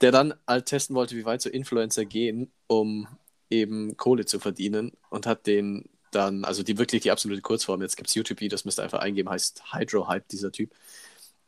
der 0.00 0.12
dann 0.12 0.34
halt 0.46 0.66
testen 0.66 0.96
wollte, 0.96 1.16
wie 1.16 1.24
weit 1.24 1.42
so 1.42 1.50
Influencer 1.50 2.04
gehen, 2.04 2.52
um 2.66 3.08
eben 3.50 3.96
Kohle 3.96 4.26
zu 4.26 4.40
verdienen 4.40 4.92
und 5.10 5.26
hat 5.26 5.46
den 5.46 5.88
dann, 6.10 6.44
also 6.44 6.62
die 6.62 6.78
wirklich 6.78 7.02
die 7.02 7.10
absolute 7.10 7.42
Kurzform, 7.42 7.82
jetzt 7.82 7.96
gibt 7.96 8.08
es 8.08 8.14
YouTube-Videos, 8.14 8.64
müsst 8.64 8.78
ihr 8.80 8.82
einfach 8.84 9.00
eingeben, 9.00 9.30
heißt 9.30 9.72
Hydro 9.72 10.08
Hype, 10.08 10.28
dieser 10.28 10.52
Typ. 10.52 10.72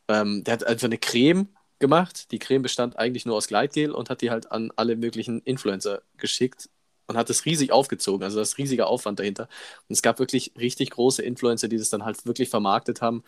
Ähm, 0.09 0.45
der 0.45 0.55
hat 0.55 0.65
einfach 0.65 0.87
eine 0.87 0.99
Creme 0.99 1.49
gemacht. 1.79 2.31
Die 2.33 2.39
Creme 2.39 2.63
bestand 2.63 2.99
eigentlich 2.99 3.27
nur 3.27 3.37
aus 3.37 3.49
Gleitgel 3.49 3.93
und 3.93 4.11
hat 4.11 4.23
die 4.23 4.31
halt 4.31 4.51
an 4.53 4.73
alle 4.77 4.97
möglichen 4.97 5.41
Influencer 5.43 6.03
geschickt 6.17 6.71
und 7.07 7.17
hat 7.17 7.29
das 7.31 7.45
riesig 7.45 7.73
aufgezogen. 7.73 8.25
Also 8.25 8.39
das 8.39 8.51
ist 8.51 8.59
riesiger 8.59 8.87
Aufwand 8.87 9.19
dahinter. 9.19 9.49
Und 9.89 9.95
es 9.95 10.03
gab 10.03 10.19
wirklich 10.19 10.53
richtig 10.59 10.91
große 10.91 11.23
Influencer, 11.23 11.69
die 11.69 11.79
das 11.79 11.91
dann 11.91 12.05
halt 12.05 12.25
wirklich 12.27 12.49
vermarktet 12.49 13.03
haben 13.03 13.23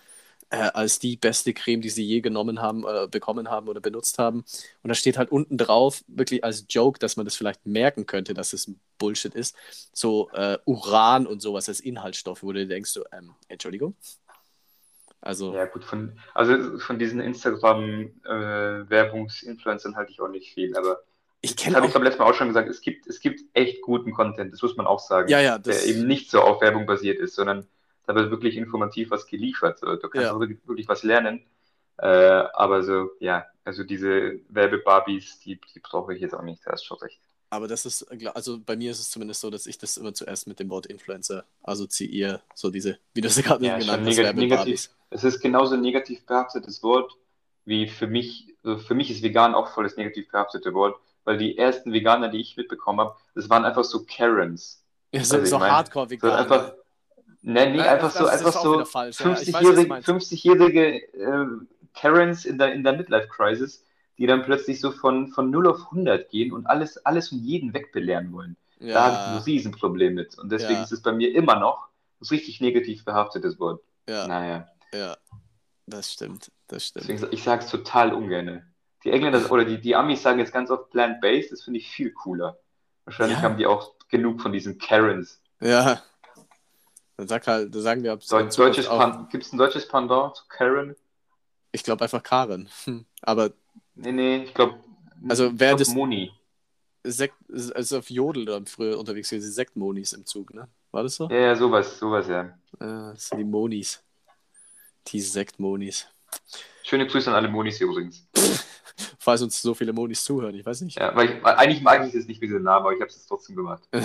äh, 0.50 0.70
als 0.74 0.98
die 0.98 1.16
beste 1.16 1.54
Creme, 1.54 1.80
die 1.80 1.88
sie 1.90 2.04
je 2.04 2.20
genommen 2.20 2.60
haben, 2.60 2.84
äh, 2.86 3.08
bekommen 3.10 3.50
haben 3.50 3.68
oder 3.68 3.80
benutzt 3.80 4.18
haben. 4.18 4.44
Und 4.82 4.88
da 4.88 4.94
steht 4.94 5.16
halt 5.18 5.30
unten 5.32 5.58
drauf, 5.58 6.02
wirklich 6.06 6.44
als 6.44 6.66
Joke, 6.68 6.98
dass 6.98 7.16
man 7.16 7.24
das 7.26 7.36
vielleicht 7.36 7.66
merken 7.66 8.06
könnte, 8.06 8.34
dass 8.34 8.52
es 8.52 8.70
Bullshit 8.98 9.34
ist, 9.34 9.56
so 9.92 10.30
äh, 10.30 10.58
Uran 10.64 11.26
und 11.26 11.40
sowas 11.40 11.68
als 11.68 11.80
Inhaltsstoffe, 11.80 12.42
wo 12.42 12.52
du 12.52 12.66
denkst, 12.66 12.90
so, 12.90 13.04
ähm, 13.12 13.34
Entschuldigung. 13.48 13.94
Also, 15.20 15.54
Ja, 15.54 15.66
gut, 15.66 15.84
von, 15.84 16.18
also 16.34 16.78
von 16.78 16.98
diesen 16.98 17.20
Instagram-Werbungs-Influencern 17.20 19.96
halte 19.96 20.12
ich 20.12 20.20
auch 20.20 20.28
nicht 20.28 20.54
viel, 20.54 20.76
aber 20.76 21.00
ich 21.40 21.56
das 21.56 21.64
kenne 21.64 21.76
habe 21.76 21.86
ich 21.86 21.92
glaube 21.92 22.04
letztes 22.04 22.20
Mal 22.20 22.30
auch 22.30 22.34
schon 22.34 22.48
gesagt, 22.48 22.68
es 22.68 22.80
gibt, 22.80 23.06
es 23.08 23.20
gibt 23.20 23.40
echt 23.52 23.82
guten 23.82 24.12
Content, 24.12 24.52
das 24.52 24.62
muss 24.62 24.76
man 24.76 24.86
auch 24.86 25.00
sagen, 25.00 25.28
Ja, 25.28 25.40
ja, 25.40 25.58
das. 25.58 25.84
der 25.84 25.86
eben 25.86 26.06
nicht 26.06 26.30
so 26.30 26.40
auf 26.40 26.60
Werbung 26.60 26.86
basiert 26.86 27.18
ist, 27.18 27.34
sondern 27.34 27.66
da 28.06 28.14
wird 28.14 28.30
wirklich 28.30 28.56
informativ 28.56 29.10
was 29.10 29.26
geliefert. 29.26 29.78
So, 29.80 29.96
Du 29.96 30.08
kannst 30.08 30.30
Ja. 30.30 30.38
wirklich, 30.38 30.88
was 30.88 31.02
lernen. 31.02 31.42
Äh, 31.98 32.06
aber 32.06 32.82
so, 32.82 33.10
ja, 33.20 33.46
also 33.64 33.84
diese 33.84 34.40
Werbebarbies, 34.48 35.40
die, 35.40 35.60
die 35.74 35.80
brauche 35.80 36.14
ich 36.14 36.20
jetzt 36.20 36.34
auch 36.34 36.42
nicht, 36.42 36.66
da 36.66 36.72
hast 36.72 36.84
schon 36.84 36.98
recht. 36.98 37.20
Aber 37.48 37.68
das 37.68 37.86
ist, 37.86 38.02
also 38.34 38.58
bei 38.58 38.76
mir 38.76 38.90
ist 38.90 39.00
es 39.00 39.10
zumindest 39.10 39.40
so, 39.40 39.50
dass 39.50 39.66
ich 39.66 39.78
das 39.78 39.96
immer 39.96 40.12
zuerst 40.12 40.46
mit 40.46 40.58
dem 40.58 40.68
Wort 40.68 40.86
Influencer 40.86 41.44
assoziiere. 41.62 42.42
So 42.54 42.70
diese, 42.70 42.98
wie 43.14 43.20
du 43.20 43.28
es 43.28 43.40
gerade 43.42 43.64
Ja, 43.64 43.78
genannt 43.78 44.04
hast, 44.04 44.18
negativ. 44.34 44.90
Es 45.10 45.24
ist 45.24 45.40
genauso 45.40 45.74
ein 45.74 45.80
negativ 45.80 46.26
behaftetes 46.26 46.82
Wort, 46.82 47.12
wie 47.64 47.88
für 47.88 48.06
mich, 48.08 48.54
also 48.64 48.78
für 48.78 48.94
mich 48.94 49.10
ist 49.10 49.22
vegan 49.22 49.54
auch 49.54 49.68
voll 49.68 49.84
das 49.84 49.96
negativ 49.96 50.28
behaftete 50.30 50.74
Wort, 50.74 50.98
weil 51.24 51.38
die 51.38 51.56
ersten 51.56 51.92
Veganer, 51.92 52.28
die 52.28 52.40
ich 52.40 52.56
mitbekommen 52.56 53.00
habe, 53.00 53.16
das 53.34 53.48
waren 53.48 53.64
einfach 53.64 53.84
so 53.84 54.04
Karens. 54.04 54.82
Ja, 55.12 55.24
so, 55.24 55.36
Also 55.36 55.46
so 55.46 55.60
So 55.60 55.62
Hardcore-Veganer. 55.62 56.36
einfach, 56.36 56.72
ne, 57.46 57.70
nee, 57.70 57.78
Ja, 57.78 57.92
einfach 57.94 58.12
das- 58.12 58.18
so, 58.18 58.24
das 58.24 58.38
einfach 58.44 58.62
so 58.62 58.74
wieder 58.74 58.86
falsch, 58.86 59.20
ja. 59.20 59.32
Ich 59.32 59.52
weiß, 59.52 59.54
was 59.54 59.62
du 59.62 59.68
50-jährige, 59.68 59.88
meinst. 59.88 60.08
50-jährige 60.08 60.96
äh, 61.14 61.46
Karens 61.94 62.44
in 62.44 62.58
der, 62.58 62.72
in 62.74 62.84
der 62.84 62.92
Midlife-Crisis, 62.94 63.84
die 64.18 64.26
dann 64.26 64.42
plötzlich 64.42 64.80
so 64.80 64.92
von, 64.92 65.28
von 65.28 65.50
0 65.50 65.66
auf 65.68 65.78
100 65.90 66.28
gehen 66.30 66.52
und 66.52 66.66
alles, 66.66 66.98
alles 67.04 67.32
und 67.32 67.38
jeden 67.38 67.72
wegbelehren 67.74 68.32
wollen. 68.32 68.56
Da 68.78 69.04
habe 69.04 69.12
ich 69.14 69.20
ein 69.20 69.34
Ja, 69.36 69.40
Riesenproblem 69.42 70.14
mit. 70.14 70.38
Und 70.38 70.50
deswegen 70.52 70.74
Ja. 70.74 70.82
ist 70.82 70.92
es 70.92 71.00
bei 71.02 71.12
mir 71.12 71.34
immer 71.34 71.58
noch 71.58 71.88
ein 72.20 72.26
richtig 72.30 72.60
negativ 72.60 73.04
behaftetes 73.04 73.58
Wort. 73.58 73.82
ja, 74.08 74.26
Naja. 74.26 74.68
ja. 74.92 75.16
Das 75.86 76.12
stimmt, 76.12 76.50
das 76.66 76.86
stimmt. 76.88 77.08
Deswegen, 77.08 77.32
ich 77.32 77.42
sage 77.44 77.64
es 77.64 77.70
total 77.70 78.12
ungern. 78.12 78.62
Die 79.04 79.10
Engländer 79.12 79.50
oder 79.52 79.64
die, 79.64 79.80
die 79.80 79.94
Amis 79.94 80.22
sagen 80.22 80.40
jetzt 80.40 80.52
ganz 80.52 80.68
oft 80.70 80.90
plant-based, 80.90 81.52
das 81.52 81.62
finde 81.62 81.78
ich 81.78 81.88
viel 81.88 82.10
cooler. 82.12 82.58
Wahrscheinlich 83.04 83.38
Ja. 83.38 83.42
haben 83.44 83.56
die 83.56 83.66
auch 83.66 83.92
genug 84.08 84.40
von 84.40 84.52
diesen 84.52 84.78
Karens. 84.78 85.40
Ja. 85.60 86.02
Dann 87.16 87.28
sag 87.28 87.46
halt, 87.46 87.74
dann 87.74 87.82
sagen 87.82 88.02
wir 88.02 88.12
ab 88.12 88.20
Deu 88.28 88.38
in 88.40 88.50
Zukunft 88.50 88.58
deutsches 88.78 88.86
auch, 88.88 88.98
Pan 88.98 89.28
Gibt 89.30 89.44
es 89.44 89.52
ein 89.52 89.58
deutsches 89.58 89.88
Pendant 89.88 90.36
zu 90.36 90.44
Karen? 90.48 90.94
ich 91.72 91.82
glaube 91.82 92.02
einfach 92.04 92.22
Karen. 92.22 92.68
Hm. 92.84 93.04
Aber 93.22 93.50
Nee, 93.94 94.12
nee, 94.12 94.36
ich 94.44 94.54
glaube. 94.54 94.78
Also, 95.28 95.50
wer 95.54 95.68
glaub 95.70 95.78
das- 95.78 95.88
Moni. 95.88 96.32
Sekt, 97.08 97.34
also 97.74 97.98
auf 97.98 98.10
Jodel 98.10 98.44
da 98.46 98.60
früher 98.66 98.98
unterwegs 98.98 99.30
gewesen, 99.30 99.46
die 99.46 99.52
Sektmonis 99.52 100.12
im 100.12 100.26
Zug, 100.26 100.52
ne? 100.52 100.68
War 100.90 101.04
das 101.04 101.14
so? 101.14 101.28
Ja, 101.30 101.36
ja, 101.36 101.56
sowas, 101.56 101.98
sowas, 101.98 102.26
ja. 102.26 102.58
Ja, 102.80 103.12
das 103.12 103.28
sind 103.28 103.38
die 103.38 103.44
Monis. 103.44 104.02
Die 105.06 105.20
Sektmonis. 105.20 106.08
Schöne 106.86 107.08
Grüße 107.08 107.28
an 107.28 107.34
alle 107.34 107.48
Monis 107.48 107.78
hier 107.78 107.88
übrigens. 107.88 108.28
Falls 109.18 109.42
uns 109.42 109.60
so 109.60 109.74
viele 109.74 109.92
Monis 109.92 110.24
zuhören, 110.24 110.54
ich 110.54 110.64
weiß 110.64 110.82
nicht. 110.82 110.96
Ja, 111.00 111.16
weil 111.16 111.30
ich, 111.30 111.44
eigentlich 111.44 111.82
mag 111.82 112.06
ich 112.06 112.14
es 112.14 112.28
nicht 112.28 112.40
mit 112.40 112.48
diesem 112.48 112.62
Namen, 112.62 112.86
aber 112.86 112.94
ich 112.94 113.00
habe 113.00 113.10
es 113.10 113.26
trotzdem 113.26 113.56
gemacht. 113.56 113.82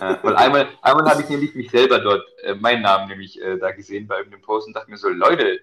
Ja, 0.00 0.22
weil 0.22 0.36
einmal, 0.36 0.68
einmal 0.82 1.10
habe 1.10 1.22
ich 1.22 1.28
nämlich 1.28 1.54
mich 1.54 1.70
selber 1.70 1.98
dort, 1.98 2.22
äh, 2.42 2.54
meinen 2.54 2.82
Namen 2.82 3.08
nämlich 3.08 3.40
äh, 3.40 3.58
da 3.58 3.72
gesehen 3.72 4.06
bei 4.06 4.18
irgendeinem 4.18 4.42
Post 4.42 4.68
und 4.68 4.76
dachte 4.76 4.90
mir 4.90 4.98
so, 4.98 5.08
Leute, 5.08 5.60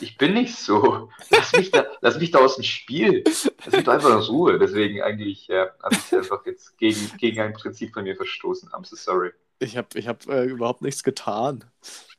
ich 0.00 0.18
bin 0.18 0.34
nicht 0.34 0.56
so. 0.56 1.10
Lass 1.30 1.52
mich 1.52 1.70
da, 1.70 1.86
lass 2.00 2.18
mich 2.18 2.30
da 2.30 2.38
aus 2.38 2.56
dem 2.56 2.64
Spiel. 2.64 3.22
Lass 3.24 3.72
mich 3.72 3.84
da 3.84 3.92
einfach 3.92 4.10
in 4.10 4.34
Ruhe. 4.34 4.58
Deswegen 4.58 5.00
eigentlich 5.02 5.46
ja, 5.46 5.70
habe 5.82 5.94
ich 5.94 6.14
einfach 6.14 6.44
jetzt 6.44 6.76
gegen, 6.76 7.10
gegen 7.18 7.40
ein 7.40 7.52
Prinzip 7.52 7.94
von 7.94 8.04
mir 8.04 8.16
verstoßen. 8.16 8.68
I'm 8.70 8.84
so 8.84 8.96
sorry. 8.96 9.30
Ich 9.60 9.76
habe 9.76 9.98
ich 9.98 10.08
hab, 10.08 10.26
äh, 10.26 10.44
überhaupt 10.44 10.80
nichts 10.80 11.04
getan. 11.04 11.64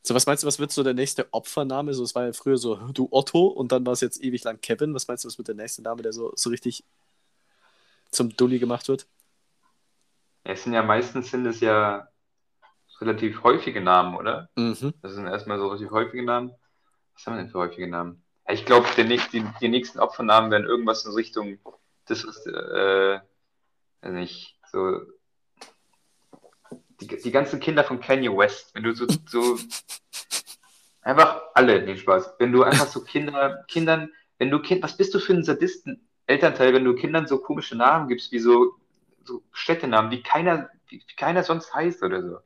So, 0.04 0.14
was 0.14 0.28
meinst 0.28 0.44
du, 0.44 0.48
was 0.48 0.60
wird 0.60 0.72
so 0.72 0.84
der 0.84 0.94
nächste 0.94 1.34
Opfername? 1.34 1.94
So, 1.94 2.04
es 2.04 2.16
war 2.16 2.26
ja 2.26 2.34
früher 2.34 2.58
so, 2.58 2.76
du 2.94 3.08
Otto 3.12 3.48
und 3.48 3.72
dann 3.72 3.86
war 3.86 3.94
es 3.94 4.02
jetzt 4.02 4.24
ewig 4.24 4.44
lang 4.44 4.62
Kevin. 4.62 4.94
Was 4.94 5.08
meinst 5.08 5.24
du, 5.24 5.28
was 5.28 5.38
wird 5.38 5.48
der 5.48 5.56
nächste 5.56 5.82
Name, 5.82 6.04
der 6.04 6.14
so, 6.14 6.32
so 6.36 6.52
richtig 6.52 6.86
zum 8.12 8.36
Dulli 8.36 8.60
gemacht 8.60 8.88
wird? 8.88 9.08
Es 10.44 10.64
sind 10.64 10.74
ja 10.74 10.84
meistens 10.84 11.32
sind 11.32 11.46
es 11.48 11.60
ja 11.60 12.08
relativ 13.00 13.44
häufige 13.44 13.82
Namen, 13.82 14.16
oder? 14.16 14.50
Mhm. 14.56 14.94
Das 15.02 15.14
sind 15.14 15.26
erstmal 15.26 15.58
so 15.58 15.68
relativ 15.68 15.92
häufige 15.92 16.24
Namen. 16.24 16.52
Was 17.16 17.26
haben 17.26 17.36
wir 17.36 17.42
denn 17.42 17.52
für 17.52 17.60
häufige 17.60 17.88
Namen? 17.88 18.24
Ich 18.48 18.66
glaube, 18.66 18.88
die, 18.98 19.44
die 19.62 19.68
nächsten 19.68 20.00
Opfernamen 20.00 20.52
werden 20.52 20.68
irgendwas 20.68 21.06
in 21.06 21.14
Richtung, 21.14 21.60
das 22.06 22.24
ist, 22.24 22.46
äh, 22.48 23.20
nicht, 24.04 24.58
so, 24.72 25.00
die, 27.02 27.08
die 27.08 27.32
ganzen 27.32 27.60
Kinder 27.60 27.84
von 27.84 28.00
Kanye 28.00 28.36
West, 28.36 28.74
wenn 28.74 28.84
du 28.84 28.94
so, 28.94 29.06
so 29.28 29.58
einfach 31.02 31.42
alle, 31.54 31.84
den 31.84 31.98
Spaß, 31.98 32.36
wenn 32.40 32.52
du 32.52 32.64
einfach 32.64 32.88
so 32.88 33.04
Kinder, 33.04 33.64
Kindern, 33.68 34.12
wenn 34.38 34.52
du 34.52 34.60
Kind, 34.60 34.84
was 34.84 34.98
bist 34.98 35.14
du 35.14 35.20
für 35.20 35.34
ein 35.34 35.44
Sadisten, 35.44 36.08
Elternteil, 36.28 36.74
wenn 36.74 36.86
du 36.86 36.96
Kindern 36.96 37.28
so 37.28 37.40
komische 37.40 37.76
Namen 37.76 38.08
gibst, 38.08 38.32
wie 38.32 38.40
so, 38.40 38.76
so 39.24 39.42
Städtenamen, 39.52 40.12
wie 40.12 40.24
keiner, 40.24 40.70
wie, 40.88 41.04
keiner 41.18 41.44
sonst 41.44 41.74
heißt 41.74 42.04
oder 42.04 42.22
so. 42.22 42.38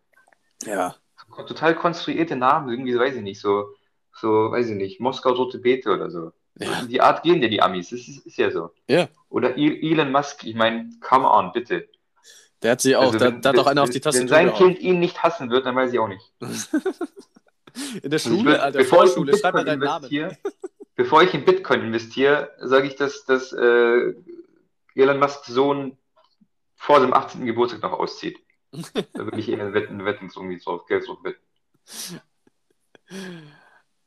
Ja. 0.69 0.95
So, 1.17 1.43
total 1.43 1.75
konstruierte 1.75 2.35
Namen, 2.35 2.69
irgendwie, 2.69 2.97
weiß 2.97 3.15
ich 3.15 3.21
nicht, 3.21 3.39
so, 3.39 3.69
so, 4.13 4.51
weiß 4.51 4.69
ich 4.69 4.75
nicht, 4.75 4.99
Moskau 4.99 5.31
Rote 5.31 5.59
Beete 5.59 5.91
oder 5.91 6.09
so. 6.09 6.31
Ja. 6.57 6.83
Die 6.83 7.01
Art 7.01 7.23
gehen 7.23 7.41
ja 7.41 7.49
die 7.49 7.61
Amis, 7.61 7.89
das 7.89 8.07
ist, 8.07 8.25
ist 8.25 8.37
ja 8.37 8.49
so. 8.49 8.71
Ja. 8.87 9.09
Oder 9.29 9.57
Elon 9.57 10.11
Musk, 10.11 10.45
ich 10.45 10.55
meine, 10.55 10.89
come 11.01 11.29
on, 11.29 11.51
bitte. 11.51 11.89
Der 12.63 12.71
hat 12.71 12.81
sie 12.81 12.95
auch, 12.95 13.03
Also, 13.07 13.19
da, 13.19 13.25
wenn- 13.27 13.41
da 13.41 13.49
hat 13.49 13.59
auch 13.59 13.67
einer 13.67 13.83
auf 13.83 13.89
die 13.89 13.99
Taste 13.99 14.21
Wenn 14.21 14.27
sein. 14.27 14.53
Kind 14.53 14.79
ihn 14.79 14.99
nicht 14.99 15.21
hassen 15.21 15.49
wird, 15.49 15.65
dann 15.65 15.75
weiß 15.75 15.91
ich 15.93 15.99
auch 15.99 16.07
nicht. 16.07 16.31
In 18.01 18.09
der 18.09 18.13
Also 18.13 18.31
ich 18.31 18.39
Schule, 18.39 18.51
würd- 18.55 18.59
Alter, 18.59 18.77
bevor 18.79 19.03
ich 19.03 19.09
Vorschule, 19.11 19.37
schreib 19.37 19.53
mal 19.53 19.63
Bitcoin 19.65 19.79
deinen 19.81 20.11
Namen. 20.11 20.37
bevor 20.95 21.23
ich 21.23 21.33
in 21.33 21.43
Bitcoin 21.43 21.81
investiere, 21.81 22.51
sage 22.59 22.87
ich, 22.87 22.95
dass, 22.95 23.25
dass 23.25 23.51
äh, 23.51 24.13
Elon 24.95 25.19
Musks 25.19 25.47
Sohn 25.47 25.97
vor 26.75 27.01
seinem 27.01 27.13
18. 27.13 27.45
Geburtstag 27.45 27.81
noch 27.81 27.91
auszieht. 27.99 28.39
Da 28.71 29.25
würde 29.25 29.39
ich 29.39 29.49
eher 29.49 29.73
wetten, 29.73 30.03
wetten 30.05 30.29
irgendwie 30.33 30.57
drauf, 30.57 30.85
Geld 30.85 31.05
drauf 31.07 31.17
wetten. 31.23 31.41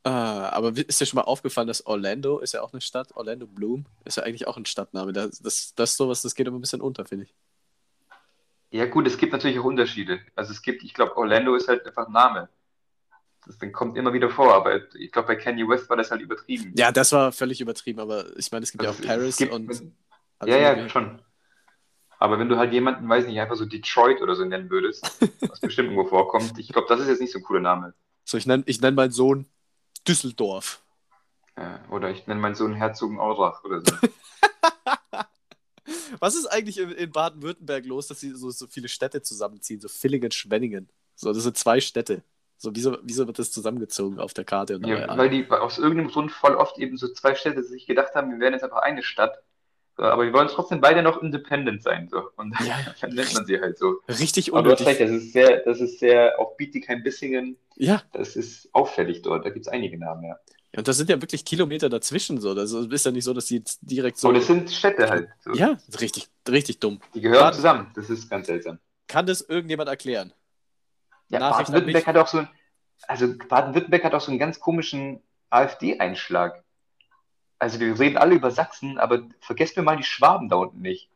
Ah, 0.03 0.49
aber 0.49 0.69
ist 0.75 0.99
dir 1.01 1.05
schon 1.05 1.17
mal 1.17 1.23
aufgefallen, 1.23 1.67
dass 1.67 1.85
Orlando 1.85 2.39
ist 2.39 2.53
ja 2.53 2.61
auch 2.61 2.71
eine 2.71 2.81
Stadt? 2.81 3.15
Orlando 3.15 3.45
Bloom 3.47 3.85
ist 4.05 4.17
ja 4.17 4.23
eigentlich 4.23 4.47
auch 4.47 4.57
ein 4.57 4.65
Stadtname. 4.65 5.11
Das, 5.13 5.39
das, 5.39 5.73
das 5.75 5.91
ist 5.91 5.97
sowas, 5.97 6.21
das 6.21 6.35
geht 6.35 6.47
immer 6.47 6.57
ein 6.57 6.61
bisschen 6.61 6.81
unter, 6.81 7.05
finde 7.05 7.25
ich. 7.25 7.35
Ja 8.71 8.85
gut, 8.85 9.07
es 9.07 9.17
gibt 9.17 9.31
natürlich 9.33 9.59
auch 9.59 9.63
Unterschiede. 9.65 10.19
Also 10.35 10.51
es 10.51 10.61
gibt, 10.61 10.83
ich 10.83 10.93
glaube, 10.93 11.17
Orlando 11.17 11.55
ist 11.55 11.67
halt 11.67 11.85
einfach 11.85 12.07
ein 12.07 12.13
Name. 12.13 12.49
Das 13.45 13.57
kommt 13.71 13.97
immer 13.97 14.13
wieder 14.13 14.29
vor, 14.29 14.53
aber 14.53 14.93
ich 14.95 15.11
glaube, 15.11 15.29
bei 15.29 15.35
Kanye 15.35 15.67
West 15.67 15.89
war 15.89 15.97
das 15.97 16.11
halt 16.11 16.21
übertrieben. 16.21 16.71
Ja, 16.75 16.91
das 16.91 17.11
war 17.13 17.31
völlig 17.31 17.61
übertrieben, 17.61 17.99
aber 17.99 18.25
ich 18.37 18.51
meine, 18.51 18.63
es 18.63 18.71
gibt 18.71 18.83
ja 18.83 18.89
Also 18.89 18.99
auch 19.01 19.05
es- 19.05 19.07
Paris 19.07 19.37
gibt- 19.37 19.53
und. 19.53 19.69
Ja, 19.71 19.75
alles 20.39 20.55
ja, 20.55 20.69
mögliche. 20.71 20.89
schon. 20.89 21.21
Aber 22.19 22.37
wenn 22.37 22.49
du 22.49 22.57
halt 22.57 22.73
jemanden, 22.73 23.07
weiß 23.09 23.25
nicht, 23.25 23.39
einfach 23.39 23.55
so 23.55 23.65
Detroit 23.65 24.21
oder 24.21 24.35
so 24.35 24.45
nennen 24.45 24.69
würdest, 24.69 25.03
was 25.49 25.59
bestimmt 25.61 25.89
irgendwo 25.89 26.07
vorkommt, 26.07 26.59
ich 26.59 26.67
glaube, 26.69 26.87
das 26.89 26.99
ist 26.99 27.07
jetzt 27.07 27.21
nicht 27.21 27.31
so 27.33 27.39
ein 27.39 27.43
cooler 27.43 27.61
Name. 27.61 27.93
So, 28.25 28.37
ich 28.37 28.45
nenne 28.45 28.63
ich 28.67 28.81
nenn 28.81 28.93
meinen 28.93 29.11
Sohn 29.11 29.47
Düsseldorf. 30.07 30.81
Ja, 31.57 31.79
oder 31.89 32.09
ich 32.11 32.27
nenne 32.27 32.39
meinen 32.39 32.55
Sohn 32.55 32.73
Herzogenaurach 32.75 33.63
oder 33.63 33.81
so. 33.81 33.95
Was 36.19 36.35
ist 36.35 36.47
eigentlich 36.47 36.79
in, 36.79 36.91
in 36.91 37.11
Baden-Württemberg 37.11 37.85
los, 37.85 38.07
dass 38.07 38.19
sie 38.19 38.31
so, 38.31 38.49
so 38.49 38.67
viele 38.67 38.87
Städte 38.87 39.21
zusammenziehen? 39.21 39.79
So 39.79 39.87
Villingen, 39.87 40.31
Schwenningen. 40.31 40.89
So, 41.15 41.33
das 41.33 41.43
sind 41.43 41.57
zwei 41.57 41.79
Städte. 41.81 42.23
So, 42.57 42.75
wieso, 42.75 42.97
wieso 43.03 43.25
wird 43.27 43.39
das 43.39 43.51
zusammengezogen 43.51 44.19
auf 44.19 44.33
der 44.33 44.43
Karte? 44.43 44.75
Und 44.75 44.85
Ja, 44.87 45.17
weil 45.17 45.29
die 45.29 45.49
aus 45.49 45.77
irgendeinem 45.77 46.09
Grund 46.09 46.31
voll 46.31 46.55
oft 46.55 46.77
eben 46.77 46.97
so 46.97 47.07
zwei 47.13 47.35
Städte 47.35 47.63
sich 47.63 47.85
gedacht 47.85 48.15
haben, 48.15 48.31
wir 48.31 48.39
werden 48.39 48.53
jetzt 48.53 48.63
einfach 48.63 48.81
eine 48.81 49.01
Stadt. 49.03 49.41
So, 49.95 50.03
aber 50.03 50.25
wir 50.25 50.33
wollen 50.33 50.47
trotzdem 50.47 50.81
beide 50.81 51.01
noch 51.01 51.21
independent 51.21 51.83
sein. 51.83 52.07
So. 52.09 52.29
Und 52.37 52.53
Ja. 52.61 52.77
dann 53.01 53.13
nennt 53.13 53.33
man 53.33 53.45
sie 53.45 53.59
halt 53.59 53.77
so. 53.77 54.01
Richtig 54.07 54.53
Aber 54.53 54.63
du 54.63 54.71
hast 54.71 54.81
unnötig. 54.81 54.99
das 54.99 55.11
ist 55.11 55.33
sehr, 55.33 55.57
das 55.63 55.79
ist 55.79 55.99
sehr, 55.99 56.39
auch 56.39 56.55
Bietigheim-Bissingen, 56.57 57.57
Ja, 57.75 58.01
das 58.13 58.35
ist 58.35 58.69
auffällig 58.73 59.21
dort. 59.21 59.45
Da 59.45 59.49
gibt 59.49 59.65
es 59.65 59.71
einige 59.71 59.97
Namen, 59.97 60.23
ja. 60.25 60.37
Und 60.75 60.87
das 60.87 60.97
sind 60.97 61.09
ja 61.09 61.19
wirklich 61.21 61.43
Kilometer 61.45 61.89
dazwischen. 61.89 62.39
So. 62.39 62.53
Das 62.53 62.71
ist 62.71 63.05
ja 63.05 63.11
nicht 63.11 63.23
so, 63.23 63.33
dass 63.33 63.45
die 63.45 63.57
jetzt 63.57 63.79
direkt 63.81 64.17
so. 64.17 64.27
So, 64.27 64.33
das 64.33 64.47
sind 64.47 64.69
Städte 64.69 65.09
halt. 65.09 65.29
So. 65.43 65.53
ja, 65.53 65.77
richtig, 65.99 66.27
richtig 66.47 66.79
dumm. 66.79 67.01
Die 67.13 67.21
gehören 67.21 67.41
Baden- 67.41 67.55
zusammen. 67.55 67.91
Das 67.95 68.09
ist 68.09 68.29
ganz 68.29 68.47
seltsam. 68.47 68.79
Kann 69.07 69.25
das 69.25 69.41
irgendjemand 69.41 69.89
erklären? 69.89 70.33
Ja, 71.29 71.39
Baden-Württemberg 71.39 72.05
hat 72.05 72.17
auch 72.17 72.27
so, 72.27 72.45
also 73.07 73.35
Baden-Württemberg 73.49 74.03
hat 74.03 74.13
auch 74.13 74.21
so 74.21 74.31
einen 74.31 74.39
ganz 74.39 74.59
komischen 74.59 75.21
AfD-Einschlag. 75.49 76.63
Also 77.57 77.79
wir 77.79 77.99
reden 77.99 78.17
alle 78.17 78.35
über 78.35 78.51
Sachsen, 78.51 78.97
aber 78.97 79.27
vergesst 79.41 79.75
mir 79.75 79.83
mal 79.83 79.97
die 79.97 80.03
Schwaben 80.03 80.49
da 80.49 80.57
unten 80.57 80.81
nicht. 80.81 81.09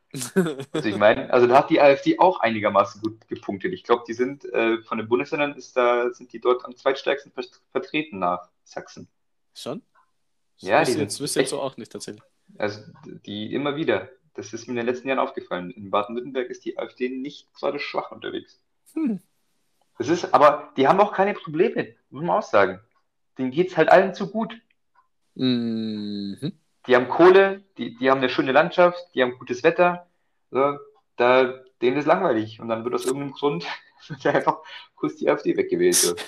Also 0.71 0.89
ich 0.89 0.97
meine, 0.97 1.33
also 1.33 1.47
da 1.47 1.57
hat 1.57 1.69
die 1.71 1.81
AfD 1.81 2.19
auch 2.19 2.39
einigermaßen 2.39 3.01
gut 3.01 3.27
gepunktet. 3.27 3.73
Ich 3.73 3.83
glaube, 3.83 4.03
die 4.07 4.13
sind 4.13 4.45
äh, 4.45 4.79
von 4.83 4.99
den 4.99 5.07
Bundesländern 5.07 5.55
ist 5.55 5.75
da, 5.75 6.11
sind 6.11 6.31
die 6.33 6.39
dort 6.39 6.65
am 6.65 6.75
zweitstärksten 6.75 7.31
ver 7.31 7.43
vertreten 7.71 8.19
nach 8.19 8.49
Sachsen. 8.63 9.07
Schon? 9.53 9.81
Ja, 10.57 10.79
das 10.79 10.89
die 10.89 10.93
wüsste 10.93 11.03
jetzt, 11.03 11.19
wüsste 11.21 11.39
jetzt 11.41 11.49
so 11.49 11.61
auch 11.61 11.77
nicht 11.77 11.91
tatsächlich. 11.91 12.23
Also 12.57 12.81
die 13.25 13.53
immer 13.53 13.75
wieder. 13.75 14.09
Das 14.33 14.53
ist 14.53 14.67
mir 14.67 14.71
in 14.71 14.77
den 14.77 14.85
letzten 14.85 15.07
Jahren 15.07 15.19
aufgefallen. 15.19 15.71
In 15.71 15.91
Baden-Württemberg 15.91 16.49
ist 16.49 16.65
die 16.65 16.77
AfD 16.77 17.09
nicht 17.09 17.53
gerade 17.53 17.79
schwach 17.79 18.11
unterwegs. 18.11 18.59
Hm. 18.93 19.19
Das 19.97 20.09
ist, 20.09 20.33
aber 20.33 20.73
die 20.75 20.87
haben 20.87 20.99
auch 20.99 21.13
keine 21.13 21.33
Probleme, 21.33 21.95
muss 22.09 22.23
man 22.23 22.37
auch 22.37 22.43
sagen. 22.43 22.79
Denen 23.37 23.51
geht's 23.51 23.77
halt 23.77 23.89
allen 23.89 24.13
zu 24.13 24.31
gut. 24.31 24.59
Mhm. 25.35 26.53
Die 26.87 26.95
haben 26.95 27.07
Kohle, 27.07 27.63
die, 27.77 27.95
die 27.95 28.09
haben 28.09 28.17
eine 28.19 28.29
schöne 28.29 28.51
Landschaft, 28.51 28.99
die 29.13 29.21
haben 29.21 29.37
gutes 29.37 29.63
Wetter. 29.63 30.07
So, 30.51 30.77
da, 31.15 31.63
denen 31.81 31.97
ist 31.97 32.05
langweilig. 32.05 32.59
Und 32.59 32.69
dann 32.69 32.83
wird 32.83 32.95
aus 32.95 33.05
irgendeinem 33.05 33.33
Grund 33.33 33.65
ja 34.19 34.31
einfach 34.31 34.59
kurz 34.95 35.15
die 35.15 35.29
AfD 35.29 35.55
weggewählt. 35.55 35.95
So. 35.95 36.15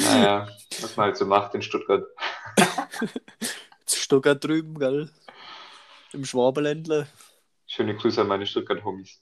Naja, 0.00 0.46
was 0.80 0.96
man 0.96 1.06
halt 1.06 1.16
so 1.16 1.26
macht 1.26 1.56
in 1.56 1.62
Stuttgart. 1.62 2.06
Stuttgart 3.86 4.42
drüben, 4.42 4.78
gell? 4.78 5.10
Im 6.12 6.24
Schwabeländle. 6.24 7.06
Schöne 7.66 7.94
Grüße 7.96 8.20
an 8.22 8.28
meine 8.28 8.46
Stuttgart-Homies. 8.46 9.20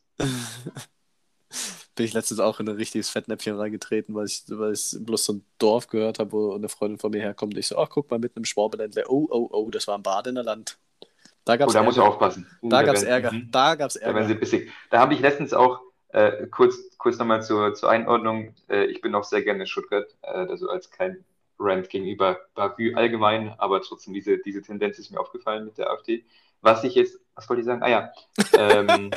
Bin 1.95 2.05
ich 2.05 2.13
letztens 2.13 2.41
auch 2.41 2.61
in 2.61 2.69
ein 2.69 2.77
richtiges 2.77 3.09
Fettnäpfchen 3.09 3.57
reingetreten, 3.57 4.15
weil 4.15 4.27
ich, 4.27 4.43
weil 4.49 4.73
ich 4.75 4.95
bloß 5.01 5.25
so 5.25 5.33
ein 5.35 5.45
Dorf 5.59 5.87
gehört 5.89 6.19
habe, 6.19 6.33
wo 6.33 6.55
eine 6.55 6.69
Freundin 6.69 6.99
von 6.99 7.11
mir 7.11 7.21
herkommt. 7.23 7.55
Und 7.55 7.59
ich 7.61 7.69
so, 7.69 7.79
ach, 7.79 7.89
guck 7.89 8.11
mal, 8.11 8.19
mitten 8.19 8.41
im 8.41 8.45
Schwabeländle. 8.45 9.05
Oh, 9.09 9.27
oh, 9.31 9.49
oh, 9.51 9.71
das 9.71 9.87
war 9.89 9.97
ein 9.97 10.03
Badener 10.03 10.43
Land. 10.43 10.79
Da 11.45 11.57
gab 11.57 11.69
Oh, 11.69 11.73
da 11.73 11.83
muss 11.83 11.97
Ärger. 11.97 12.09
aufpassen. 12.11 12.47
Da 12.63 12.83
gab 12.83 12.97
es 12.97 13.03
werden- 13.03 13.11
Ärger. 13.13 13.33
Mhm. 13.33 13.51
Da 13.51 13.75
gab 13.77 13.89
es 13.89 13.95
Da 13.95 14.01
werden 14.15 14.27
sie 14.27 14.33
Ärger. 14.33 14.41
bissig. 14.41 14.73
Da 14.91 14.99
habe 14.99 15.15
ich 15.15 15.21
letztens 15.21 15.55
auch 15.55 15.81
äh, 16.09 16.47
kurz, 16.49 16.77
kurz 16.99 17.19
nochmal 17.19 17.43
zur, 17.43 17.75
zur 17.75 17.89
Einordnung. 17.91 18.55
Äh, 18.69 18.87
ich 18.87 19.01
bin 19.01 19.15
auch 19.15 19.25
sehr 19.25 19.43
gerne 19.43 19.61
in 19.61 19.67
Stuttgart, 19.67 20.07
äh, 20.23 20.27
also 20.27 20.69
als 20.69 20.91
kein 20.91 21.25
Rant 21.59 21.89
gegenüber 21.89 22.39
Bavü 22.55 22.95
allgemein, 22.95 23.55
aber 23.59 23.81
trotzdem 23.83 24.15
diese, 24.15 24.39
diese 24.39 24.63
Tendenz 24.63 24.99
ist 24.99 25.11
mir 25.11 25.21
aufgefallen 25.21 25.65
mit 25.65 25.79
der 25.79 25.91
AfD. 25.91 26.25
Was 26.61 26.85
ich 26.85 26.95
jetzt, 26.95 27.21
was 27.35 27.49
wollte 27.49 27.61
ich 27.61 27.67
sagen? 27.67 27.83
Ah 27.83 27.89
ja, 27.89 28.13
ähm, 28.59 29.11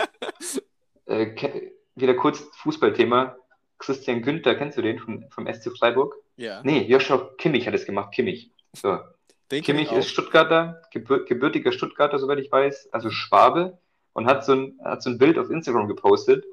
äh, 1.06 1.72
wieder 1.96 2.14
kurz 2.16 2.40
Fußballthema. 2.58 3.36
Christian 3.78 4.22
Günther, 4.22 4.56
kennst 4.56 4.78
du 4.78 4.82
den 4.82 5.00
von, 5.00 5.26
vom 5.30 5.48
SC 5.52 5.72
Freiburg? 5.78 6.16
Ja, 6.36 6.62
Nee, 6.64 6.86
Joshua 6.86 7.30
Kimmich 7.38 7.66
hat 7.66 7.74
es 7.74 7.86
gemacht, 7.86 8.14
Kimmich. 8.14 8.52
So, 8.74 9.00
den 9.52 9.64
Kimmich 9.64 9.92
ist. 9.92 10.10
Stuttgarter, 10.10 10.82
gebür 10.92 11.26
gebürtiger 11.26 11.72
Stuttgarter, 11.72 12.20
soweit 12.20 12.40
ich 12.40 12.52
weiß, 12.52 12.90
also 12.92 13.10
Schwabe, 13.10 13.80
und 14.14 14.26
hat 14.26 14.46
so 14.46 14.54
ein, 14.54 14.80
hat 14.84 15.02
so 15.02 15.10
ein 15.10 15.18
Bild 15.18 15.38
auf 15.38 15.50
Instagram 15.50 15.88
gepostet 15.88 16.46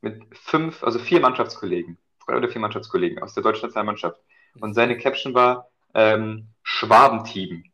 mit 0.00 0.22
fünf, 0.32 0.82
also 0.82 0.98
vier 0.98 1.20
Mannschaftskollegen, 1.20 1.98
drei 2.26 2.36
oder 2.36 2.48
vier 2.48 2.60
Mannschaftskollegen 2.60 3.22
aus 3.22 3.34
der 3.34 3.42
deutschen 3.42 3.66
Nationalmannschaft. 3.66 4.20
Und 4.58 4.74
seine 4.74 4.98
Caption 4.98 5.34
war 5.34 5.68
ähm, 5.94 6.48
Schwabenteam. 6.62 7.64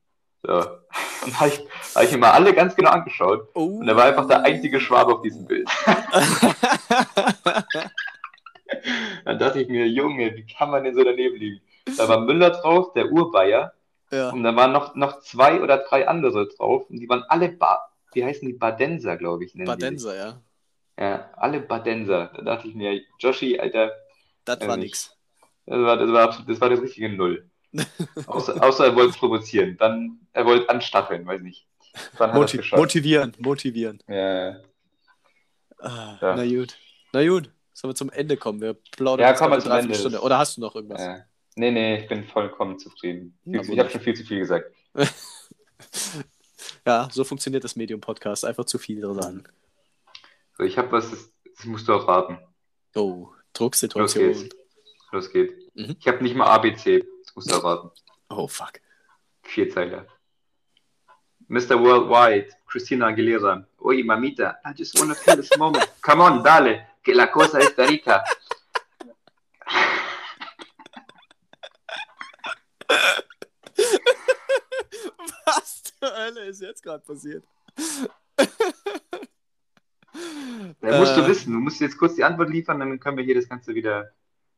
So. 0.42 0.52
Und 0.52 1.32
da 1.32 1.40
habe 1.40 1.48
ich, 1.48 1.60
hab 1.94 2.04
ich 2.04 2.12
mir 2.12 2.18
mal 2.18 2.32
alle 2.32 2.54
ganz 2.54 2.76
genau 2.76 2.90
angeschaut. 2.90 3.48
Oh. 3.54 3.78
Und 3.78 3.88
er 3.88 3.96
war 3.96 4.04
einfach 4.04 4.28
der 4.28 4.42
einzige 4.44 4.80
Schwabe 4.80 5.14
auf 5.14 5.22
diesem 5.22 5.46
Bild. 5.46 5.68
Dann 9.24 9.38
dachte 9.38 9.60
ich 9.60 9.68
mir, 9.68 9.88
Junge, 9.88 10.34
wie 10.36 10.46
kann 10.46 10.70
man 10.70 10.84
denn 10.84 10.94
so 10.94 11.02
daneben 11.02 11.36
liegen? 11.36 11.60
Da 11.96 12.08
war 12.08 12.20
Müller 12.20 12.50
drauf, 12.50 12.92
der 12.94 13.10
Urbayer, 13.10 13.72
ja. 14.10 14.30
und 14.30 14.42
da 14.42 14.54
waren 14.56 14.72
noch, 14.72 14.94
noch 14.94 15.20
zwei 15.20 15.60
oder 15.60 15.78
drei 15.78 16.08
andere 16.08 16.48
drauf. 16.48 16.88
Und 16.90 16.98
die 16.98 17.08
waren 17.08 17.24
alle, 17.28 17.48
ba 17.48 17.88
wie 18.12 18.24
heißen 18.24 18.46
die? 18.46 18.54
Badenser, 18.54 19.16
glaube 19.16 19.44
ich. 19.44 19.52
Badenser, 19.54 20.16
ja. 20.16 20.40
Ja, 20.98 21.30
alle 21.36 21.60
Badenser. 21.60 22.32
Da 22.34 22.42
dachte 22.42 22.68
ich 22.68 22.74
mir, 22.74 23.00
Joshi, 23.18 23.58
Alter, 23.58 23.92
Das 24.44 24.58
Ja, 24.60 24.68
war 24.68 24.76
nix. 24.76 25.15
Das 25.66 25.78
war, 25.78 25.96
das 25.96 26.10
war, 26.12 26.22
absolut- 26.24 26.48
das 26.50 26.60
war 26.60 26.70
das 26.70 26.80
richtige 26.80 27.08
Null. 27.10 27.48
Außer, 28.26 28.62
außer 28.62 28.86
er 28.86 28.96
wollte 28.96 29.18
provozieren. 29.18 29.76
Dann, 29.76 30.20
er 30.32 30.46
wollte 30.46 30.68
anstacheln, 30.70 31.26
weiß 31.26 31.42
nicht. 31.42 31.66
Dann 32.18 32.32
hat 32.32 32.54
es 32.54 32.54
Moti 32.54 32.76
motivieren, 32.76 33.32
motivieren. 33.38 34.02
Ja, 34.08 34.56
Ah, 35.78 36.16
Ja. 36.22 36.36
Na 36.36 36.46
gut. 36.46 36.78
Na 37.12 37.26
gut. 37.26 37.50
Sollen 37.74 37.90
wir 37.90 37.94
zum 37.96 38.10
Ende 38.10 38.36
kommen? 38.38 38.60
Wir 38.62 38.74
plaudern 38.74 39.26
Ja, 39.26 39.34
wir 39.38 39.46
eine 39.46 39.50
zum 39.50 39.52
Ende. 39.52 39.68
Dreiviertelstunde. 39.68 40.20
Oder 40.22 40.38
hast 40.38 40.56
du 40.56 40.62
noch 40.62 40.74
irgendwas? 40.74 41.00
äh, 41.02 41.20
nee, 41.56 41.70
nee, 41.70 41.98
ich 42.00 42.08
bin 42.08 42.24
vollkommen 42.24 42.78
zufrieden. 42.78 43.38
Na, 43.44 43.60
ich 43.60 43.78
habe 43.78 43.90
schon 43.90 44.00
viel 44.00 44.14
zu 44.14 44.24
viel 44.24 44.38
gesagt. 44.38 44.70
Ja, 46.86 47.08
so 47.10 47.24
funktioniert 47.24 47.64
das 47.64 47.76
Medium-Podcast. 47.76 48.44
Einfach 48.44 48.64
zu 48.64 48.78
viel 48.78 49.00
sagen. 49.00 49.44
So, 50.56 50.62
ich 50.64 50.78
habe 50.78 50.92
was, 50.92 51.10
das, 51.10 51.32
das 51.56 51.66
musst 51.66 51.88
du 51.88 51.94
auch 51.94 52.06
raten. 52.06 52.38
Oh, 52.94 53.28
Drucksituation. 53.52 54.24
Los 54.28 54.40
geht's. 54.42 54.56
Los 55.12 55.30
geht's. 55.30 55.54
Mhm. 55.74 55.96
Ich 55.98 56.08
habe 56.08 56.22
nicht 56.22 56.34
mal 56.34 56.46
ABC. 56.46 57.04
Das 57.24 57.34
musst 57.34 57.50
du 57.50 57.54
erwarten. 57.54 57.90
Oh, 58.28 58.48
fuck. 58.48 58.80
Vier 59.42 59.70
Zeiler. 59.70 60.06
Mr. 61.48 61.80
Worldwide, 61.80 62.48
Christina 62.66 63.06
Aguilera. 63.06 63.64
Oye, 63.78 64.02
mamita, 64.02 64.58
I 64.64 64.72
just 64.76 64.98
wanna 64.98 65.14
feel 65.14 65.36
this 65.36 65.56
moment. 65.56 65.88
Come 66.02 66.22
on, 66.22 66.42
dale, 66.42 66.88
que 67.04 67.14
la 67.14 67.30
cosa 67.30 67.60
está 67.60 67.86
rica. 67.86 68.24
Was 75.44 75.82
zur 75.84 76.10
Hölle 76.16 76.46
ist 76.46 76.60
jetzt 76.60 76.82
gerade 76.82 77.04
passiert? 77.04 77.44
Ja, 80.82 80.98
musst 80.98 81.16
du 81.16 81.20
äh. 81.20 81.28
wissen. 81.28 81.52
Du 81.52 81.60
musst 81.60 81.80
jetzt 81.80 81.96
kurz 81.96 82.16
die 82.16 82.24
Antwort 82.24 82.50
liefern, 82.50 82.80
dann 82.80 82.98
können 82.98 83.16
wir 83.16 83.24
hier 83.24 83.34
das 83.36 83.48
Ganze 83.48 83.74
wieder, 83.74 84.12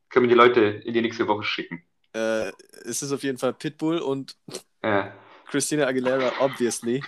können 0.09 0.27
wir 0.27 0.29
die 0.29 0.35
Leute 0.35 0.61
in 0.61 0.93
die 0.93 1.01
nächste 1.01 1.27
Woche 1.27 1.43
schicken. 1.43 1.83
Äh, 2.13 2.51
es 2.85 3.01
ist 3.01 3.11
auf 3.11 3.23
jeden 3.23 3.37
Fall 3.37 3.53
Pitbull 3.53 3.99
und 3.99 4.35
ja. 4.83 5.13
Christina 5.47 5.87
Aguilera, 5.87 6.31
obviously. 6.39 7.03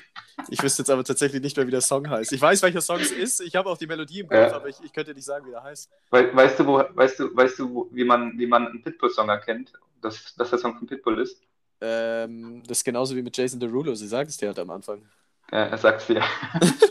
Ich 0.50 0.62
wüsste 0.64 0.82
jetzt 0.82 0.90
aber 0.90 1.04
tatsächlich 1.04 1.42
nicht 1.42 1.56
mehr, 1.56 1.68
wie 1.68 1.72
der 1.72 1.82
Song 1.82 2.10
heißt. 2.10 2.32
Ich 2.32 2.42
weiß, 2.42 2.64
welcher 2.64 2.82
Song 2.82 3.00
es 3.00 3.12
ist. 3.12 3.42
Ich 3.42 3.56
habe 3.56 3.70
auch 3.70 3.78
die 3.78 3.86
Melodie 3.86 4.22
im 4.22 4.28
Kopf, 4.28 4.38
ja. 4.38 4.56
aber 4.56 4.70
ich, 4.70 4.78
ich, 4.84 4.92
könnte 4.92 5.14
nicht 5.14 5.26
sagen, 5.26 5.46
wie 5.46 5.52
der 5.52 5.64
heißt. 5.64 5.90
We 6.10 6.36
weißt 6.36 6.60
du, 6.60 6.66
wo, 6.66 6.84
weißt 6.94 7.20
du, 7.20 7.36
weißt 7.36 7.60
du, 7.60 7.90
wie 7.92 8.04
man, 8.04 8.38
wie 8.38 8.48
man 8.48 8.68
einen 8.68 8.82
Pitbull-Song 8.82 9.30
erkennt? 9.30 9.74
Dass, 10.02 10.34
dass 10.36 10.50
der 10.50 10.58
Song 10.58 10.76
von 10.78 10.88
Pitbull 10.88 11.20
ist? 11.22 11.42
Ähm, 11.80 12.64
das 12.68 12.80
ist 12.80 12.84
genauso 12.84 13.16
wie 13.16 13.22
mit 13.22 13.38
Jason 13.38 13.60
Derulo. 13.60 13.94
Sie 13.94 14.08
sagt 14.08 14.30
es 14.30 14.38
dir 14.38 14.48
halt 14.48 14.60
am 14.60 14.72
Anfang. 14.72 15.04
Ja, 15.52 15.66
er 15.66 15.78
sagt 15.78 16.02
es 16.02 16.08
dir. 16.08 16.24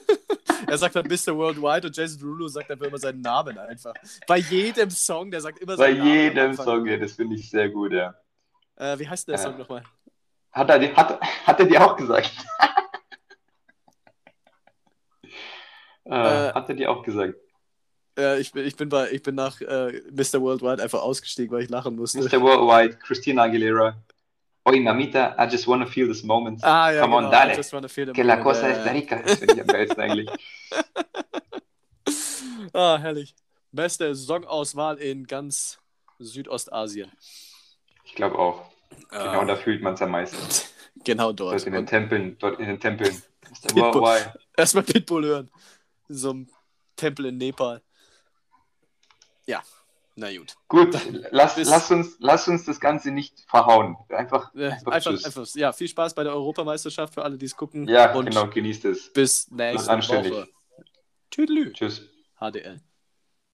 er 0.71 0.79
sagt 0.79 0.95
halt 0.95 1.09
Mr. 1.09 1.37
Worldwide 1.37 1.89
und 1.89 1.97
Jason 1.97 2.19
Derulo 2.21 2.49
sagt 2.49 2.71
einfach 2.71 2.87
immer 2.87 2.99
seinen 2.99 3.21
Namen 3.21 3.59
einfach. 3.59 3.93
Bei 4.27 4.39
jedem 4.39 4.91
Song, 4.91 5.31
der 5.31 5.41
sagt 5.41 5.59
immer 5.59 5.77
seinen 5.77 5.99
Namen. 5.99 6.09
Bei 6.09 6.15
jedem 6.15 6.55
Song, 6.55 6.87
ja, 6.87 6.97
das 6.97 7.13
finde 7.13 7.37
ich 7.37 7.51
sehr 7.51 7.69
gut, 7.69 7.93
ja. 7.93 8.15
Äh, 8.77 8.99
wie 8.99 9.09
heißt 9.09 9.29
der 9.29 9.37
ja. 9.37 9.43
Song 9.43 9.59
nochmal? 9.59 9.83
Hat 10.53 10.71
er, 10.71 10.97
hat, 10.97 11.21
hat 11.21 11.61
er 11.61 11.67
dir 11.67 11.85
auch 11.85 11.97
gesagt? 11.97 12.33
äh, 16.05 16.11
äh, 16.11 16.53
hat 16.53 16.69
er 16.69 16.75
dir 16.75 16.91
auch 16.91 17.03
gesagt? 17.03 17.35
Äh, 18.19 18.41
ich, 18.41 18.53
bin, 18.53 18.67
ich, 18.67 18.77
bin 18.77 18.89
bei, 18.89 19.11
ich 19.11 19.23
bin 19.23 19.35
nach 19.35 19.61
äh, 19.61 20.03
Mr. 20.11 20.41
Worldwide 20.41 20.83
einfach 20.83 21.03
ausgestiegen, 21.03 21.55
weil 21.55 21.63
ich 21.63 21.71
lachen 21.71 21.97
musste. 21.97 22.19
Mr. 22.19 22.41
Worldwide, 22.41 22.97
Christina 22.99 23.43
Aguilera. 23.45 23.97
Oye, 24.71 24.81
mamita, 24.81 25.35
I 25.39 25.47
just 25.51 25.67
wanna 25.67 25.87
feel 25.87 26.07
this 26.09 26.23
moment. 26.23 26.61
Ah, 26.63 26.91
ja, 26.91 27.01
Come 27.03 27.17
genau. 27.17 27.27
on, 27.27 27.31
dale. 27.33 27.53
I 27.53 27.57
just 27.57 27.73
wanna 27.73 27.89
feel 27.89 28.07
the 28.07 28.13
que 28.13 28.23
moment. 28.23 28.39
la 28.39 28.43
cosa 28.45 28.69
es 28.69 28.93
rica. 28.93 29.23
Das 29.23 29.39
finde 29.39 29.55
ich 29.55 29.61
am 29.61 29.99
eigentlich. 29.99 30.29
ah, 32.73 32.99
herrlich. 32.99 33.35
Beste 33.73 34.15
Songauswahl 34.15 34.99
in 34.99 35.27
ganz 35.27 35.79
Südostasien. 36.19 37.11
Ich 38.05 38.15
glaube 38.15 38.39
auch. 38.39 38.71
Genau, 39.11 39.45
da 39.45 39.57
fühlt 39.57 39.83
man 39.83 39.95
es 39.95 40.03
am 40.03 40.11
meisten. 40.11 40.39
Genau 41.03 41.33
dort. 41.33 41.55
Dort 41.55 41.67
in 41.67 41.73
den 41.73 41.87
Tempeln, 41.87 42.37
dort 42.39 42.61
in 42.61 42.67
den 42.67 42.79
Tempeln. 42.79 43.23
Erstmal 44.55 44.85
Pitbull 44.85 45.25
hören. 45.25 45.51
In 46.11 46.15
so 46.15 46.31
einem 46.31 46.49
Tempel 46.95 47.27
in 47.27 47.39
Nepal. 47.39 47.81
Ja, 49.47 49.63
na 50.21 50.37
gut. 50.37 50.55
Gut, 50.69 50.97
lass, 51.31 51.57
lass, 51.57 51.91
uns, 51.91 52.17
lass 52.21 52.47
uns 52.47 52.65
das 52.65 52.79
Ganze 52.79 53.11
nicht 53.11 53.41
verhauen. 53.49 53.97
Einfach, 54.11 54.55
einfach, 54.55 54.93
einfach, 54.93 55.25
einfach, 55.25 55.47
ja, 55.55 55.73
viel 55.73 55.89
Spaß 55.89 56.15
bei 56.15 56.23
der 56.23 56.35
Europameisterschaft 56.35 57.15
für 57.15 57.25
alle, 57.25 57.39
die 57.39 57.47
es 57.47 57.57
gucken. 57.57 57.89
Ja, 57.89 58.13
genau, 58.13 58.49
genießt 58.49 58.85
es. 58.85 59.13
Bis 59.13 59.51
nächste 59.51 59.91
Woche. 59.91 60.49
Tschüss. 61.31 62.03
HDL. 62.39 62.81